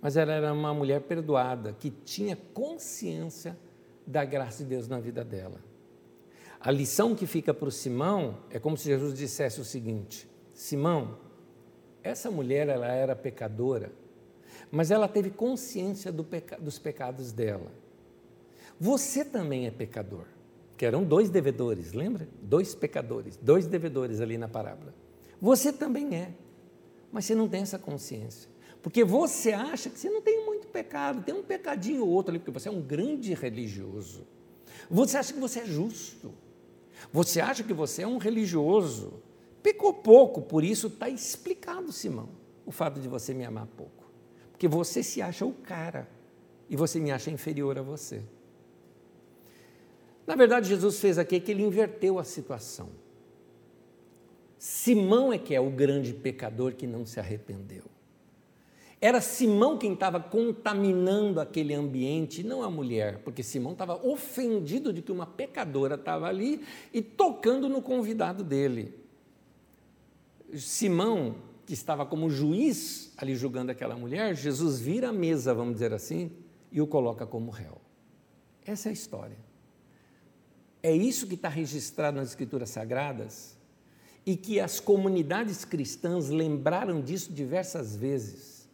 mas 0.01 0.16
ela 0.16 0.33
era 0.33 0.53
uma 0.53 0.72
mulher 0.72 1.01
perdoada, 1.01 1.72
que 1.72 1.91
tinha 1.91 2.37
consciência 2.55 3.59
da 4.07 4.24
graça 4.24 4.62
de 4.62 4.70
Deus 4.70 4.87
na 4.87 5.01
vida 5.01 5.24
dela. 5.24 5.61
A 6.61 6.70
lição 6.70 7.14
que 7.14 7.27
fica 7.27 7.53
para 7.53 7.68
o 7.68 7.72
Simão 7.72 8.39
é 8.51 8.59
como 8.59 8.77
se 8.77 8.85
Jesus 8.85 9.18
dissesse 9.18 9.61
o 9.61 9.64
seguinte: 9.64 10.29
Simão, 10.55 11.18
essa 12.03 12.31
mulher 12.31 12.68
ela 12.68 12.87
era 12.87 13.16
pecadora, 13.16 13.91
mas 14.70 14.93
ela 14.93 15.09
teve 15.09 15.31
consciência 15.31 16.12
do 16.12 16.22
peca 16.22 16.57
dos 16.57 16.79
pecados 16.79 17.33
dela. 17.33 17.70
Você 18.79 19.24
também 19.24 19.66
é 19.66 19.70
pecador, 19.70 20.27
que 20.77 20.85
eram 20.85 21.03
dois 21.03 21.31
devedores, 21.31 21.93
lembra? 21.93 22.29
Dois 22.43 22.74
pecadores, 22.74 23.37
dois 23.37 23.66
devedores 23.66 24.20
ali 24.20 24.37
na 24.37 24.49
parábola. 24.49 24.95
Você 25.41 25.72
também 25.72 26.14
é, 26.14 26.35
mas 27.11 27.24
você 27.24 27.35
não 27.35 27.49
tem 27.49 27.62
essa 27.62 27.79
consciência. 27.79 28.51
Porque 28.83 29.03
você 29.03 29.53
acha 29.53 29.91
que 29.91 29.99
você 29.99 30.09
não 30.09 30.20
tem 30.22 30.45
muito 30.45 30.68
pecado, 30.68 31.22
tem 31.22 31.35
um 31.35 31.43
pecadinho 31.43 32.03
ou 32.03 32.09
outro 32.09 32.31
ali, 32.31 32.39
porque 32.39 32.53
você 32.53 32.68
é 32.68 32.72
um 32.72 32.81
grande 32.81 33.35
religioso. 33.35 34.27
Você 34.91 35.16
acha 35.16 35.33
que 35.33 35.41
você 35.41 35.61
é 35.61 35.66
justo. 35.66 36.33
Você 37.12 37.41
acha 37.41 37.64
que 37.64 37.72
você 37.72 38.03
é 38.03 38.07
um 38.07 38.18
religioso. 38.18 39.14
Pecou 39.62 39.93
pouco, 39.93 40.43
por 40.43 40.62
isso 40.62 40.87
está 40.87 41.09
explicado, 41.09 41.91
Simão, 41.91 42.29
o 42.64 42.70
fato 42.70 43.01
de 43.01 43.09
você 43.09 43.35
me 43.35 43.45
amar 43.45 43.66
pouco. 43.66 44.05
Porque 44.53 44.68
você 44.68 45.03
se 45.03 45.20
acha 45.20 45.45
o 45.45 45.53
cara 45.53 46.09
e 46.70 46.77
você 46.77 47.01
me 47.01 47.11
acha 47.11 47.31
inferior 47.31 47.79
a 47.79 47.83
você. 47.83 48.22
Na 50.27 50.35
verdade, 50.35 50.68
Jesus 50.68 50.99
fez 50.99 51.18
aqui 51.18 51.39
que 51.39 51.51
ele 51.51 51.62
inverteu 51.62 52.18
a 52.18 52.24
situação. 52.24 52.89
Simão 54.59 55.33
é 55.33 55.39
que 55.39 55.55
é 55.55 55.61
o 55.61 55.70
grande 55.70 56.12
pecador 56.12 56.74
que 56.74 56.87
não 56.87 57.07
se 57.07 57.20
arrependeu. 57.20 57.85
Era 59.01 59.20
Simão 59.20 59.77
quem 59.79 59.93
estava 59.93 60.18
contaminando 60.18 61.41
aquele 61.41 61.74
ambiente, 61.74 62.43
não 62.43 62.62
a 62.62 62.70
mulher, 62.70 63.18
porque 63.18 63.43
Simão 63.43 63.72
estava 63.72 63.95
ofendido 63.95 64.93
de 64.93 65.03
que 65.03 65.12
uma 65.12 65.27
pecadora 65.27 65.95
estava 65.95 66.27
ali 66.27 66.62
e 66.93 67.03
tocando 67.03 67.68
no 67.68 67.83
convidado 67.83 68.43
dele. 68.43 68.95
Simão, 70.55 71.37
que 71.66 71.74
estava 71.74 72.07
como 72.07 72.31
juiz 72.31 73.12
ali 73.16 73.37
julgando 73.37 73.70
aquela 73.70 73.97
mulher, 73.97 74.35
Jesus 74.35 74.81
vira 74.81 75.11
a 75.11 75.12
mesa, 75.12 75.53
vamos 75.53 75.74
dizer 75.74 75.93
assim, 75.93 76.33
e 76.72 76.81
o 76.81 76.87
coloca 76.87 77.27
como 77.27 77.51
réu. 77.51 77.81
Essa 78.64 78.89
é 78.89 78.91
a 78.91 78.93
história. 78.93 79.45
É 80.87 80.95
isso 80.95 81.26
que 81.26 81.34
está 81.34 81.49
registrado 81.49 82.16
nas 82.16 82.28
Escrituras 82.28 82.70
Sagradas 82.70 83.57
e 84.24 84.37
que 84.37 84.61
as 84.61 84.78
comunidades 84.78 85.64
cristãs 85.64 86.28
lembraram 86.28 87.01
disso 87.01 87.32
diversas 87.32 87.97
vezes. 87.97 88.68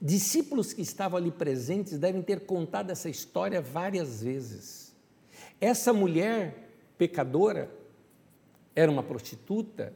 Discípulos 0.00 0.72
que 0.72 0.80
estavam 0.80 1.18
ali 1.18 1.32
presentes 1.32 1.98
devem 1.98 2.22
ter 2.22 2.46
contado 2.46 2.92
essa 2.92 3.08
história 3.08 3.60
várias 3.60 4.22
vezes. 4.22 4.94
Essa 5.60 5.92
mulher 5.92 6.70
pecadora 6.96 7.68
era 8.72 8.88
uma 8.88 9.02
prostituta, 9.02 9.92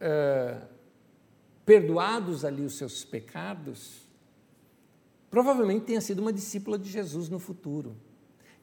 uh, 0.00 0.66
perdoados 1.64 2.44
ali 2.44 2.64
os 2.64 2.76
seus 2.76 3.04
pecados, 3.04 4.00
provavelmente 5.30 5.84
tenha 5.84 6.00
sido 6.00 6.18
uma 6.18 6.32
discípula 6.32 6.76
de 6.76 6.90
Jesus 6.90 7.28
no 7.28 7.38
futuro 7.38 8.07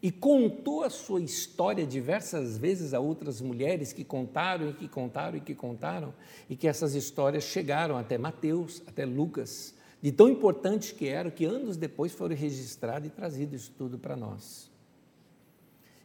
e 0.01 0.11
contou 0.11 0.83
a 0.83 0.89
sua 0.89 1.21
história 1.21 1.85
diversas 1.85 2.57
vezes 2.57 2.93
a 2.93 2.99
outras 2.99 3.41
mulheres 3.41 3.93
que 3.93 4.03
contaram 4.03 4.69
e 4.69 4.73
que 4.73 4.87
contaram 4.87 5.37
e 5.37 5.41
que 5.41 5.55
contaram, 5.55 6.13
e 6.49 6.55
que 6.55 6.67
essas 6.67 6.93
histórias 6.93 7.43
chegaram 7.43 7.97
até 7.97 8.17
Mateus, 8.17 8.83
até 8.85 9.05
Lucas, 9.05 9.73
de 10.01 10.11
tão 10.11 10.29
importantes 10.29 10.91
que 10.91 11.07
eram, 11.07 11.31
que 11.31 11.45
anos 11.45 11.77
depois 11.77 12.11
foram 12.11 12.35
registrados 12.35 13.07
e 13.07 13.11
trazido 13.11 13.55
isso 13.55 13.71
tudo 13.77 13.97
para 13.97 14.15
nós. 14.15 14.69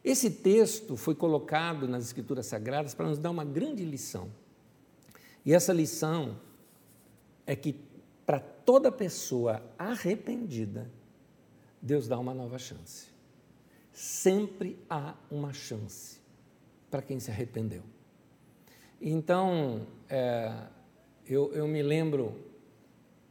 Esse 0.02 0.30
texto 0.30 0.96
foi 0.96 1.14
colocado 1.14 1.86
nas 1.86 2.04
Escrituras 2.04 2.46
Sagradas 2.46 2.94
para 2.94 3.06
nos 3.06 3.18
dar 3.18 3.30
uma 3.30 3.44
grande 3.44 3.84
lição. 3.84 4.30
E 5.44 5.52
essa 5.52 5.74
lição 5.74 6.40
é 7.46 7.54
que 7.54 7.74
para 8.24 8.40
toda 8.40 8.90
pessoa 8.90 9.62
arrependida, 9.78 10.90
Deus 11.82 12.08
dá 12.08 12.18
uma 12.18 12.32
nova 12.32 12.58
chance 12.58 13.09
sempre 14.00 14.78
há 14.88 15.14
uma 15.30 15.52
chance 15.52 16.18
para 16.90 17.02
quem 17.02 17.20
se 17.20 17.30
arrependeu. 17.30 17.82
Então, 18.98 19.86
é, 20.08 20.54
eu, 21.26 21.52
eu 21.52 21.68
me 21.68 21.82
lembro, 21.82 22.34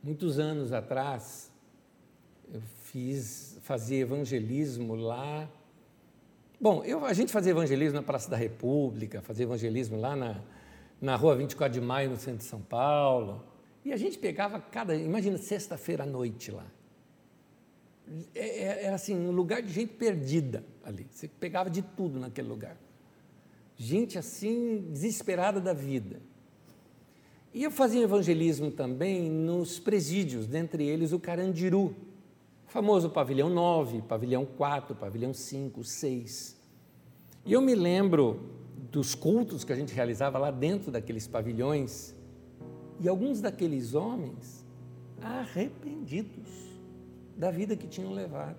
muitos 0.03 0.37
anos 0.37 0.71
atrás, 0.71 1.51
eu 2.53 2.61
fiz, 2.83 3.57
fazia 3.63 4.01
evangelismo 4.01 4.93
lá. 4.93 5.49
Bom, 6.61 6.83
eu, 6.83 7.03
a 7.03 7.13
gente 7.13 7.31
fazia 7.31 7.51
evangelismo 7.51 7.95
na 7.95 8.03
Praça 8.03 8.29
da 8.29 8.37
República, 8.37 9.23
fazia 9.23 9.45
evangelismo 9.45 9.99
lá 9.99 10.15
na, 10.15 10.39
na 11.01 11.15
Rua 11.15 11.35
24 11.35 11.79
de 11.79 11.83
Maio, 11.83 12.11
no 12.11 12.17
centro 12.17 12.39
de 12.39 12.45
São 12.45 12.61
Paulo. 12.61 13.43
E 13.83 13.91
a 13.91 13.97
gente 13.97 14.19
pegava 14.19 14.59
cada. 14.59 14.95
Imagina, 14.95 15.39
sexta-feira 15.39 16.03
à 16.03 16.05
noite 16.05 16.51
lá. 16.51 16.67
É, 18.33 18.39
é, 18.39 18.83
era 18.85 18.95
assim, 18.95 19.15
um 19.15 19.31
lugar 19.31 19.61
de 19.61 19.71
gente 19.71 19.93
perdida 19.93 20.63
ali. 20.83 21.07
Você 21.11 21.27
pegava 21.27 21.69
de 21.69 21.81
tudo 21.81 22.19
naquele 22.19 22.47
lugar. 22.47 22.77
Gente 23.77 24.17
assim, 24.17 24.89
desesperada 24.91 25.61
da 25.61 25.73
vida. 25.73 26.19
E 27.53 27.63
eu 27.63 27.71
fazia 27.71 28.03
evangelismo 28.03 28.71
também 28.71 29.29
nos 29.29 29.79
presídios, 29.79 30.45
dentre 30.45 30.83
eles 30.85 31.11
o 31.11 31.19
Carandiru, 31.19 31.95
famoso 32.67 33.09
pavilhão 33.09 33.49
9, 33.49 34.03
pavilhão 34.03 34.45
4, 34.45 34.95
pavilhão 34.95 35.33
5, 35.33 35.83
6. 35.83 36.57
E 37.45 37.53
eu 37.53 37.61
me 37.61 37.73
lembro 37.73 38.39
dos 38.91 39.15
cultos 39.15 39.63
que 39.63 39.73
a 39.73 39.75
gente 39.75 39.93
realizava 39.93 40.37
lá 40.37 40.51
dentro 40.51 40.91
daqueles 40.91 41.27
pavilhões, 41.27 42.15
e 42.99 43.07
alguns 43.07 43.41
daqueles 43.41 43.93
homens 43.95 44.65
arrependidos 45.21 46.68
da 47.39 47.49
vida 47.49 47.77
que 47.77 47.87
tinham 47.87 48.11
levado. 48.11 48.57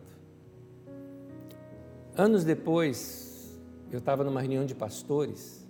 Anos 2.16 2.44
depois, 2.44 3.60
eu 3.92 3.98
estava 3.98 4.24
numa 4.24 4.40
reunião 4.40 4.64
de 4.64 4.74
pastores 4.74 5.68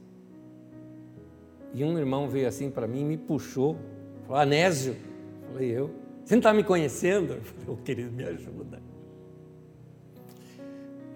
e 1.75 1.83
um 1.83 1.99
irmão 1.99 2.29
veio 2.29 2.47
assim 2.47 2.71
para 2.71 2.87
mim 2.87 3.01
e 3.01 3.05
me 3.05 3.17
puxou, 3.17 3.77
falou: 4.23 4.41
Anésio, 4.41 4.97
falei 5.49 5.71
eu, 5.71 5.91
você 6.25 6.37
não 6.37 6.39
está 6.39 6.55
me 6.55 6.63
conhecendo? 6.63 7.35
Eu 7.35 7.43
falei: 7.43 7.69
Ô 7.69 7.73
oh, 7.73 7.77
querido, 7.79 8.13
me 8.13 8.23
ajuda. 8.23 8.81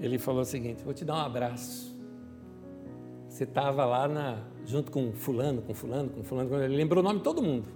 Ele 0.00 0.18
falou 0.18 0.42
o 0.42 0.44
seguinte: 0.44 0.82
vou 0.82 0.92
te 0.92 1.04
dar 1.04 1.14
um 1.14 1.24
abraço. 1.24 1.94
Você 3.28 3.44
estava 3.44 3.84
lá 3.84 4.08
na, 4.08 4.42
junto 4.66 4.90
com 4.90 5.12
fulano, 5.12 5.62
com 5.62 5.74
fulano, 5.74 6.10
com 6.10 6.24
fulano, 6.24 6.62
ele 6.62 6.76
lembrou 6.76 7.02
o 7.02 7.06
nome 7.06 7.18
de 7.18 7.24
todo 7.24 7.40
mundo. 7.40 7.68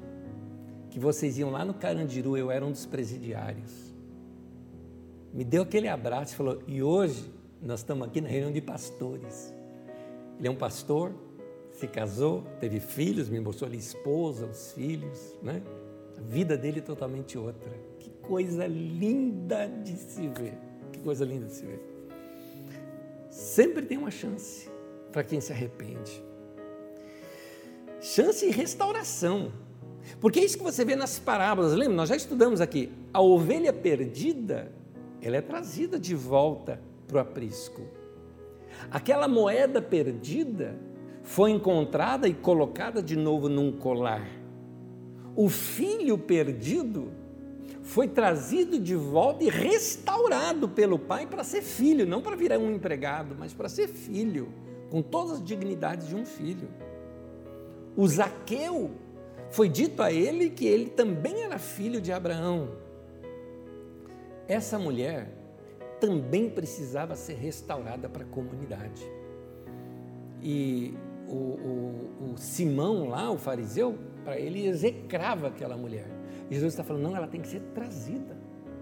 Que 0.91 0.99
vocês 0.99 1.39
iam 1.39 1.51
lá 1.51 1.65
no 1.65 1.75
Carandiru, 1.75 2.37
eu 2.37 2.51
era 2.51 2.65
um 2.65 2.73
dos 2.73 2.87
presidiários 2.87 3.88
me 5.33 5.45
deu 5.45 5.63
aquele 5.63 5.89
abraço 5.89 6.35
e 6.35 6.37
falou: 6.37 6.63
E 6.67 6.83
hoje 6.83 7.33
nós 7.63 7.81
estamos 7.81 8.07
aqui 8.07 8.21
na 8.21 8.29
reunião 8.29 8.53
de 8.53 8.61
pastores. 8.61 9.53
Ele 10.39 10.49
é 10.49 10.51
um 10.51 10.57
pastor, 10.57 11.13
se 11.73 11.87
casou, 11.87 12.45
teve 12.61 12.81
filhos, 12.81 13.29
me 13.29 13.41
mostrou 13.41 13.71
a 13.71 13.75
esposa, 13.75 14.47
os 14.47 14.73
filhos, 14.73 15.37
né? 15.43 15.63
A 16.17 16.21
vida 16.21 16.57
dele 16.57 16.79
é 16.79 16.83
totalmente 16.83 17.39
outra. 17.39 17.71
Que 17.99 18.11
coisa 18.11 18.67
linda 18.67 19.67
de 19.67 19.97
se 19.97 20.29
ver. 20.29 20.59
Que 20.93 21.01
coisa 21.01 21.25
linda 21.25 21.47
de 21.47 21.53
se 21.53 21.65
ver. 21.65 21.81
Sempre 23.31 23.83
tem 23.83 23.99
uma 23.99 24.11
chance 24.11 24.69
para 25.13 25.23
quem 25.23 25.41
se 25.41 25.53
arrepende. 25.53 26.23
Chance 28.01 28.47
e 28.47 28.51
restauração. 28.51 29.53
Porque 30.21 30.41
é 30.41 30.45
isso 30.45 30.59
que 30.59 30.65
você 30.65 30.85
vê 30.85 30.97
nas 30.97 31.19
parábolas. 31.19 31.73
Lembra? 31.73 31.97
Nós 31.97 32.09
já 32.09 32.17
estudamos 32.17 32.61
aqui. 32.61 32.93
A 33.13 33.21
ovelha 33.21 33.73
perdida 33.73 34.73
ela 35.21 35.37
é 35.37 35.41
trazida 35.41 35.99
de 35.99 36.15
volta 36.15 36.81
para 37.07 37.17
o 37.17 37.21
aprisco. 37.21 37.83
Aquela 38.91 39.27
moeda 39.27 39.83
perdida 39.83 40.79
foi 41.23 41.51
encontrada 41.51 42.29
e 42.29 42.35
colocada 42.35 43.03
de 43.03 43.17
novo 43.17 43.49
num 43.49 43.73
colar. 43.73 44.27
O 45.37 45.49
filho 45.49 46.17
perdido 46.17 47.11
foi 47.83 48.09
trazido 48.09 48.79
de 48.79 48.95
volta 48.95 49.45
e 49.45 49.49
restaurado 49.49 50.69
pelo 50.69 50.99
pai 50.99 51.27
para 51.27 51.45
ser 51.45 51.63
filho, 51.63 52.07
não 52.07 52.21
para 52.21 52.37
virar 52.37 52.59
um 52.59 52.71
empregado, 52.71 53.35
mas 53.39 53.53
para 53.53 53.69
ser 53.69 53.89
filho, 53.89 54.53
com 54.91 55.01
todas 55.01 55.35
as 55.35 55.45
dignidades 55.45 56.09
de 56.09 56.15
um 56.15 56.25
filho. 56.25 56.69
O 57.97 58.07
Zaqueu 58.07 58.91
foi 59.51 59.69
dito 59.69 60.03
a 60.03 60.13
ele 60.13 60.51
que 60.51 60.67
ele 60.67 60.91
também 60.91 61.43
era 61.43 61.59
filho 61.59 62.01
de 62.01 62.13
Abraão. 62.13 62.71
Essa 64.49 64.79
mulher 64.79 65.29
também 66.01 66.49
precisava 66.49 67.15
ser 67.15 67.35
restaurada 67.35 68.09
para 68.09 68.25
a 68.25 68.27
comunidade. 68.27 69.05
E 70.43 70.95
o, 71.29 71.35
o, 71.35 72.33
o 72.33 72.39
Simão 72.39 73.09
lá, 73.09 73.31
o 73.31 73.37
fariseu, 73.37 73.99
para 74.25 74.39
ele 74.39 74.67
execrava 74.67 75.49
aquela 75.49 75.77
mulher. 75.77 76.07
Jesus 76.51 76.73
está 76.73 76.83
falando, 76.83 77.03
não, 77.03 77.17
ela 77.17 77.27
tem 77.27 77.43
que 77.43 77.49
ser 77.49 77.61
trazida, 77.75 78.37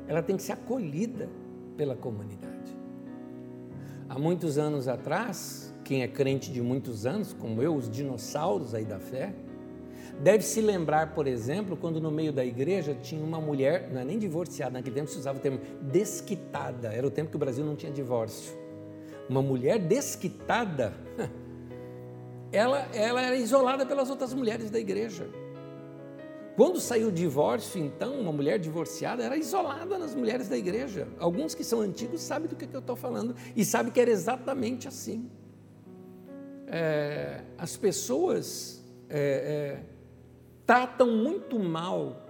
ela 0.06 0.22
tem 0.22 0.36
que 0.36 0.42
ser 0.42 0.52
acolhida 0.52 1.28
pela 1.76 1.96
comunidade. 1.96 2.76
Há 4.08 4.18
muitos 4.18 4.56
anos 4.56 4.86
atrás, 4.86 5.74
quem 5.82 6.02
é 6.02 6.08
crente 6.08 6.52
de 6.52 6.62
muitos 6.62 7.06
anos, 7.06 7.32
como 7.32 7.60
eu, 7.60 7.74
os 7.74 7.90
dinossauros 7.90 8.72
aí 8.72 8.84
da 8.84 9.00
fé, 9.00 9.34
deve 10.22 10.44
se 10.44 10.60
lembrar, 10.60 11.14
por 11.14 11.26
exemplo, 11.26 11.76
quando 11.76 12.00
no 12.00 12.10
meio 12.10 12.32
da 12.32 12.44
igreja 12.44 12.94
tinha 12.94 13.24
uma 13.24 13.40
mulher, 13.40 13.90
não 13.92 14.00
é 14.00 14.04
nem 14.04 14.18
divorciada, 14.18 14.72
naquele 14.72 14.94
tempo 14.94 15.10
se 15.10 15.18
usava 15.18 15.38
o 15.38 15.40
termo 15.40 15.60
desquitada, 15.82 16.92
era 16.92 17.06
o 17.06 17.10
tempo 17.10 17.30
que 17.30 17.36
o 17.36 17.38
Brasil 17.38 17.64
não 17.64 17.76
tinha 17.76 17.92
divórcio. 17.92 18.52
Uma 19.28 19.42
mulher 19.42 19.78
desquitada, 19.78 20.92
ela, 22.52 22.88
ela 22.94 23.20
era 23.22 23.36
isolada 23.36 23.84
pelas 23.84 24.10
outras 24.10 24.32
mulheres 24.32 24.70
da 24.70 24.78
igreja. 24.78 25.28
Quando 26.56 26.80
saiu 26.80 27.08
o 27.08 27.12
divórcio, 27.12 27.78
então, 27.78 28.18
uma 28.18 28.32
mulher 28.32 28.58
divorciada 28.58 29.22
era 29.22 29.36
isolada 29.36 29.98
nas 29.98 30.14
mulheres 30.14 30.48
da 30.48 30.56
igreja. 30.56 31.06
Alguns 31.18 31.54
que 31.54 31.62
são 31.62 31.82
antigos 31.82 32.22
sabem 32.22 32.48
do 32.48 32.56
que, 32.56 32.66
que 32.66 32.74
eu 32.74 32.80
estou 32.80 32.96
falando 32.96 33.36
e 33.54 33.62
sabem 33.64 33.92
que 33.92 34.00
era 34.00 34.10
exatamente 34.10 34.88
assim 34.88 35.28
é, 36.66 37.40
as 37.56 37.76
pessoas 37.76 38.84
é, 39.08 39.18
é, 39.18 39.95
tratam 40.66 41.10
muito 41.10 41.58
mal 41.58 42.26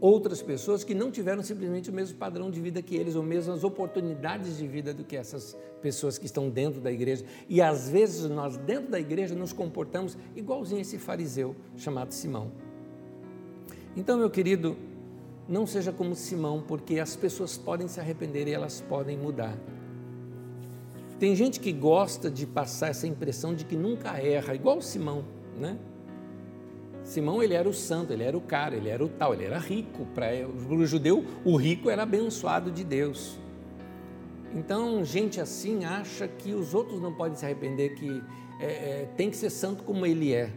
outras 0.00 0.40
pessoas 0.40 0.84
que 0.84 0.94
não 0.94 1.10
tiveram 1.10 1.42
simplesmente 1.42 1.90
o 1.90 1.92
mesmo 1.92 2.16
padrão 2.18 2.50
de 2.50 2.60
vida 2.60 2.80
que 2.80 2.94
eles, 2.94 3.16
ou 3.16 3.22
mesmas 3.22 3.64
oportunidades 3.64 4.58
de 4.58 4.66
vida 4.66 4.94
do 4.94 5.02
que 5.02 5.16
essas 5.16 5.56
pessoas 5.82 6.18
que 6.18 6.26
estão 6.26 6.48
dentro 6.48 6.80
da 6.80 6.92
igreja. 6.92 7.24
E 7.48 7.60
às 7.60 7.88
vezes 7.88 8.28
nós, 8.30 8.56
dentro 8.58 8.90
da 8.90 9.00
igreja, 9.00 9.34
nos 9.34 9.52
comportamos 9.52 10.16
igualzinho 10.36 10.80
esse 10.80 10.98
fariseu 10.98 11.56
chamado 11.76 12.12
Simão. 12.12 12.52
Então, 13.96 14.16
meu 14.16 14.30
querido, 14.30 14.76
não 15.48 15.66
seja 15.66 15.90
como 15.90 16.14
Simão, 16.14 16.62
porque 16.66 17.00
as 17.00 17.16
pessoas 17.16 17.56
podem 17.56 17.88
se 17.88 17.98
arrepender 17.98 18.46
e 18.46 18.52
elas 18.52 18.80
podem 18.80 19.16
mudar. 19.16 19.58
Tem 21.18 21.34
gente 21.34 21.58
que 21.58 21.72
gosta 21.72 22.30
de 22.30 22.46
passar 22.46 22.90
essa 22.90 23.06
impressão 23.06 23.52
de 23.52 23.64
que 23.64 23.74
nunca 23.74 24.16
erra, 24.18 24.54
igual 24.54 24.80
Simão, 24.80 25.24
né? 25.58 25.76
Simão 27.08 27.42
ele 27.42 27.54
era 27.54 27.66
o 27.66 27.72
santo, 27.72 28.12
ele 28.12 28.22
era 28.22 28.36
o 28.36 28.40
cara, 28.40 28.76
ele 28.76 28.90
era 28.90 29.02
o 29.02 29.08
tal, 29.08 29.32
ele 29.32 29.46
era 29.46 29.58
rico. 29.58 30.06
Para 30.14 30.26
o 30.46 30.84
judeu, 30.84 31.24
o 31.42 31.56
rico 31.56 31.88
era 31.88 32.02
abençoado 32.02 32.70
de 32.70 32.84
Deus. 32.84 33.38
Então, 34.54 35.02
gente 35.02 35.40
assim 35.40 35.86
acha 35.86 36.28
que 36.28 36.52
os 36.52 36.74
outros 36.74 37.00
não 37.00 37.14
podem 37.14 37.34
se 37.34 37.46
arrepender, 37.46 37.94
que 37.94 38.22
é, 38.60 38.66
é, 38.66 39.08
tem 39.16 39.30
que 39.30 39.38
ser 39.38 39.48
santo 39.48 39.84
como 39.84 40.04
ele 40.04 40.34
é. 40.34 40.52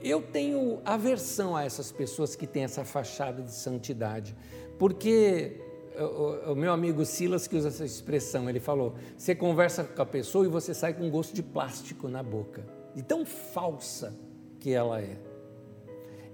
Eu 0.00 0.22
tenho 0.22 0.80
aversão 0.86 1.54
a 1.54 1.64
essas 1.64 1.92
pessoas 1.92 2.34
que 2.34 2.46
têm 2.46 2.64
essa 2.64 2.82
fachada 2.82 3.42
de 3.42 3.52
santidade, 3.52 4.34
porque 4.78 5.60
o, 5.98 6.52
o, 6.52 6.56
meu 6.56 6.72
amigo 6.72 7.04
Silas 7.04 7.46
que 7.46 7.56
usa 7.56 7.68
essa 7.68 7.84
expressão, 7.84 8.48
ele 8.48 8.60
falou: 8.60 8.94
você 9.14 9.34
conversa 9.34 9.84
com 9.84 10.00
a 10.00 10.06
pessoa 10.06 10.46
e 10.46 10.48
você 10.48 10.72
sai 10.72 10.94
com 10.94 11.10
gosto 11.10 11.34
de 11.34 11.42
plástico 11.42 12.08
na 12.08 12.22
boca, 12.22 12.64
de 12.94 13.02
tão 13.02 13.26
falsa 13.26 14.18
que 14.58 14.72
ela 14.72 15.00
é. 15.00 15.25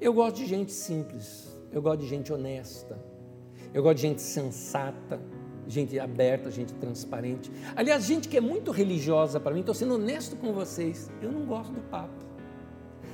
Eu 0.02 0.12
gosto 0.12 0.38
de 0.38 0.46
gente 0.46 0.72
simples, 0.72 1.56
eu 1.70 1.80
gosto 1.80 2.00
de 2.00 2.08
gente 2.08 2.32
honesta, 2.32 2.98
eu 3.72 3.80
gosto 3.84 3.98
de 3.98 4.02
gente 4.02 4.20
sensata, 4.20 5.20
gente 5.68 5.96
aberta, 5.96 6.50
gente 6.50 6.74
transparente. 6.74 7.52
Aliás, 7.76 8.02
gente 8.02 8.28
que 8.28 8.36
é 8.36 8.40
muito 8.40 8.72
religiosa 8.72 9.38
para 9.38 9.54
mim, 9.54 9.60
estou 9.60 9.76
sendo 9.76 9.94
honesto 9.94 10.34
com 10.34 10.52
vocês, 10.52 11.08
eu 11.22 11.30
não 11.30 11.46
gosto 11.46 11.72
do 11.72 11.80
papo. 11.82 12.20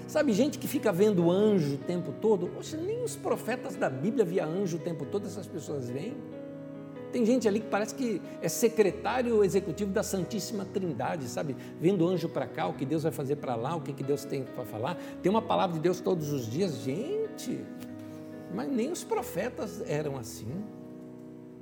Sabe, 0.06 0.32
gente 0.32 0.58
que 0.58 0.66
fica 0.66 0.90
vendo 0.90 1.30
anjo 1.30 1.74
o 1.74 1.76
tempo 1.76 2.10
todo, 2.22 2.46
poxa, 2.46 2.78
nem 2.78 3.04
os 3.04 3.14
profetas 3.14 3.76
da 3.76 3.90
Bíblia 3.90 4.24
via 4.24 4.46
anjo 4.46 4.78
o 4.78 4.80
tempo 4.80 5.04
todo, 5.04 5.26
essas 5.26 5.46
pessoas 5.46 5.90
vêm. 5.90 6.16
Tem 7.12 7.24
gente 7.24 7.48
ali 7.48 7.60
que 7.60 7.68
parece 7.68 7.94
que 7.94 8.20
é 8.42 8.48
secretário 8.48 9.42
executivo 9.42 9.92
da 9.92 10.02
Santíssima 10.02 10.64
Trindade, 10.64 11.26
sabe? 11.28 11.56
Vendo 11.80 12.06
anjo 12.06 12.28
para 12.28 12.46
cá, 12.46 12.66
o 12.66 12.74
que 12.74 12.84
Deus 12.84 13.02
vai 13.02 13.12
fazer 13.12 13.36
para 13.36 13.54
lá, 13.54 13.74
o 13.76 13.80
que, 13.80 13.92
que 13.92 14.02
Deus 14.02 14.24
tem 14.24 14.42
para 14.42 14.64
falar. 14.64 14.96
Tem 15.22 15.30
uma 15.30 15.42
palavra 15.42 15.74
de 15.76 15.80
Deus 15.80 16.00
todos 16.00 16.32
os 16.32 16.46
dias. 16.46 16.76
Gente, 16.82 17.64
mas 18.54 18.70
nem 18.70 18.90
os 18.90 19.04
profetas 19.04 19.82
eram 19.88 20.16
assim. 20.16 20.48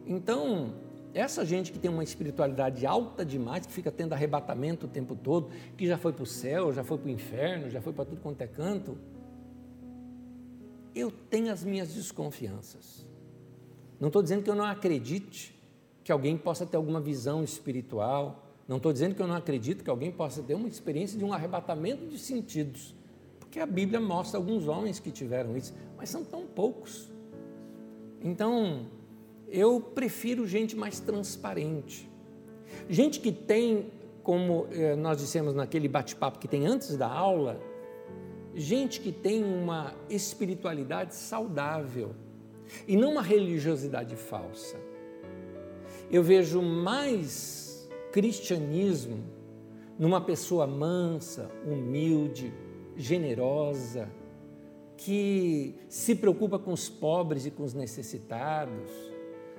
Então, 0.06 0.72
essa 1.14 1.44
gente 1.44 1.72
que 1.72 1.78
tem 1.78 1.90
uma 1.90 2.04
espiritualidade 2.04 2.84
alta 2.84 3.24
demais, 3.24 3.66
que 3.66 3.72
fica 3.72 3.90
tendo 3.90 4.12
arrebatamento 4.12 4.86
o 4.86 4.88
tempo 4.88 5.16
todo, 5.16 5.48
que 5.76 5.86
já 5.86 5.96
foi 5.96 6.12
para 6.12 6.22
o 6.22 6.26
céu, 6.26 6.72
já 6.72 6.84
foi 6.84 6.98
para 6.98 7.08
o 7.08 7.10
inferno, 7.10 7.70
já 7.70 7.80
foi 7.80 7.92
para 7.92 8.04
tudo 8.04 8.20
quanto 8.20 8.42
é 8.42 8.46
canto, 8.46 8.98
eu 10.94 11.10
tenho 11.10 11.52
as 11.52 11.64
minhas 11.64 11.94
desconfianças. 11.94 13.06
Não 13.98 14.08
estou 14.08 14.22
dizendo 14.22 14.42
que 14.42 14.50
eu 14.50 14.54
não 14.54 14.64
acredite 14.64 15.56
que 16.04 16.12
alguém 16.12 16.36
possa 16.36 16.64
ter 16.64 16.76
alguma 16.76 17.00
visão 17.00 17.42
espiritual. 17.42 18.44
Não 18.68 18.76
estou 18.76 18.92
dizendo 18.92 19.14
que 19.14 19.22
eu 19.22 19.26
não 19.26 19.34
acredito 19.34 19.82
que 19.82 19.90
alguém 19.90 20.12
possa 20.12 20.42
ter 20.42 20.54
uma 20.54 20.68
experiência 20.68 21.18
de 21.18 21.24
um 21.24 21.32
arrebatamento 21.32 22.06
de 22.06 22.18
sentidos. 22.18 22.94
Porque 23.40 23.58
a 23.58 23.66
Bíblia 23.66 24.00
mostra 24.00 24.38
alguns 24.38 24.68
homens 24.68 24.98
que 24.98 25.10
tiveram 25.10 25.56
isso, 25.56 25.74
mas 25.96 26.10
são 26.10 26.24
tão 26.24 26.46
poucos. 26.46 27.10
Então, 28.22 28.86
eu 29.48 29.80
prefiro 29.80 30.46
gente 30.46 30.76
mais 30.76 31.00
transparente. 31.00 32.10
Gente 32.88 33.20
que 33.20 33.32
tem, 33.32 33.90
como 34.22 34.66
eh, 34.70 34.96
nós 34.96 35.18
dissemos 35.18 35.54
naquele 35.54 35.88
bate-papo 35.88 36.38
que 36.38 36.48
tem 36.48 36.66
antes 36.66 36.96
da 36.96 37.08
aula, 37.08 37.60
gente 38.54 39.00
que 39.00 39.12
tem 39.12 39.42
uma 39.42 39.94
espiritualidade 40.10 41.14
saudável 41.14 42.14
e 42.86 42.96
não 42.96 43.12
uma 43.12 43.22
religiosidade 43.22 44.16
falsa. 44.16 44.76
Eu 46.10 46.22
vejo 46.22 46.62
mais 46.62 47.88
cristianismo 48.12 49.24
numa 49.98 50.20
pessoa 50.20 50.66
mansa, 50.66 51.50
humilde, 51.64 52.52
generosa, 52.96 54.08
que 54.96 55.74
se 55.88 56.14
preocupa 56.14 56.58
com 56.58 56.72
os 56.72 56.88
pobres 56.88 57.46
e 57.46 57.50
com 57.50 57.62
os 57.62 57.74
necessitados, 57.74 58.90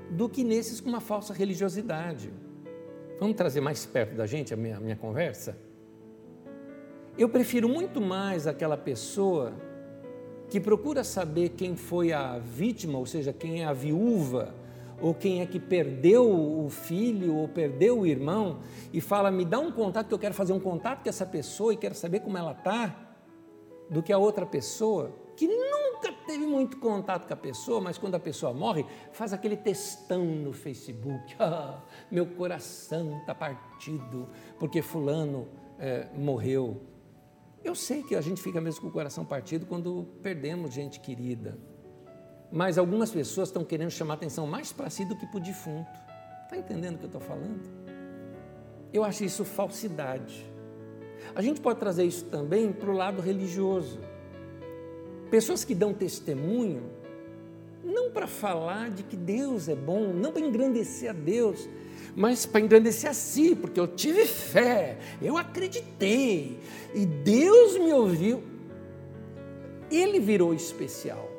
do 0.10 0.30
que 0.30 0.44
nesses 0.44 0.80
com 0.80 0.90
uma 0.90 1.02
falsa 1.02 1.34
religiosidade. 1.34 2.32
Vamos 3.20 3.36
trazer 3.36 3.62
mais 3.62 3.86
perto 3.86 4.16
da 4.16 4.26
gente 4.26 4.54
a 4.54 4.58
minha, 4.58 4.78
a 4.78 4.80
minha 4.80 4.96
conversa? 4.96 5.58
Eu 7.18 7.28
prefiro 7.28 7.68
muito 7.68 8.00
mais 8.00 8.46
aquela 8.46 8.78
pessoa 8.78 9.54
que 10.50 10.60
procura 10.60 11.04
saber 11.04 11.50
quem 11.50 11.76
foi 11.76 12.14
a 12.14 12.40
vítima, 12.40 12.98
ou 12.98 13.06
seja, 13.06 13.34
quem 13.34 13.62
é 13.62 13.66
a 13.66 13.74
viúva, 13.74 14.56
ou 15.02 15.14
quem 15.14 15.42
é 15.42 15.46
que 15.46 15.60
perdeu 15.60 16.28
o 16.30 16.70
filho 16.70 17.36
ou 17.36 17.48
perdeu 17.48 18.00
o 18.00 18.06
irmão, 18.06 18.60
e 18.92 19.00
fala: 19.02 19.30
me 19.30 19.46
dá 19.46 19.60
um 19.60 19.72
contato, 19.72 20.08
que 20.08 20.14
eu 20.14 20.20
quero 20.20 20.34
fazer 20.34 20.54
um 20.54 20.60
contato 20.60 21.04
com 21.04 21.10
essa 21.10 21.26
pessoa 21.26 21.74
e 21.74 21.78
quero 21.78 21.96
saber 21.96 22.22
como 22.22 22.38
ela 22.38 22.52
está, 22.52 22.96
do 23.90 24.02
que 24.02 24.12
a 24.12 24.18
outra 24.18 24.46
pessoa, 24.46 25.12
que 25.36 25.48
nunca 25.48 26.12
teve 26.26 26.46
muito 26.46 26.78
contato 26.78 27.28
com 27.28 27.34
a 27.34 27.38
pessoa, 27.38 27.80
mas 27.80 27.98
quando 27.98 28.16
a 28.16 28.20
pessoa 28.20 28.54
morre, 28.54 28.86
faz 29.12 29.34
aquele 29.34 29.58
textão 29.58 30.26
no 30.26 30.54
Facebook: 30.54 31.36
ah, 31.40 31.82
meu 32.10 32.26
coração 32.26 33.20
está 33.20 33.36
partido, 33.36 34.28
porque 34.58 34.82
Fulano 34.82 35.48
é, 35.78 36.08
morreu. 36.16 36.82
Eu 37.68 37.76
sei 37.76 38.02
que 38.02 38.16
a 38.16 38.22
gente 38.22 38.42
fica 38.42 38.62
mesmo 38.62 38.80
com 38.80 38.88
o 38.88 38.92
coração 38.92 39.26
partido 39.26 39.66
quando 39.66 40.08
perdemos 40.24 40.74
gente 40.74 41.02
querida. 41.02 41.58
Mas 42.50 42.78
algumas 42.78 43.12
pessoas 43.12 43.50
estão 43.50 43.66
querendo 43.66 43.92
chamar 43.92 44.14
atenção 44.14 44.48
mais 44.48 44.72
para 44.72 44.90
si 44.90 45.04
do 45.04 45.18
que 45.18 45.28
para 45.28 45.36
o 45.38 45.42
defunto. 45.42 45.92
Está 46.46 46.56
entendendo 46.56 46.96
o 46.96 46.98
que 46.98 47.04
eu 47.04 47.08
estou 47.08 47.20
falando? 47.20 47.70
Eu 48.94 49.04
acho 49.04 49.26
isso 49.26 49.44
falsidade. 49.44 50.50
A 51.36 51.42
gente 51.42 51.60
pode 51.60 51.78
trazer 51.78 52.06
isso 52.06 52.24
também 52.28 52.72
para 52.72 52.90
o 52.90 52.94
lado 52.94 53.22
religioso. 53.22 54.00
Pessoas 55.30 55.66
que 55.66 55.76
dão 55.76 55.94
testemunho, 55.94 56.90
não 57.84 58.12
para 58.12 58.28
falar 58.28 58.92
de 58.92 59.04
que 59.04 59.18
Deus 59.18 59.68
é 59.68 59.76
bom, 59.76 60.14
não 60.14 60.32
para 60.32 60.42
engrandecer 60.42 61.10
a 61.10 61.14
Deus, 61.14 61.68
mas 62.18 62.48
para 62.48 62.62
engrandecer 62.62 63.12
a 63.12 63.14
si, 63.14 63.56
porque 63.56 63.80
eu 63.80 63.88
tive 63.88 64.26
fé, 64.26 64.98
eu 65.22 65.38
acreditei 65.38 66.60
e 66.96 67.06
Deus 67.06 67.78
me 67.78 67.94
ouviu. 67.94 68.42
Ele 69.92 70.20
virou 70.20 70.52
especial 70.52 71.30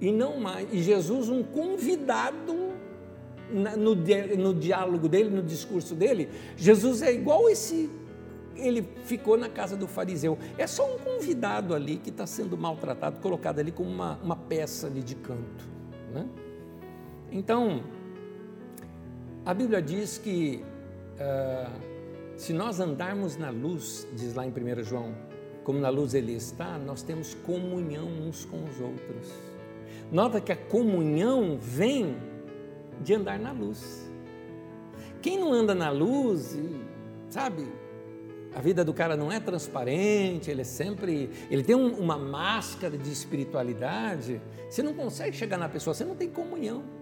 e 0.00 0.10
não 0.10 0.40
mais. 0.40 0.66
E 0.72 0.82
Jesus, 0.82 1.28
um 1.28 1.42
convidado 1.42 2.54
no, 3.52 3.94
no 3.94 4.54
diálogo 4.54 5.06
dele, 5.06 5.28
no 5.28 5.42
discurso 5.42 5.94
dele, 5.94 6.30
Jesus 6.56 7.02
é 7.02 7.12
igual 7.12 7.46
esse. 7.50 7.90
Ele 8.56 8.88
ficou 9.04 9.36
na 9.36 9.50
casa 9.50 9.76
do 9.76 9.86
fariseu. 9.86 10.38
É 10.56 10.66
só 10.66 10.94
um 10.94 10.98
convidado 10.98 11.74
ali 11.74 11.98
que 11.98 12.08
está 12.08 12.26
sendo 12.26 12.56
maltratado, 12.56 13.20
colocado 13.20 13.58
ali 13.58 13.70
como 13.70 13.90
uma, 13.90 14.18
uma 14.24 14.34
peça 14.34 14.86
ali 14.86 15.02
de 15.02 15.14
canto. 15.14 15.68
Né? 16.10 16.26
Então, 17.30 17.82
a 19.48 19.54
Bíblia 19.54 19.80
diz 19.80 20.18
que 20.18 20.62
uh, 21.14 21.72
Se 22.36 22.52
nós 22.52 22.80
andarmos 22.80 23.38
na 23.38 23.48
luz, 23.48 24.06
diz 24.12 24.34
lá 24.34 24.44
em 24.46 24.50
1 24.50 24.82
João, 24.84 25.14
como 25.64 25.78
na 25.78 25.88
luz 25.88 26.12
ele 26.12 26.34
está, 26.34 26.76
nós 26.76 27.02
temos 27.02 27.32
comunhão 27.32 28.06
uns 28.06 28.44
com 28.44 28.62
os 28.62 28.78
outros. 28.78 29.32
Nota 30.12 30.38
que 30.38 30.52
a 30.52 30.56
comunhão 30.56 31.56
vem 31.58 32.14
de 33.00 33.14
andar 33.14 33.38
na 33.38 33.50
luz. 33.50 34.06
Quem 35.22 35.38
não 35.38 35.50
anda 35.50 35.74
na 35.74 35.88
luz, 35.88 36.54
sabe, 37.30 37.66
a 38.54 38.60
vida 38.60 38.84
do 38.84 38.92
cara 38.92 39.16
não 39.16 39.32
é 39.32 39.40
transparente, 39.40 40.50
ele 40.50 40.60
é 40.60 40.64
sempre, 40.64 41.30
ele 41.50 41.62
tem 41.62 41.74
um, 41.74 41.94
uma 41.94 42.18
máscara 42.18 42.98
de 42.98 43.10
espiritualidade, 43.10 44.42
você 44.68 44.82
não 44.82 44.92
consegue 44.92 45.34
chegar 45.34 45.56
na 45.56 45.70
pessoa, 45.70 45.94
você 45.94 46.04
não 46.04 46.14
tem 46.14 46.28
comunhão. 46.28 46.97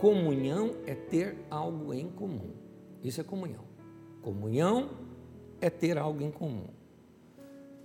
Comunhão 0.00 0.76
é 0.86 0.94
ter 0.94 1.36
algo 1.50 1.92
em 1.92 2.08
comum. 2.08 2.54
Isso 3.04 3.20
é 3.20 3.24
comunhão. 3.24 3.64
Comunhão 4.22 4.90
é 5.60 5.68
ter 5.68 5.98
algo 5.98 6.22
em 6.22 6.30
comum. 6.30 6.68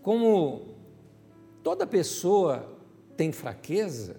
Como 0.02 0.76
toda 1.62 1.86
pessoa 1.86 2.80
tem 3.18 3.34
fraqueza, 3.34 4.16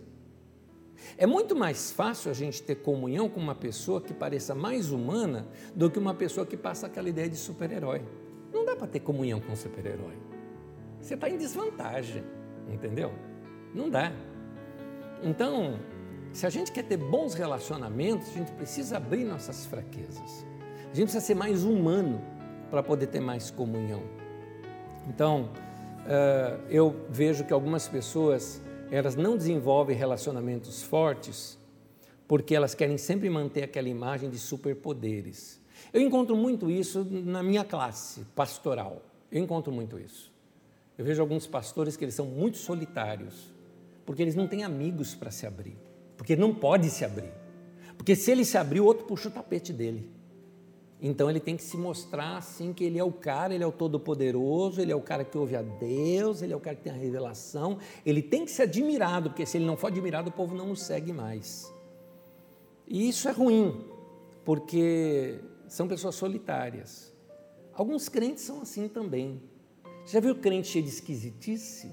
é 1.16 1.26
muito 1.26 1.56
mais 1.56 1.90
fácil 1.90 2.30
a 2.30 2.34
gente 2.34 2.62
ter 2.62 2.76
comunhão 2.76 3.30
com 3.30 3.40
uma 3.40 3.54
pessoa 3.54 3.98
que 4.00 4.12
pareça 4.12 4.54
mais 4.54 4.92
humana 4.92 5.48
do 5.74 5.90
que 5.90 5.98
uma 5.98 6.12
pessoa 6.12 6.44
que 6.44 6.56
passa 6.56 6.86
aquela 6.86 7.08
ideia 7.08 7.30
de 7.30 7.36
super-herói. 7.36 8.02
Não 8.52 8.66
dá 8.66 8.76
para 8.76 8.86
ter 8.86 9.00
comunhão 9.00 9.40
com 9.40 9.52
um 9.52 9.56
super-herói. 9.56 10.16
Você 11.00 11.14
está 11.14 11.30
em 11.30 11.38
desvantagem, 11.38 12.22
entendeu? 12.68 13.10
Não 13.74 13.88
dá. 13.88 14.12
Então, 15.22 15.78
se 16.36 16.44
a 16.44 16.50
gente 16.50 16.70
quer 16.70 16.82
ter 16.82 16.98
bons 16.98 17.32
relacionamentos, 17.32 18.28
a 18.28 18.32
gente 18.32 18.52
precisa 18.52 18.98
abrir 18.98 19.24
nossas 19.24 19.64
fraquezas. 19.64 20.44
A 20.82 20.94
gente 20.94 21.04
precisa 21.04 21.20
ser 21.20 21.34
mais 21.34 21.64
humano 21.64 22.20
para 22.70 22.82
poder 22.82 23.06
ter 23.06 23.20
mais 23.20 23.50
comunhão. 23.50 24.02
Então, 25.08 25.48
uh, 26.04 26.62
eu 26.68 26.94
vejo 27.08 27.42
que 27.42 27.54
algumas 27.54 27.88
pessoas 27.88 28.60
elas 28.90 29.16
não 29.16 29.34
desenvolvem 29.34 29.96
relacionamentos 29.96 30.82
fortes 30.82 31.58
porque 32.28 32.54
elas 32.54 32.74
querem 32.74 32.98
sempre 32.98 33.30
manter 33.30 33.62
aquela 33.62 33.88
imagem 33.88 34.28
de 34.28 34.38
superpoderes. 34.38 35.58
Eu 35.90 36.02
encontro 36.02 36.36
muito 36.36 36.70
isso 36.70 37.02
na 37.10 37.42
minha 37.42 37.64
classe 37.64 38.26
pastoral. 38.34 39.00
Eu 39.32 39.42
encontro 39.42 39.72
muito 39.72 39.98
isso. 39.98 40.30
Eu 40.98 41.04
vejo 41.06 41.22
alguns 41.22 41.46
pastores 41.46 41.96
que 41.96 42.04
eles 42.04 42.14
são 42.14 42.26
muito 42.26 42.58
solitários, 42.58 43.54
porque 44.04 44.20
eles 44.20 44.34
não 44.34 44.46
têm 44.46 44.64
amigos 44.64 45.14
para 45.14 45.30
se 45.30 45.46
abrir, 45.46 45.78
porque 46.16 46.36
não 46.36 46.54
pode 46.54 46.90
se 46.90 47.04
abrir. 47.04 47.32
Porque 47.96 48.14
se 48.14 48.30
ele 48.30 48.44
se 48.44 48.56
abrir, 48.56 48.80
o 48.80 48.84
outro 48.84 49.06
puxa 49.06 49.28
o 49.28 49.32
tapete 49.32 49.72
dele. 49.72 50.10
Então 51.00 51.28
ele 51.28 51.40
tem 51.40 51.56
que 51.56 51.62
se 51.62 51.76
mostrar 51.76 52.38
assim 52.38 52.72
que 52.72 52.82
ele 52.82 52.98
é 52.98 53.04
o 53.04 53.12
cara, 53.12 53.54
ele 53.54 53.62
é 53.62 53.66
o 53.66 53.72
todo-poderoso, 53.72 54.80
ele 54.80 54.90
é 54.90 54.96
o 54.96 55.00
cara 55.00 55.24
que 55.24 55.36
ouve 55.36 55.54
a 55.54 55.62
Deus, 55.62 56.40
ele 56.40 56.52
é 56.52 56.56
o 56.56 56.60
cara 56.60 56.74
que 56.74 56.82
tem 56.82 56.92
a 56.92 56.96
revelação. 56.96 57.78
Ele 58.04 58.22
tem 58.22 58.44
que 58.44 58.50
ser 58.50 58.62
admirado, 58.62 59.30
porque 59.30 59.44
se 59.44 59.58
ele 59.58 59.66
não 59.66 59.76
for 59.76 59.88
admirado, 59.88 60.30
o 60.30 60.32
povo 60.32 60.54
não 60.54 60.70
o 60.70 60.76
segue 60.76 61.12
mais. 61.12 61.70
E 62.86 63.08
isso 63.08 63.28
é 63.28 63.32
ruim, 63.32 63.84
porque 64.44 65.38
são 65.68 65.86
pessoas 65.86 66.14
solitárias. 66.14 67.12
Alguns 67.74 68.08
crentes 68.08 68.44
são 68.44 68.62
assim 68.62 68.88
também. 68.88 69.42
Você 70.04 70.14
já 70.14 70.20
viu 70.20 70.36
crente 70.36 70.68
cheio 70.68 70.84
de 70.84 70.90
esquisitice? 70.90 71.92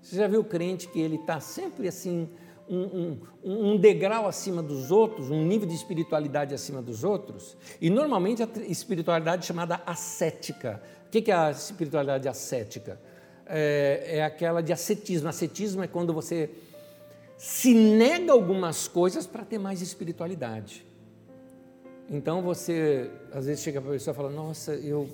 Você 0.00 0.16
já 0.16 0.26
viu 0.26 0.42
crente 0.42 0.88
que 0.88 1.00
ele 1.00 1.16
está 1.16 1.38
sempre 1.38 1.86
assim, 1.86 2.30
um, 2.74 3.18
um, 3.44 3.72
um, 3.72 3.76
degrau 3.76 4.26
acima 4.26 4.62
dos 4.62 4.90
outros, 4.90 5.30
um 5.30 5.44
nível 5.44 5.68
de 5.68 5.74
espiritualidade 5.74 6.54
acima 6.54 6.80
dos 6.80 7.04
outros? 7.04 7.56
E 7.80 7.90
normalmente 7.90 8.42
a 8.42 8.48
espiritualidade 8.66 9.44
chamada 9.44 9.82
ascética. 9.84 10.82
O 11.06 11.10
que 11.10 11.30
é 11.30 11.34
a 11.34 11.50
espiritualidade 11.50 12.26
ascética? 12.28 12.98
É, 13.46 14.16
é 14.18 14.24
aquela 14.24 14.62
de 14.62 14.72
ascetismo. 14.72 15.28
Ascetismo 15.28 15.82
é 15.82 15.86
quando 15.86 16.14
você 16.14 16.48
se 17.36 17.74
nega 17.74 18.32
algumas 18.32 18.88
coisas 18.88 19.26
para 19.26 19.44
ter 19.44 19.58
mais 19.58 19.82
espiritualidade. 19.82 20.86
Então 22.08 22.40
você, 22.40 23.10
às 23.32 23.46
vezes, 23.46 23.62
chega 23.62 23.80
para 23.80 23.90
a 23.90 23.92
pessoa 23.94 24.12
e 24.12 24.16
fala: 24.16 24.30
Nossa, 24.30 24.74
eu, 24.74 25.08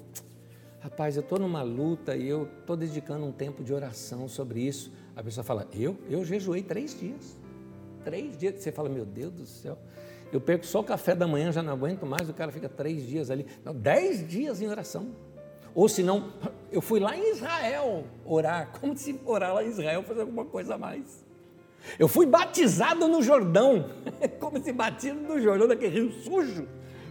rapaz, 0.81 1.17
eu 1.17 1.23
estou 1.23 1.39
numa 1.39 1.63
luta 1.63 2.17
e 2.17 2.29
eu 2.29 2.49
estou 2.61 2.77
dedicando 2.77 3.25
um 3.25 3.33
tempo 3.33 3.65
de 3.65 3.73
oração 3.73 4.29
sobre 4.29 4.61
isso. 4.61 4.93
A 5.17 5.23
pessoa 5.23 5.43
fala: 5.43 5.67
Eu? 5.75 5.97
Eu 6.09 6.25
jejuei 6.25 6.63
três 6.63 6.99
dias. 6.99 7.37
Três 8.05 8.37
dias. 8.37 8.57
Você 8.57 8.73
fala: 8.73 8.89
Meu 8.89 9.05
Deus 9.05 9.33
do 9.33 9.47
céu. 9.47 9.79
Eu 10.33 10.41
perco 10.41 10.67
só 10.67 10.81
o 10.81 10.85
café 10.85 11.15
da 11.15 11.27
manhã, 11.27 11.51
já 11.51 11.63
não 11.63 11.73
aguento 11.73 12.05
mais. 12.05 12.29
O 12.29 12.35
cara 12.35 12.53
fica 12.53 12.69
três 12.69 13.07
dias 13.07 13.31
ali. 13.31 13.47
Não, 13.65 13.75
dez 13.75 14.27
dias 14.29 14.61
em 14.61 14.69
oração. 14.69 15.09
Ou 15.75 15.89
se 15.89 16.03
não, 16.03 16.33
eu 16.71 16.83
fui 16.83 17.01
lá 17.01 17.17
em 17.17 17.31
Israel 17.33 18.05
orar. 18.25 18.71
Como 18.81 18.97
se 18.97 19.19
orar 19.25 19.55
lá 19.55 19.65
em 19.65 19.69
Israel 19.69 20.03
fosse 20.03 20.21
alguma 20.21 20.45
coisa 20.45 20.75
a 20.75 20.79
mais. 20.79 21.25
Eu 21.99 22.09
fui 22.09 22.27
batizado 22.27 23.09
no 23.09 23.23
Jordão. 23.23 23.91
Como 24.39 24.63
se 24.63 24.73
batismo 24.73 25.21
no 25.21 25.41
Jordão, 25.41 25.67
daquele 25.67 26.01
rio 26.01 26.13
sujo 26.13 26.67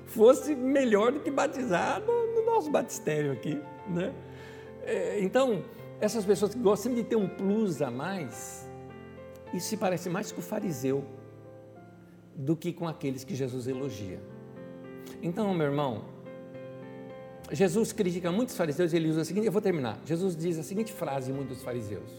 fosse 0.08 0.56
melhor 0.56 1.12
do 1.12 1.20
que 1.20 1.30
batizar 1.30 2.02
no, 2.02 2.36
no 2.36 2.46
nosso 2.46 2.72
batistério 2.72 3.32
aqui. 3.32 3.62
Né? 3.88 4.14
É, 4.84 5.20
então, 5.22 5.64
essas 6.00 6.26
pessoas 6.26 6.54
que 6.54 6.60
gostam 6.60 6.94
de 6.94 7.04
ter 7.04 7.16
um 7.16 7.28
plus 7.28 7.82
a 7.82 7.92
mais, 7.92 8.67
isso 9.54 9.68
se 9.68 9.78
parece 9.78 10.10
mais 10.10 10.32
com 10.32 10.40
o 10.40 10.44
fariseu 10.44 11.04
do 12.36 12.56
que 12.56 12.72
com 12.72 12.88
aqueles 12.88 13.24
que 13.24 13.36
Jesus 13.36 13.68
elogia. 13.68 14.20
Então, 15.22 15.54
meu 15.54 15.68
irmão, 15.68 16.06
Jesus 17.52 17.92
critica 17.92 18.32
muitos 18.32 18.56
fariseus 18.56 18.94
e 18.94 18.98
ele 18.98 19.10
usa 19.10 19.22
a 19.22 19.26
seguinte, 19.26 19.46
eu 19.46 19.52
vou 19.52 19.62
terminar. 19.62 20.00
Jesus 20.06 20.36
diz 20.36 20.60
a 20.60 20.64
seguinte 20.64 20.92
frase 20.92 21.32
em 21.32 21.34
muitos 21.34 21.64
fariseus: 21.64 22.10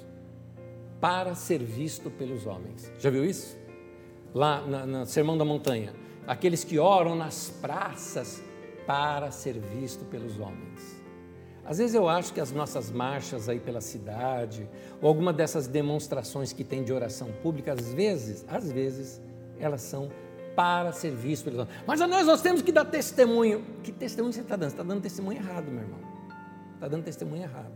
para 1.00 1.34
ser 1.34 1.62
visto 1.62 2.10
pelos 2.10 2.46
homens. 2.46 2.90
Já 2.98 3.10
viu 3.10 3.24
isso? 3.24 3.56
Lá 4.34 4.60
no 4.86 5.06
Sermão 5.06 5.38
da 5.38 5.44
Montanha 5.44 5.94
aqueles 6.28 6.62
que 6.62 6.78
oram 6.78 7.16
nas 7.16 7.48
praças 7.48 8.44
para 8.86 9.30
ser 9.30 9.58
visto 9.58 10.04
pelos 10.04 10.38
homens. 10.38 10.97
Às 11.68 11.78
vezes 11.78 11.94
eu 11.94 12.08
acho 12.08 12.32
que 12.32 12.40
as 12.40 12.50
nossas 12.50 12.90
marchas 12.90 13.48
aí 13.48 13.60
pela 13.60 13.80
cidade, 13.80 14.68
ou 15.02 15.08
alguma 15.08 15.32
dessas 15.32 15.66
demonstrações 15.66 16.52
que 16.52 16.64
tem 16.64 16.82
de 16.82 16.92
oração 16.92 17.28
pública, 17.42 17.72
às 17.72 17.92
vezes, 17.92 18.44
às 18.48 18.72
vezes, 18.72 19.20
elas 19.60 19.82
são 19.82 20.10
para 20.56 20.92
ser 20.92 21.10
visto 21.10 21.44
pelos 21.44 21.58
homens. 21.60 21.76
Mas 21.86 22.00
nós, 22.00 22.26
nós 22.26 22.40
temos 22.40 22.62
que 22.62 22.72
dar 22.72 22.86
testemunho. 22.86 23.64
Que 23.82 23.92
testemunho 23.92 24.32
você 24.32 24.40
está 24.40 24.56
dando? 24.56 24.70
Você 24.70 24.74
está 24.74 24.82
dando 24.82 25.02
testemunho 25.02 25.38
errado, 25.38 25.66
meu 25.66 25.82
irmão. 25.82 26.00
Está 26.74 26.88
dando 26.88 27.04
testemunho 27.04 27.42
errado. 27.42 27.74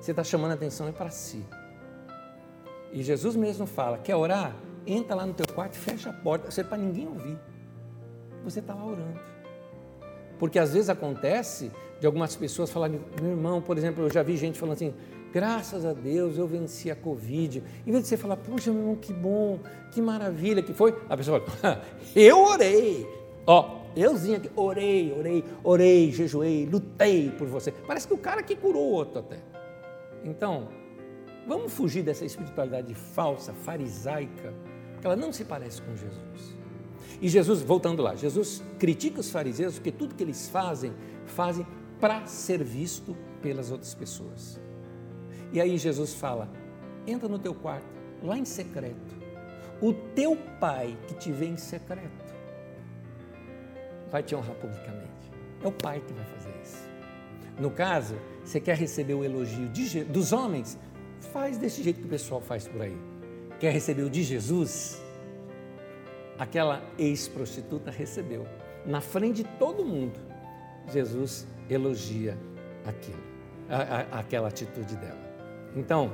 Você 0.00 0.12
está 0.12 0.24
chamando 0.24 0.52
a 0.52 0.54
atenção 0.54 0.88
é 0.88 0.92
para 0.92 1.10
si. 1.10 1.44
E 2.92 3.02
Jesus 3.02 3.36
mesmo 3.36 3.66
fala: 3.66 3.98
quer 3.98 4.16
orar? 4.16 4.56
Entra 4.86 5.14
lá 5.14 5.26
no 5.26 5.34
teu 5.34 5.46
quarto 5.54 5.74
e 5.74 5.78
fecha 5.78 6.08
a 6.08 6.12
porta. 6.12 6.48
Isso 6.48 6.60
é 6.60 6.64
para 6.64 6.78
ninguém 6.78 7.06
ouvir 7.06 7.38
você 8.42 8.60
está 8.60 8.74
lá 8.74 8.84
orando. 8.84 9.20
Porque 10.38 10.58
às 10.58 10.72
vezes 10.72 10.88
acontece 10.88 11.70
de 12.00 12.06
algumas 12.06 12.34
pessoas 12.34 12.70
falarem, 12.70 12.98
meu 13.20 13.32
irmão, 13.32 13.60
por 13.60 13.76
exemplo, 13.76 14.04
eu 14.04 14.10
já 14.10 14.22
vi 14.22 14.36
gente 14.36 14.58
falando 14.58 14.74
assim, 14.74 14.94
graças 15.32 15.84
a 15.84 15.92
Deus 15.92 16.38
eu 16.38 16.46
venci 16.46 16.90
a 16.90 16.96
Covid. 16.96 17.62
Em 17.86 17.92
vez 17.92 18.04
de 18.04 18.08
você 18.08 18.16
falar, 18.16 18.38
puxa, 18.38 18.72
meu 18.72 18.80
irmão, 18.80 18.96
que 18.96 19.12
bom, 19.12 19.60
que 19.92 20.00
maravilha 20.00 20.62
que 20.62 20.72
foi, 20.72 20.96
a 21.08 21.16
pessoa 21.16 21.40
fala, 21.40 21.82
eu 22.16 22.38
orei. 22.38 23.06
Ó, 23.46 23.82
euzinho 23.94 24.38
aqui, 24.38 24.50
orei, 24.56 25.12
orei, 25.12 25.44
orei, 25.62 26.10
jejuei, 26.10 26.66
lutei 26.66 27.30
por 27.30 27.46
você. 27.46 27.70
Parece 27.70 28.08
que 28.08 28.14
o 28.14 28.18
cara 28.18 28.42
que 28.42 28.56
curou 28.56 28.88
o 28.88 28.92
outro 28.92 29.18
até. 29.18 29.38
Então, 30.24 30.68
vamos 31.46 31.70
fugir 31.72 32.02
dessa 32.02 32.24
espiritualidade 32.24 32.94
falsa, 32.94 33.52
farisaica, 33.52 34.54
porque 34.92 35.06
ela 35.06 35.16
não 35.16 35.32
se 35.32 35.44
parece 35.44 35.82
com 35.82 35.94
Jesus. 35.94 36.58
E 37.20 37.28
Jesus, 37.28 37.60
voltando 37.60 38.02
lá, 38.02 38.14
Jesus 38.14 38.62
critica 38.78 39.20
os 39.20 39.30
fariseus 39.30 39.74
porque 39.74 39.92
tudo 39.92 40.14
que 40.14 40.22
eles 40.22 40.48
fazem, 40.48 40.92
fazem 41.26 41.66
para 42.00 42.26
ser 42.26 42.62
visto 42.62 43.16
pelas 43.42 43.70
outras 43.70 43.94
pessoas. 43.94 44.60
E 45.52 45.60
aí 45.60 45.76
Jesus 45.76 46.14
fala: 46.14 46.48
entra 47.06 47.28
no 47.28 47.38
teu 47.38 47.54
quarto, 47.54 47.86
lá 48.22 48.36
em 48.36 48.44
secreto. 48.44 49.20
O 49.80 49.92
teu 49.92 50.36
pai 50.58 50.96
que 51.08 51.14
te 51.14 51.32
vê 51.32 51.46
em 51.46 51.56
secreto 51.56 52.34
vai 54.10 54.22
te 54.22 54.34
honrar 54.34 54.54
publicamente. 54.56 55.30
É 55.62 55.66
o 55.66 55.72
pai 55.72 56.02
que 56.06 56.12
vai 56.12 56.24
fazer 56.24 56.52
isso. 56.62 56.88
No 57.58 57.70
caso, 57.70 58.16
você 58.44 58.60
quer 58.60 58.76
receber 58.76 59.14
o 59.14 59.24
elogio 59.24 59.68
de, 59.68 60.04
dos 60.04 60.32
homens? 60.32 60.78
Faz 61.32 61.58
desse 61.58 61.82
jeito 61.82 62.00
que 62.00 62.06
o 62.06 62.10
pessoal 62.10 62.40
faz 62.40 62.66
por 62.66 62.82
aí. 62.82 62.96
Quer 63.58 63.72
receber 63.72 64.02
o 64.02 64.10
de 64.10 64.22
Jesus? 64.22 65.00
aquela 66.40 66.82
ex-prostituta 66.96 67.90
recebeu. 67.90 68.46
Na 68.86 69.02
frente 69.02 69.42
de 69.42 69.44
todo 69.58 69.84
mundo, 69.84 70.18
Jesus 70.90 71.46
elogia 71.70 72.36
aquilo, 72.84 73.22
a, 73.68 73.76
a, 74.16 74.20
aquela 74.20 74.48
atitude 74.48 74.96
dela. 74.96 75.30
Então, 75.76 76.12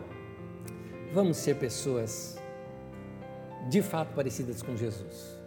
vamos 1.12 1.36
ser 1.38 1.56
pessoas 1.56 2.38
de 3.68 3.82
fato 3.82 4.14
parecidas 4.14 4.62
com 4.62 4.76
Jesus. 4.76 5.38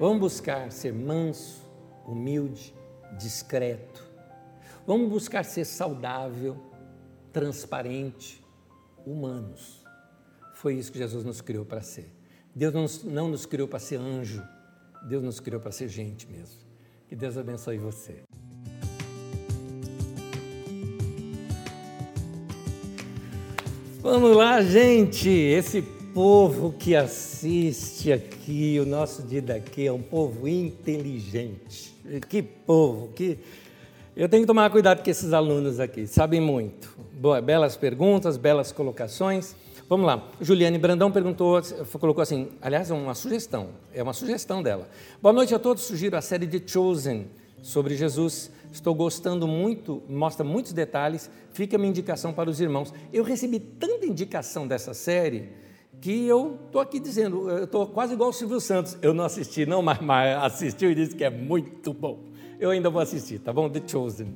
Vamos 0.00 0.18
buscar 0.18 0.72
ser 0.72 0.92
manso, 0.92 1.62
humilde, 2.06 2.74
discreto, 3.18 4.14
Vamos 4.86 5.08
buscar 5.08 5.44
ser 5.44 5.64
saudável, 5.64 6.56
transparente, 7.32 8.44
humanos. 9.06 9.82
Foi 10.52 10.74
isso 10.74 10.92
que 10.92 10.98
Jesus 10.98 11.24
nos 11.24 11.40
criou 11.40 11.64
para 11.64 11.80
ser. 11.80 12.12
Deus 12.54 13.02
não 13.02 13.28
nos 13.28 13.46
criou 13.46 13.66
para 13.66 13.78
ser 13.78 13.96
anjo, 13.96 14.42
Deus 15.08 15.22
nos 15.22 15.40
criou 15.40 15.60
para 15.60 15.72
ser 15.72 15.88
gente 15.88 16.26
mesmo. 16.30 16.60
Que 17.08 17.16
Deus 17.16 17.38
abençoe 17.38 17.78
você. 17.78 18.22
Vamos 24.04 24.36
lá, 24.36 24.60
gente. 24.60 25.30
Esse 25.30 25.80
povo 25.80 26.74
que 26.78 26.94
assiste 26.94 28.12
aqui, 28.12 28.78
o 28.78 28.84
nosso 28.84 29.22
dia 29.22 29.40
daqui, 29.40 29.86
é 29.86 29.90
um 29.90 30.02
povo 30.02 30.46
inteligente. 30.46 31.96
Que 32.28 32.42
povo, 32.42 33.08
que. 33.14 33.38
Eu 34.14 34.28
tenho 34.28 34.42
que 34.42 34.46
tomar 34.46 34.68
cuidado 34.68 35.02
com 35.02 35.08
esses 35.08 35.32
alunos 35.32 35.80
aqui, 35.80 36.06
sabem 36.06 36.38
muito. 36.38 36.94
Boa, 37.14 37.40
belas 37.40 37.78
perguntas, 37.78 38.36
belas 38.36 38.70
colocações. 38.70 39.56
Vamos 39.88 40.04
lá. 40.04 40.28
Juliane 40.38 40.76
Brandão 40.76 41.10
perguntou, 41.10 41.62
colocou 41.98 42.20
assim, 42.20 42.50
aliás, 42.60 42.90
é 42.90 42.94
uma 42.94 43.14
sugestão, 43.14 43.70
é 43.90 44.02
uma 44.02 44.12
sugestão 44.12 44.62
dela. 44.62 44.86
Boa 45.22 45.32
noite 45.32 45.54
a 45.54 45.58
todos, 45.58 45.82
sugiro 45.82 46.14
a 46.14 46.20
série 46.20 46.46
de 46.46 46.62
Chosen 46.70 47.24
sobre 47.64 47.96
Jesus. 47.96 48.50
Estou 48.70 48.94
gostando 48.94 49.48
muito, 49.48 50.02
mostra 50.08 50.44
muitos 50.44 50.72
detalhes. 50.72 51.30
Fica 51.52 51.76
a 51.76 51.78
minha 51.78 51.88
indicação 51.88 52.32
para 52.32 52.50
os 52.50 52.60
irmãos. 52.60 52.92
Eu 53.12 53.24
recebi 53.24 53.58
tanta 53.58 54.06
indicação 54.06 54.68
dessa 54.68 54.92
série 54.92 55.48
que 56.00 56.26
eu 56.26 56.58
estou 56.66 56.80
aqui 56.80 57.00
dizendo, 57.00 57.48
eu 57.48 57.64
estou 57.64 57.86
quase 57.86 58.12
igual 58.12 58.28
o 58.28 58.32
Silvio 58.32 58.60
Santos. 58.60 58.98
Eu 59.00 59.14
não 59.14 59.24
assisti, 59.24 59.64
não, 59.64 59.80
mas, 59.80 59.98
mas 60.00 60.36
assistiu 60.42 60.90
e 60.90 60.94
disse 60.94 61.16
que 61.16 61.24
é 61.24 61.30
muito 61.30 61.94
bom. 61.94 62.20
Eu 62.60 62.70
ainda 62.70 62.90
vou 62.90 63.00
assistir, 63.00 63.38
tá 63.38 63.52
bom? 63.52 63.70
The 63.70 63.82
Chosen. 63.86 64.28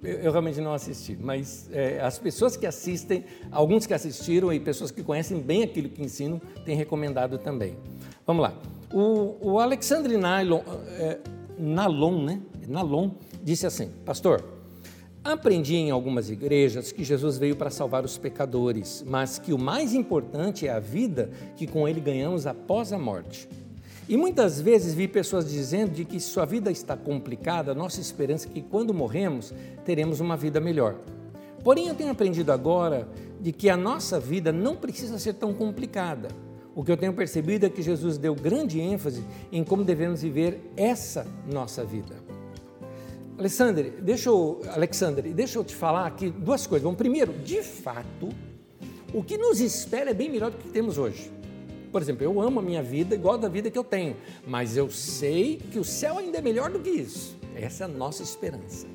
Eu, 0.00 0.18
eu 0.18 0.32
realmente 0.32 0.60
não 0.60 0.72
assisti, 0.72 1.18
mas 1.20 1.68
é, 1.72 2.00
as 2.00 2.18
pessoas 2.18 2.56
que 2.56 2.66
assistem, 2.66 3.24
alguns 3.50 3.86
que 3.86 3.94
assistiram 3.94 4.52
e 4.52 4.60
pessoas 4.60 4.92
que 4.92 5.02
conhecem 5.02 5.40
bem 5.40 5.64
aquilo 5.64 5.88
que 5.88 6.00
ensino, 6.00 6.40
têm 6.64 6.76
recomendado 6.76 7.38
também. 7.38 7.76
Vamos 8.24 8.42
lá. 8.42 8.54
O, 8.92 9.36
o 9.40 9.58
Alexandre 9.58 10.16
Nylon, 10.16 10.60
é, 10.98 11.18
Nalon, 11.58 12.22
né? 12.24 12.40
Nalon 12.68 13.10
disse 13.42 13.66
assim, 13.66 13.90
pastor, 14.04 14.44
aprendi 15.24 15.76
em 15.76 15.90
algumas 15.90 16.30
igrejas 16.30 16.92
que 16.92 17.04
Jesus 17.04 17.38
veio 17.38 17.56
para 17.56 17.70
salvar 17.70 18.04
os 18.04 18.18
pecadores, 18.18 19.04
mas 19.06 19.38
que 19.38 19.52
o 19.52 19.58
mais 19.58 19.94
importante 19.94 20.66
é 20.66 20.72
a 20.72 20.80
vida 20.80 21.30
que 21.56 21.66
com 21.66 21.86
ele 21.86 22.00
ganhamos 22.00 22.46
após 22.46 22.92
a 22.92 22.98
morte. 22.98 23.48
E 24.08 24.16
muitas 24.16 24.60
vezes 24.60 24.94
vi 24.94 25.06
pessoas 25.06 25.48
dizendo 25.48 25.92
de 25.92 26.04
que 26.04 26.18
sua 26.18 26.44
vida 26.44 26.70
está 26.70 26.96
complicada, 26.96 27.74
nossa 27.74 28.00
esperança 28.00 28.48
é 28.48 28.50
que 28.50 28.60
quando 28.60 28.92
morremos 28.92 29.54
teremos 29.84 30.20
uma 30.20 30.36
vida 30.36 30.60
melhor. 30.60 30.96
Porém, 31.62 31.86
eu 31.86 31.94
tenho 31.94 32.10
aprendido 32.10 32.50
agora 32.50 33.08
de 33.40 33.52
que 33.52 33.70
a 33.70 33.76
nossa 33.76 34.18
vida 34.18 34.52
não 34.52 34.76
precisa 34.76 35.18
ser 35.18 35.34
tão 35.34 35.54
complicada. 35.54 36.28
O 36.74 36.82
que 36.82 36.90
eu 36.90 36.96
tenho 36.96 37.12
percebido 37.12 37.66
é 37.66 37.70
que 37.70 37.82
Jesus 37.82 38.18
deu 38.18 38.34
grande 38.34 38.80
ênfase 38.80 39.22
em 39.52 39.62
como 39.62 39.84
devemos 39.84 40.22
viver 40.22 40.72
essa 40.76 41.26
nossa 41.46 41.84
vida. 41.84 42.16
Alexandre, 43.42 43.92
deixa 44.00 44.28
eu, 44.28 44.62
Alexandre, 44.72 45.34
deixa 45.34 45.58
eu 45.58 45.64
te 45.64 45.74
falar 45.74 46.06
aqui 46.06 46.30
duas 46.30 46.64
coisas. 46.64 46.88
Bom, 46.88 46.94
primeiro, 46.94 47.32
de 47.40 47.60
fato, 47.60 48.28
o 49.12 49.20
que 49.20 49.36
nos 49.36 49.60
espera 49.60 50.12
é 50.12 50.14
bem 50.14 50.30
melhor 50.30 50.52
do 50.52 50.58
que 50.58 50.68
temos 50.68 50.96
hoje. 50.96 51.28
Por 51.90 52.00
exemplo, 52.00 52.22
eu 52.22 52.40
amo 52.40 52.60
a 52.60 52.62
minha 52.62 52.84
vida 52.84 53.16
igual 53.16 53.36
da 53.36 53.48
vida 53.48 53.68
que 53.68 53.76
eu 53.76 53.82
tenho, 53.82 54.16
mas 54.46 54.76
eu 54.76 54.88
sei 54.92 55.56
que 55.56 55.80
o 55.80 55.82
céu 55.82 56.18
ainda 56.18 56.38
é 56.38 56.40
melhor 56.40 56.70
do 56.70 56.78
que 56.78 56.88
isso. 56.88 57.36
Essa 57.56 57.82
é 57.82 57.86
a 57.86 57.88
nossa 57.88 58.22
esperança. 58.22 58.86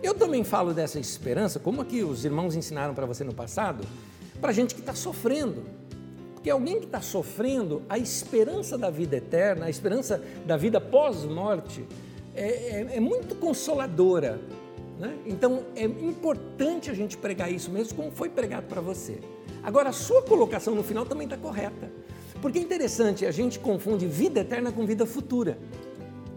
Eu 0.00 0.14
também 0.14 0.44
falo 0.44 0.72
dessa 0.72 1.00
esperança, 1.00 1.58
como 1.58 1.80
aqui 1.80 2.04
os 2.04 2.24
irmãos 2.24 2.54
ensinaram 2.54 2.94
para 2.94 3.04
você 3.04 3.24
no 3.24 3.34
passado, 3.34 3.84
para 4.40 4.52
gente 4.52 4.76
que 4.76 4.80
está 4.80 4.94
sofrendo. 4.94 5.64
Porque 6.34 6.50
alguém 6.50 6.78
que 6.78 6.86
está 6.86 7.00
sofrendo, 7.00 7.82
a 7.88 7.98
esperança 7.98 8.78
da 8.78 8.90
vida 8.90 9.16
eterna, 9.16 9.66
a 9.66 9.70
esperança 9.70 10.22
da 10.46 10.56
vida 10.56 10.80
pós-morte, 10.80 11.84
é, 12.34 12.46
é, 12.46 12.96
é, 12.96 13.00
muito 13.00 13.34
consoladora. 13.34 14.40
Né? 14.98 15.16
Então 15.26 15.64
é 15.74 15.84
importante 15.84 16.90
a 16.90 16.94
gente 16.94 17.16
pregar 17.16 17.52
isso 17.52 17.70
mesmo, 17.70 17.94
como 17.94 18.10
foi 18.10 18.28
pregado 18.28 18.66
para 18.66 18.80
você. 18.80 19.18
Agora, 19.62 19.90
a 19.90 19.92
sua 19.92 20.22
colocação 20.22 20.74
no 20.74 20.82
final 20.82 21.06
também 21.06 21.26
está 21.26 21.36
correta. 21.36 21.90
Porque 22.40 22.58
é 22.58 22.62
interessante, 22.62 23.24
a 23.24 23.30
gente 23.30 23.58
confunde 23.58 24.06
vida 24.06 24.40
eterna 24.40 24.72
com 24.72 24.84
vida 24.84 25.06
futura. 25.06 25.56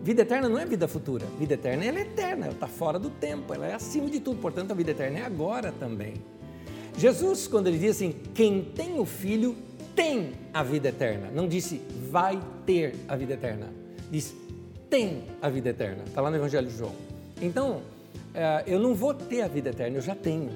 Vida 0.04 0.22
eterna 0.22 0.48
não 0.48 0.60
é 0.60 0.66
vida 0.66 0.88
futura. 0.88 1.26
Vida 1.40 1.56
eterna 1.56 1.84
ela 1.84 1.98
é 1.98 2.02
eterna, 2.02 2.46
ela 2.46 2.54
está 2.54 2.68
fora 2.68 3.00
do 3.00 3.10
tempo, 3.10 3.52
ela 3.52 3.66
é 3.66 3.74
acima 3.74 4.08
de 4.08 4.20
tudo. 4.20 4.40
Portanto, 4.40 4.70
a 4.72 4.76
vida 4.76 4.92
eterna 4.92 5.20
é 5.20 5.26
agora 5.26 5.74
também. 5.80 6.14
Jesus, 6.96 7.48
quando 7.48 7.68
ele 7.68 7.80
diz 7.80 7.96
assim, 7.96 8.16
quem 8.36 8.62
tem 8.64 9.00
o 9.00 9.06
filho 9.06 9.56
tem 9.96 10.34
a 10.54 10.62
vida 10.62 10.90
eterna. 10.90 11.32
Não 11.34 11.48
disse 11.48 11.82
vai 12.12 12.40
ter 12.66 12.96
a 13.08 13.16
vida 13.16 13.34
eterna. 13.34 13.74
Diz 14.12 14.36
tem 14.90 15.24
a 15.42 15.50
vida 15.50 15.70
eterna. 15.70 16.04
Está 16.06 16.22
lá 16.22 16.30
no 16.30 16.38
Evangelho 16.38 16.68
de 16.68 16.78
João. 16.78 16.94
Então, 17.42 17.82
eh, 18.34 18.64
eu 18.68 18.80
não 18.80 18.94
vou 18.94 19.14
ter 19.14 19.42
a 19.42 19.48
vida 19.48 19.70
eterna, 19.70 19.98
eu 19.98 20.02
já 20.02 20.16
tenho. 20.16 20.50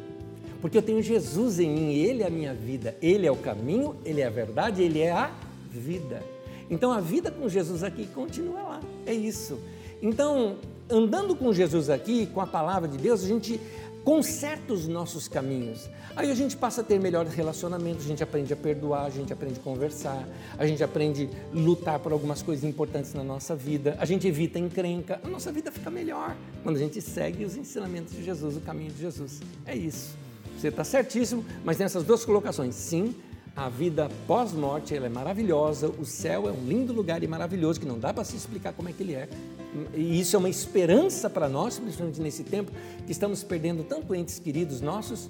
Porque 0.61 0.77
eu 0.77 0.81
tenho 0.81 1.01
Jesus 1.01 1.59
em 1.59 1.69
mim, 1.69 1.93
Ele 1.93 2.23
é 2.23 2.27
a 2.27 2.29
minha 2.29 2.53
vida, 2.53 2.95
Ele 3.01 3.25
é 3.25 3.31
o 3.31 3.35
caminho, 3.35 3.95
Ele 4.03 4.21
é 4.21 4.27
a 4.27 4.29
verdade, 4.29 4.83
Ele 4.83 4.99
é 4.99 5.11
a 5.11 5.31
vida. 5.71 6.21
Então 6.69 6.91
a 6.91 6.99
vida 6.99 7.31
com 7.31 7.47
Jesus 7.47 7.83
aqui 7.83 8.05
continua 8.07 8.61
lá, 8.61 8.81
é 9.05 9.13
isso. 9.13 9.59
Então, 10.01 10.57
andando 10.89 11.35
com 11.35 11.53
Jesus 11.53 11.89
aqui, 11.89 12.25
com 12.27 12.41
a 12.41 12.47
palavra 12.47 12.87
de 12.87 12.97
Deus, 12.97 13.23
a 13.23 13.27
gente 13.27 13.59
conserta 14.03 14.73
os 14.73 14.87
nossos 14.87 15.27
caminhos. 15.27 15.89
Aí 16.15 16.31
a 16.31 16.35
gente 16.35 16.57
passa 16.57 16.81
a 16.81 16.83
ter 16.83 16.99
melhores 16.99 17.33
relacionamentos, 17.33 18.05
a 18.05 18.07
gente 18.07 18.23
aprende 18.23 18.51
a 18.51 18.55
perdoar, 18.55 19.05
a 19.05 19.09
gente 19.09 19.31
aprende 19.31 19.59
a 19.59 19.63
conversar, 19.63 20.27
a 20.57 20.65
gente 20.65 20.83
aprende 20.83 21.29
a 21.53 21.57
lutar 21.57 21.99
por 21.99 22.11
algumas 22.11 22.41
coisas 22.41 22.63
importantes 22.63 23.13
na 23.13 23.23
nossa 23.23 23.55
vida, 23.55 23.95
a 23.99 24.05
gente 24.05 24.27
evita 24.27 24.57
encrenca, 24.59 25.19
a 25.23 25.27
nossa 25.27 25.51
vida 25.51 25.71
fica 25.71 25.89
melhor 25.89 26.35
quando 26.63 26.77
a 26.77 26.79
gente 26.79 27.01
segue 27.01 27.45
os 27.45 27.55
ensinamentos 27.55 28.13
de 28.13 28.23
Jesus, 28.23 28.57
o 28.57 28.61
caminho 28.61 28.91
de 28.91 28.99
Jesus. 28.99 29.41
É 29.65 29.75
isso. 29.75 30.15
Você 30.57 30.67
está 30.67 30.83
certíssimo, 30.83 31.45
mas 31.63 31.77
nessas 31.77 32.03
duas 32.03 32.25
colocações, 32.25 32.75
sim, 32.75 33.15
a 33.55 33.69
vida 33.69 34.09
pós-morte 34.27 34.95
é 34.95 35.09
maravilhosa, 35.09 35.89
o 35.89 36.05
céu 36.05 36.47
é 36.47 36.51
um 36.51 36.65
lindo 36.65 36.93
lugar 36.93 37.23
e 37.23 37.27
maravilhoso 37.27 37.79
que 37.79 37.85
não 37.85 37.99
dá 37.99 38.13
para 38.13 38.23
se 38.23 38.35
explicar 38.35 38.73
como 38.73 38.89
é 38.89 38.93
que 38.93 39.03
ele 39.03 39.13
é. 39.13 39.29
E 39.93 40.19
isso 40.19 40.35
é 40.35 40.39
uma 40.39 40.49
esperança 40.49 41.29
para 41.29 41.47
nós, 41.47 41.77
principalmente 41.77 42.19
nesse 42.21 42.43
tempo 42.43 42.71
que 43.05 43.11
estamos 43.11 43.43
perdendo 43.43 43.83
tanto 43.83 44.15
entes 44.15 44.39
queridos 44.39 44.81
nossos, 44.81 45.29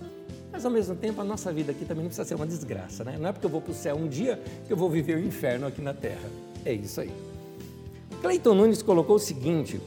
mas 0.52 0.66
ao 0.66 0.72
mesmo 0.72 0.96
tempo 0.96 1.22
a 1.22 1.24
nossa 1.24 1.52
vida 1.52 1.72
aqui 1.72 1.86
também 1.86 2.04
não 2.04 2.10
precisa 2.10 2.28
ser 2.28 2.36
uma 2.36 2.48
desgraça, 2.48 3.04
né? 3.04 3.18
Não 3.20 3.30
é 3.30 3.34
porque 3.34 3.46
eu 3.46 3.50
vou 3.50 3.62
para 3.62 3.72
o 3.72 3.76
céu 3.76 3.96
um 3.96 4.08
dia 4.08 4.42
que 4.66 4.72
eu 4.72 4.78
vou 4.78 4.90
viver 4.90 5.18
o 5.18 5.20
inferno 5.20 5.68
aqui 5.68 5.82
na 5.82 5.94
terra. 5.94 6.30
É 6.66 6.74
isso 6.74 7.02
aí. 7.02 7.12
Cleiton 8.22 8.54
Nunes 8.54 8.82
colocou 8.82 9.18
o 9.18 9.20
seguinte: 9.20 9.80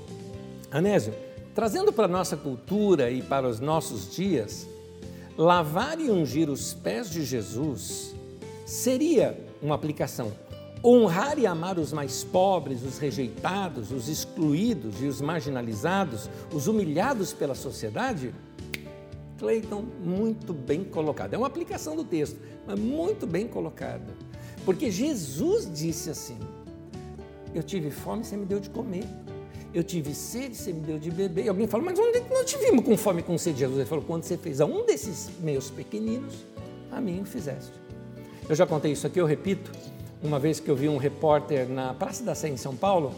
Anésio, 0.71 1.15
trazendo 1.55 1.93
para 1.93 2.05
a 2.05 2.09
nossa 2.09 2.37
cultura 2.37 3.11
e 3.11 3.23
para 3.23 3.49
os 3.49 3.59
nossos 3.59 4.15
dias, 4.15 4.67
lavar 5.37 5.99
e 6.01 6.11
ungir 6.11 6.49
os 6.49 6.75
pés 6.75 7.11
de 7.11 7.25
Jesus 7.25 8.15
seria 8.65 9.39
uma 9.63 9.75
aplicação. 9.75 10.33
Honrar 10.85 11.39
e 11.39 11.47
amar 11.47 11.79
os 11.79 11.93
mais 11.93 12.25
pobres, 12.25 12.83
os 12.83 12.99
rejeitados, 12.99 13.93
os 13.93 14.09
excluídos 14.09 15.01
e 15.01 15.07
os 15.07 15.21
marginalizados, 15.21 16.29
os 16.53 16.67
humilhados 16.67 17.33
pela 17.33 17.55
sociedade? 17.55 18.35
Cleiton, 19.39 19.85
muito 20.05 20.53
bem 20.53 20.83
colocado. 20.83 21.35
É 21.35 21.39
uma 21.39 21.47
aplicação 21.47 21.95
do 21.95 22.05
texto, 22.05 22.39
mas 22.67 22.79
muito 22.79 23.27
bem 23.27 23.47
colocada. 23.47 24.13
Porque 24.65 24.91
Jesus 24.91 25.71
disse 25.73 26.11
assim: 26.11 26.39
Eu 27.55 27.63
tive 27.63 27.91
fome, 27.91 28.25
você 28.25 28.37
me 28.37 28.45
deu 28.45 28.59
de 28.59 28.71
comer. 28.71 29.05
Eu 29.75 29.83
tive 29.83 30.15
sede, 30.15 30.55
você 30.55 30.73
me 30.73 30.81
deu 30.81 30.99
de 30.99 31.11
beber. 31.11 31.47
E 31.47 31.49
alguém 31.49 31.67
fala, 31.67 31.83
mas 31.83 31.99
onde 31.99 32.21
nós 32.29 32.45
te 32.45 32.59
vimos 32.59 32.85
com 32.85 32.97
fome 32.97 33.21
e 33.21 33.23
com 33.23 33.39
sede? 33.39 33.61
Jesus 33.61 33.79
ele 33.79 33.89
falou, 33.89 34.05
quando 34.05 34.23
você 34.25 34.37
fez 34.37 34.61
a 34.61 34.67
um 34.67 34.85
desses 34.85 35.31
meus 35.41 35.71
pequeninos, 35.71 36.35
a 36.91 37.01
mim 37.01 37.21
o 37.23 37.25
fizeste. 37.25 37.73
Eu 38.49 38.55
já 38.55 38.67
contei 38.67 38.93
isso 38.93 39.07
aqui, 39.07 39.19
eu 39.19 39.25
repito. 39.25 39.71
Uma 40.23 40.39
vez 40.39 40.61
que 40.61 40.71
eu 40.71 40.77
vi 40.77 40.89
um 40.89 40.97
repórter 40.97 41.69
na 41.69 41.95
Praça 41.95 42.23
da 42.25 42.35
Sé, 42.35 42.49
em 42.49 42.57
São 42.57 42.77
Paulo, 42.77 43.13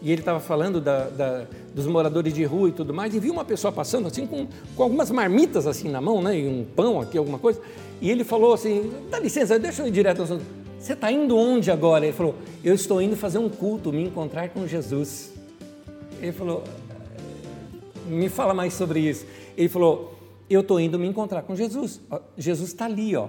e 0.00 0.12
ele 0.12 0.20
estava 0.20 0.38
falando 0.38 0.80
da, 0.80 1.08
da, 1.08 1.46
dos 1.74 1.86
moradores 1.86 2.32
de 2.32 2.44
rua 2.44 2.68
e 2.68 2.72
tudo 2.72 2.94
mais, 2.94 3.14
e 3.14 3.18
viu 3.18 3.32
uma 3.32 3.44
pessoa 3.44 3.72
passando 3.72 4.06
assim 4.06 4.26
com, 4.26 4.46
com 4.76 4.82
algumas 4.82 5.10
marmitas 5.10 5.66
assim 5.66 5.88
na 5.88 6.00
mão, 6.00 6.22
né, 6.22 6.38
e 6.38 6.46
um 6.46 6.64
pão 6.64 7.00
aqui, 7.00 7.18
alguma 7.18 7.38
coisa, 7.38 7.60
e 8.00 8.10
ele 8.10 8.22
falou 8.22 8.52
assim, 8.52 8.92
dá 9.10 9.18
licença, 9.18 9.58
deixa 9.58 9.82
eu 9.82 9.88
ir 9.88 9.90
direto 9.90 10.18
ao 10.18 10.24
assunto. 10.24 10.44
Você 10.78 10.92
está 10.92 11.10
indo 11.10 11.36
onde 11.36 11.70
agora? 11.70 12.04
Ele 12.04 12.12
falou, 12.12 12.34
eu 12.62 12.74
estou 12.74 13.00
indo 13.00 13.16
fazer 13.16 13.38
um 13.38 13.48
culto, 13.48 13.92
me 13.92 14.04
encontrar 14.04 14.50
com 14.50 14.66
Jesus. 14.66 15.34
Ele 16.24 16.32
falou: 16.32 16.64
Me 18.06 18.28
fala 18.28 18.54
mais 18.54 18.72
sobre 18.72 19.00
isso. 19.00 19.26
Ele 19.56 19.68
falou: 19.68 20.14
Eu 20.48 20.62
estou 20.62 20.80
indo 20.80 20.98
me 20.98 21.06
encontrar 21.06 21.42
com 21.42 21.54
Jesus. 21.54 22.00
Jesus 22.36 22.70
está 22.70 22.86
ali, 22.86 23.14
ó. 23.14 23.28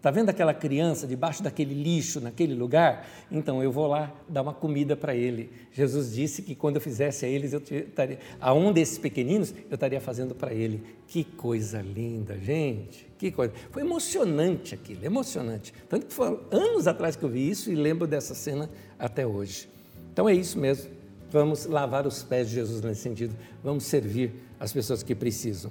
Está 0.00 0.10
vendo 0.10 0.30
aquela 0.30 0.54
criança 0.54 1.06
debaixo 1.06 1.42
daquele 1.42 1.74
lixo, 1.74 2.22
naquele 2.22 2.54
lugar? 2.54 3.06
Então 3.30 3.62
eu 3.62 3.70
vou 3.70 3.86
lá 3.86 4.10
dar 4.26 4.40
uma 4.40 4.54
comida 4.54 4.96
para 4.96 5.14
ele. 5.14 5.52
Jesus 5.74 6.14
disse 6.14 6.40
que 6.40 6.54
quando 6.54 6.76
eu 6.76 6.80
fizesse 6.80 7.26
a 7.26 7.28
eles, 7.28 7.52
eu 7.52 7.60
estaria, 7.60 8.18
a 8.40 8.54
um 8.54 8.72
desses 8.72 8.96
pequeninos, 8.96 9.52
eu 9.68 9.74
estaria 9.74 10.00
fazendo 10.00 10.34
para 10.34 10.54
ele. 10.54 10.82
Que 11.06 11.22
coisa 11.22 11.82
linda, 11.82 12.38
gente. 12.38 13.06
Que 13.18 13.30
coisa. 13.30 13.52
Foi 13.70 13.82
emocionante 13.82 14.74
aquilo, 14.74 15.04
emocionante. 15.04 15.74
Tanto 15.86 16.06
que 16.06 16.14
foi 16.14 16.40
anos 16.50 16.86
atrás 16.86 17.14
que 17.14 17.22
eu 17.22 17.28
vi 17.28 17.50
isso 17.50 17.70
e 17.70 17.74
lembro 17.74 18.06
dessa 18.06 18.34
cena 18.34 18.70
até 18.98 19.26
hoje. 19.26 19.68
Então 20.14 20.26
é 20.26 20.32
isso 20.32 20.58
mesmo. 20.58 20.90
Vamos 21.30 21.66
lavar 21.66 22.06
os 22.06 22.22
pés 22.22 22.48
de 22.48 22.54
Jesus 22.54 22.80
nesse 22.80 23.02
sentido. 23.02 23.36
Vamos 23.62 23.84
servir 23.84 24.32
as 24.58 24.72
pessoas 24.72 25.02
que 25.02 25.14
precisam. 25.14 25.70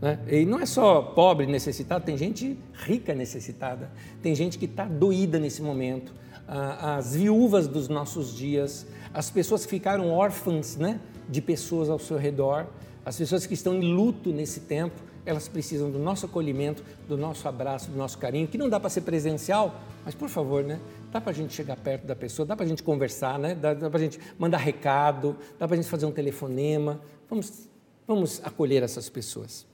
Né? 0.00 0.18
E 0.28 0.44
não 0.46 0.58
é 0.58 0.66
só 0.66 1.02
pobre 1.02 1.46
necessitado, 1.46 2.04
tem 2.04 2.16
gente 2.16 2.58
rica 2.72 3.14
necessitada, 3.14 3.90
tem 4.22 4.34
gente 4.34 4.58
que 4.58 4.64
está 4.64 4.84
doída 4.84 5.38
nesse 5.38 5.62
momento, 5.62 6.14
as 6.46 7.14
viúvas 7.14 7.68
dos 7.68 7.88
nossos 7.88 8.34
dias, 8.36 8.86
as 9.14 9.30
pessoas 9.30 9.64
que 9.64 9.70
ficaram 9.70 10.10
órfãs 10.10 10.76
né, 10.76 11.00
de 11.28 11.40
pessoas 11.40 11.88
ao 11.88 11.98
seu 11.98 12.16
redor, 12.16 12.66
as 13.04 13.16
pessoas 13.16 13.46
que 13.46 13.54
estão 13.54 13.74
em 13.74 13.94
luto 13.94 14.32
nesse 14.32 14.60
tempo, 14.60 15.00
elas 15.24 15.46
precisam 15.46 15.90
do 15.90 15.98
nosso 15.98 16.26
acolhimento, 16.26 16.82
do 17.06 17.16
nosso 17.16 17.46
abraço, 17.46 17.90
do 17.90 17.96
nosso 17.96 18.18
carinho, 18.18 18.48
que 18.48 18.58
não 18.58 18.68
dá 18.68 18.80
para 18.80 18.90
ser 18.90 19.02
presencial, 19.02 19.80
mas 20.04 20.14
por 20.14 20.28
favor, 20.28 20.64
né? 20.64 20.80
Dá 21.12 21.20
para 21.20 21.30
a 21.30 21.34
gente 21.34 21.52
chegar 21.52 21.76
perto 21.76 22.06
da 22.06 22.16
pessoa, 22.16 22.46
dá 22.46 22.56
para 22.56 22.64
a 22.64 22.68
gente 22.68 22.82
conversar, 22.82 23.38
né? 23.38 23.54
Dá, 23.54 23.74
dá 23.74 23.90
para 23.90 23.98
a 23.98 24.02
gente 24.02 24.18
mandar 24.38 24.58
recado, 24.58 25.36
dá 25.58 25.68
para 25.68 25.74
a 25.74 25.80
gente 25.80 25.90
fazer 25.90 26.06
um 26.06 26.12
telefonema. 26.12 27.00
Vamos, 27.28 27.68
vamos 28.06 28.40
acolher 28.42 28.82
essas 28.82 29.08
pessoas. 29.08 29.69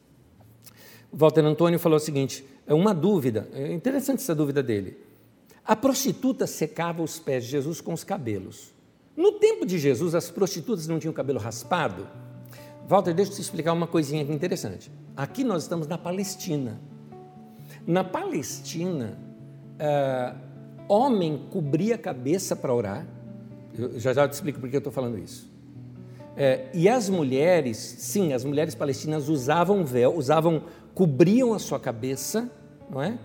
Walter 1.13 1.45
Antônio 1.45 1.79
falou 1.79 1.97
o 1.97 2.01
seguinte: 2.01 2.45
é 2.67 2.75
uma 2.75 2.95
dúvida, 2.95 3.49
é 3.53 3.73
interessante 3.73 4.19
essa 4.19 4.35
dúvida 4.35 4.63
dele. 4.63 4.97
A 5.65 5.75
prostituta 5.75 6.47
secava 6.47 7.03
os 7.03 7.19
pés 7.19 7.45
de 7.45 7.51
Jesus 7.51 7.81
com 7.81 7.93
os 7.93 8.05
cabelos. 8.05 8.73
No 9.17 9.33
tempo 9.33 9.67
de 9.67 9.79
Jesus, 9.79 10.15
as 10.15 10.31
prostitutas 10.31 10.87
não 10.87 10.99
tinham 10.99 11.13
cabelo 11.13 11.39
raspado? 11.39 12.07
Walter, 12.87 13.15
deixa 13.15 13.33
eu 13.33 13.37
te 13.37 13.43
explicar 13.43 13.73
uma 13.73 13.87
coisinha 13.87 14.23
interessante. 14.23 14.91
Aqui 15.17 15.43
nós 15.43 15.63
estamos 15.63 15.87
na 15.89 15.99
Palestina. 15.99 16.79
Na 17.85 18.05
Palestina, 18.05 19.19
uh, 19.81 20.39
homem 20.89 21.47
cobria 21.51 21.97
a 21.97 21.99
cabeça 21.99 22.55
para 22.55 22.73
orar. 22.73 23.07
Eu 23.77 23.99
já 23.99 24.13
já 24.13 24.29
te 24.29 24.35
explico 24.35 24.61
por 24.61 24.69
que 24.69 24.77
eu 24.77 24.79
estou 24.79 24.93
falando 24.93 25.19
isso. 25.19 25.51
É, 26.37 26.67
e 26.75 26.87
as 26.87 27.09
mulheres, 27.09 27.79
sim, 27.79 28.35
as 28.35 28.45
mulheres 28.45 28.75
palestinas 28.75 29.29
usavam 29.29 29.85
véu, 29.85 30.15
usavam 30.15 30.63
cobriam 30.97 31.53
a 31.53 31.59
sua 31.59 31.79
cabeça, 31.79 32.51
não 32.91 33.03
é? 33.03 33.19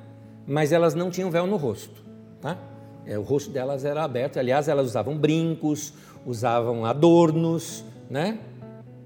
Mas 0.45 0.73
elas 0.73 0.93
não 0.93 1.09
tinham 1.09 1.31
véu 1.31 1.47
no 1.47 1.55
rosto, 1.55 2.03
tá? 2.41 2.57
É, 3.05 3.17
o 3.17 3.21
rosto 3.21 3.49
delas 3.49 3.85
era 3.85 4.03
aberto. 4.03 4.37
Aliás, 4.37 4.67
elas 4.67 4.87
usavam 4.87 5.17
brincos, 5.17 5.93
usavam 6.25 6.85
adornos, 6.85 7.85
né? 8.09 8.39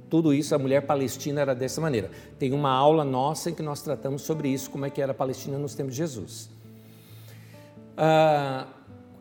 Tudo 0.10 0.34
isso 0.34 0.56
a 0.56 0.58
mulher 0.58 0.82
palestina 0.82 1.42
era 1.42 1.54
dessa 1.54 1.80
maneira. 1.80 2.10
Tem 2.40 2.54
uma 2.54 2.72
aula 2.72 3.06
nossa 3.06 3.52
em 3.52 3.54
que 3.54 3.62
nós 3.62 3.84
tratamos 3.84 4.24
sobre 4.24 4.50
isso, 4.50 4.72
como 4.72 4.84
é 4.84 4.90
que 4.90 5.00
era 5.00 5.12
a 5.12 5.16
Palestina 5.16 5.60
nos 5.60 5.76
tempos 5.76 5.94
de 5.94 6.00
Jesus. 6.00 6.50
Ah, 7.96 8.66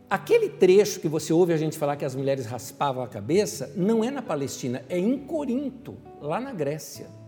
aquele 0.08 0.48
trecho 0.48 1.00
que 1.00 1.08
você 1.08 1.34
ouve 1.34 1.52
a 1.52 1.58
gente 1.58 1.76
falar 1.76 1.96
que 1.96 2.04
as 2.06 2.14
mulheres 2.14 2.46
raspavam 2.46 3.02
a 3.02 3.08
cabeça, 3.08 3.70
não 3.76 4.02
é 4.02 4.10
na 4.10 4.22
Palestina, 4.22 4.82
é 4.88 4.98
em 4.98 5.18
Corinto, 5.18 5.96
lá 6.22 6.40
na 6.40 6.52
Grécia. 6.52 7.23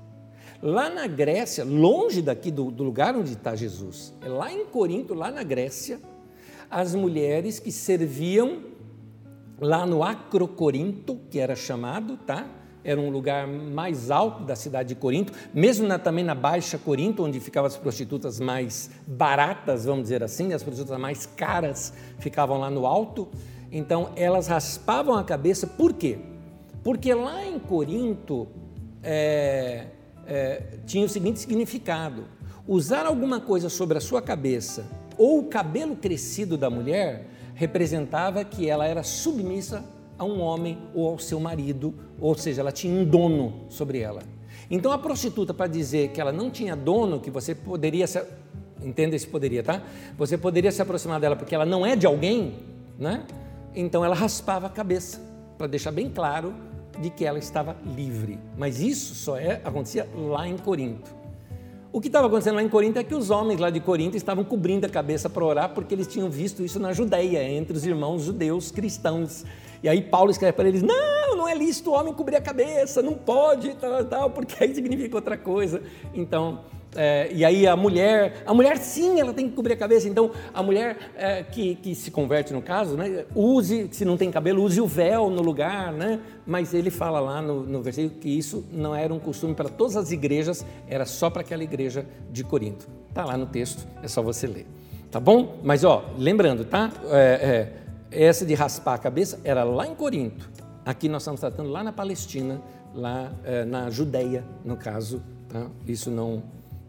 Lá 0.63 0.89
na 0.89 1.07
Grécia, 1.07 1.65
longe 1.65 2.23
daqui 2.23 2.51
do, 2.51 2.71
do 2.71 2.83
lugar 2.83 3.15
onde 3.15 3.33
está 3.33 3.55
Jesus, 3.55 4.15
é 4.23 4.29
lá 4.29 4.53
em 4.53 4.65
Corinto, 4.65 5.15
lá 5.15 5.31
na 5.31 5.43
Grécia, 5.43 6.01
as 6.71 6.95
mulheres 6.95 7.59
que 7.59 7.71
serviam 7.71 8.63
lá 9.61 9.87
no 9.87 10.03
Acrocorinto, 10.03 11.19
que 11.31 11.39
era 11.39 11.55
chamado, 11.55 12.17
tá? 12.17 12.47
Era 12.85 13.01
um 13.01 13.11
lugar 13.11 13.49
mais 13.49 14.11
alto 14.11 14.45
da 14.45 14.55
cidade 14.55 14.91
de 14.91 14.95
Corinto, 14.95 15.33
mesmo 15.53 15.87
na, 15.87 15.99
também 15.99 16.25
na 16.25 16.35
Baixa 16.35 16.79
Corinto, 16.79 17.25
onde 17.25 17.41
ficavam 17.41 17.67
as 17.67 17.77
prostitutas 17.77 18.39
mais 18.39 18.91
baratas, 19.07 19.85
vamos 19.85 20.05
dizer 20.05 20.23
assim, 20.23 20.53
as 20.53 20.63
prostitutas 20.63 20.99
mais 20.99 21.27
caras 21.27 21.93
ficavam 22.19 22.59
lá 22.59 22.71
no 22.71 22.87
alto. 22.87 23.29
Então 23.73 24.11
elas 24.15 24.47
raspavam 24.47 25.15
a 25.15 25.25
cabeça, 25.25 25.67
por 25.67 25.95
quê? 25.95 26.19
Porque 26.85 27.13
lá 27.13 27.45
em 27.45 27.59
Corinto, 27.59 28.47
é, 29.03 29.87
é, 30.27 30.63
tinha 30.87 31.07
o 31.07 31.09
seguinte 31.09 31.41
significado: 31.41 32.25
usar 32.67 33.07
alguma 33.07 33.41
coisa 33.41 33.69
sobre 33.69 33.99
a 33.99 34.01
sua 34.01 34.21
cabeça 34.21 34.87
ou 35.17 35.41
o 35.41 35.45
cabelo 35.45 35.97
crescido 35.97 36.57
da 36.57 36.69
mulher 36.69 37.27
representava 37.55 38.45
que 38.45 38.69
ela 38.69 38.87
era 38.87 39.03
submissa 39.03 39.85
a 40.19 40.25
um 40.25 40.41
homem 40.41 40.79
ou 40.95 41.09
ao 41.09 41.19
seu 41.19 41.41
marido, 41.41 41.95
ou 42.21 42.35
seja, 42.35 42.61
ela 42.61 42.73
tinha 42.73 42.93
um 42.93 43.05
dono 43.05 43.65
sobre 43.69 44.01
ela. 44.01 44.23
Então 44.71 44.93
a 44.93 44.99
prostituta, 44.99 45.55
para 45.55 45.67
dizer 45.67 46.11
que 46.11 46.21
ela 46.21 46.33
não 46.33 46.51
tinha 46.51 46.75
dono, 46.75 47.21
que 47.21 47.31
você 47.31 47.55
poderia 47.55 48.07
se. 48.07 48.23
Entenda 48.83 49.17
esse 49.17 49.27
poderia, 49.27 49.63
tá? 49.63 49.83
Você 50.19 50.37
poderia 50.37 50.71
se 50.71 50.83
aproximar 50.83 51.19
dela 51.19 51.35
porque 51.35 51.55
ela 51.55 51.65
não 51.65 51.85
é 51.85 51.97
de 51.97 52.07
alguém, 52.07 52.57
né? 52.99 53.25
Então 53.75 54.05
ela 54.05 54.15
raspava 54.15 54.67
a 54.67 54.71
cabeça, 54.71 55.21
para 55.57 55.67
deixar 55.67 55.93
bem 55.93 56.11
claro 56.11 56.55
de 57.01 57.11
que 57.11 57.25
ela 57.25 57.39
estava 57.39 57.77
livre. 57.97 58.39
Mas 58.57 58.81
isso 58.81 59.15
só 59.15 59.37
é, 59.37 59.61
acontecia 59.65 60.09
lá 60.15 60.47
em 60.47 60.57
Corinto. 60.57 61.15
O 61.93 62.01
que 62.01 62.09
estava 62.09 62.27
acontecendo 62.27 62.57
lá 62.57 62.63
em 62.63 62.69
Corinto 62.69 62.99
é 62.99 63.05
que 63.05 63.15
os 63.15 63.31
homens 63.31 63.59
lá 63.59 63.71
de 63.71 63.81
Corinto 63.81 64.17
estavam 64.17 64.45
cobrindo 64.45 64.85
a 64.85 64.89
cabeça 64.89 65.31
para 65.31 65.43
orar 65.43 65.73
porque 65.73 65.95
eles 65.95 66.07
tinham 66.07 66.29
visto 66.29 66.63
isso 66.63 66.79
na 66.79 66.93
Judéia, 66.93 67.43
entre 67.43 67.75
os 67.75 67.87
irmãos 67.87 68.23
judeus 68.23 68.71
cristãos. 68.71 69.45
E 69.83 69.89
aí 69.89 70.03
Paulo 70.03 70.31
escreve 70.31 70.53
para 70.53 70.69
eles: 70.69 70.83
não, 70.83 71.37
não 71.37 71.49
é 71.49 71.55
lícito 71.55 71.91
o 71.91 71.95
homem 71.95 72.13
cobrir 72.13 72.37
a 72.37 72.41
cabeça, 72.41 73.01
não 73.01 73.15
pode, 73.15 73.75
tal, 73.77 74.05
tal, 74.05 74.31
porque 74.31 74.63
aí 74.63 74.75
significa 74.75 75.17
outra 75.17 75.39
coisa. 75.39 75.81
Então, 76.13 76.61
é, 76.97 77.29
e 77.33 77.45
aí 77.45 77.67
a 77.67 77.77
mulher, 77.77 78.43
a 78.47 78.55
mulher 78.55 78.79
sim, 78.79 79.21
ela 79.21 79.33
tem 79.33 79.49
que 79.49 79.55
cobrir 79.55 79.75
a 79.75 79.77
cabeça. 79.77 80.09
Então 80.09 80.31
a 80.53 80.63
mulher 80.63 80.97
é, 81.17 81.43
que, 81.43 81.77
que 81.77 81.95
se 81.95 82.11
converte 82.11 82.53
no 82.53 82.63
caso, 82.63 82.97
né, 82.97 83.25
use, 83.35 83.89
se 83.93 84.05
não 84.05 84.17
tem 84.17 84.31
cabelo, 84.31 84.63
use 84.63 84.81
o 84.81 84.87
véu 84.87 85.31
no 85.31 85.43
lugar, 85.43 85.93
né? 85.93 86.21
Mas 86.47 86.73
ele 86.75 86.91
fala 86.91 87.21
lá 87.21 87.43
no, 87.43 87.63
no 87.63 87.83
versículo 87.83 88.21
que 88.21 88.29
isso 88.29 88.65
não 88.73 88.95
era 88.95 89.13
um 89.13 89.19
costume 89.19 89.55
para 89.55 89.69
todas 89.69 89.97
as 89.97 90.11
igrejas, 90.11 90.65
era 90.89 91.05
só 91.05 91.29
para 91.29 91.43
aquela 91.43 91.63
igreja 91.63 92.07
de 92.31 92.43
Corinto. 92.43 92.89
Está 93.09 93.25
lá 93.25 93.37
no 93.37 93.47
texto, 93.47 93.87
é 94.03 94.09
só 94.09 94.23
você 94.23 94.47
ler. 94.47 94.67
Tá 95.11 95.21
bom? 95.21 95.59
Mas 95.63 95.85
ó, 95.85 96.05
lembrando, 96.19 96.65
tá? 96.65 96.91
É, 97.11 97.73
é, 98.11 98.25
essa 98.25 98.45
de 98.45 98.55
raspar 98.55 98.95
a 98.95 98.99
cabeça 98.99 99.41
era 99.45 99.65
lá 99.65 99.87
em 99.87 99.95
Corinto. 99.95 100.51
Aqui 100.85 101.09
nós 101.09 101.23
estamos 101.23 101.41
tratando 101.41 101.71
lá 101.71 101.83
na 101.83 101.93
Palestina, 101.93 102.61
lá 102.95 103.33
é, 103.45 103.65
na 103.65 103.91
Judéia, 103.91 104.45
no 104.65 104.77
caso. 104.77 105.23
Tá? 105.49 105.67
Isso 105.87 106.11
não 106.11 106.43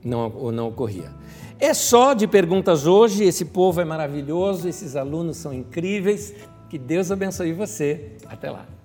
não, 0.03 0.51
não 0.51 0.67
ocorria. 0.67 1.11
É 1.59 1.73
só 1.73 2.13
de 2.13 2.27
perguntas 2.27 2.85
hoje, 2.85 3.23
esse 3.23 3.45
povo 3.45 3.81
é 3.81 3.85
maravilhoso, 3.85 4.67
esses 4.67 4.95
alunos 4.95 5.37
são 5.37 5.53
incríveis. 5.53 6.33
Que 6.69 6.77
Deus 6.77 7.11
abençoe 7.11 7.53
você. 7.53 8.11
Até 8.27 8.51
lá. 8.51 8.76